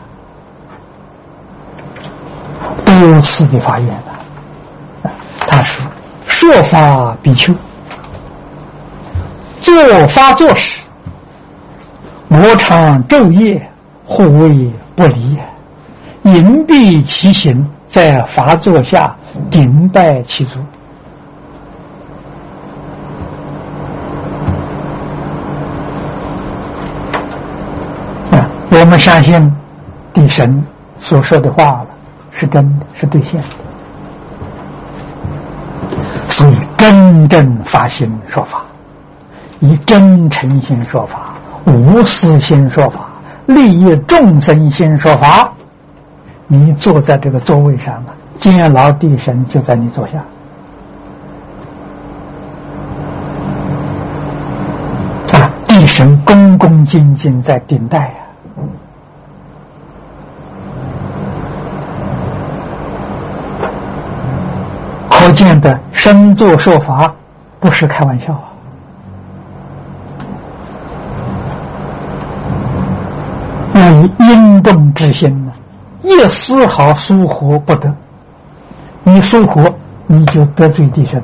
[2.86, 5.12] 多次的发愿了。
[5.38, 5.86] 他说
[6.26, 7.54] ：“说法比丘，
[9.60, 9.74] 做
[10.08, 10.82] 发作时，
[12.30, 13.70] 我常昼夜
[14.06, 15.38] 护卫不离，
[16.34, 19.16] 隐蔽其行，在法座下
[19.50, 20.60] 顶拜其足。”
[28.32, 29.52] 啊我们相信
[30.14, 30.64] 地神
[30.98, 31.88] 所说的话了，
[32.32, 33.48] 是真的，是兑现的。
[36.30, 38.64] 所以真正发心说法，
[39.60, 41.34] 以真诚心说法，
[41.66, 43.10] 无私心说法，
[43.48, 45.52] 利益众生心说法。
[46.52, 50.18] 你坐在这个座位上啊，监牢地神就在你坐下，
[55.38, 58.18] 啊，地神恭恭敬敬在顶戴啊。
[65.08, 67.14] 可见的身作说法，
[67.60, 68.50] 不是开玩笑啊！
[73.76, 75.49] 要以阴动之心，
[76.02, 77.94] 一丝毫疏忽不得。
[79.04, 79.74] 你疏忽，
[80.08, 81.22] 你就得罪地神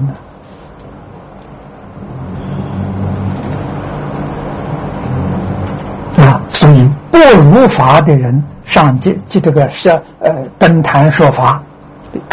[6.18, 6.42] 了啊！
[6.50, 9.90] 所以不如法的人上街，这这个是
[10.20, 11.62] 呃登坛说法，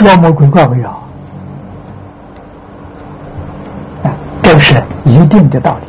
[0.04, 1.02] 妖魔鬼怪围绕。
[4.42, 5.86] 这是一定的道理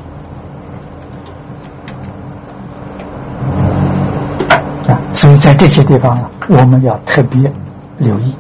[5.14, 7.52] 所以在这些地方啊，我们要特别
[7.98, 8.36] 留意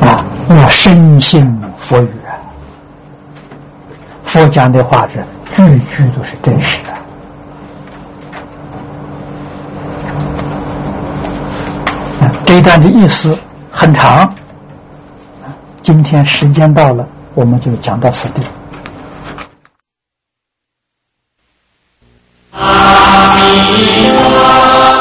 [0.00, 0.24] 啊！
[0.48, 2.32] 我深信佛语啊，
[4.24, 5.22] 佛讲的话是
[5.54, 6.94] 句句都是真实的。
[12.46, 13.36] 这一段的意思
[13.70, 14.34] 很长，
[15.82, 18.42] 今天时间到了，我们就讲到此地
[22.52, 22.83] 啊。
[23.46, 24.93] 一花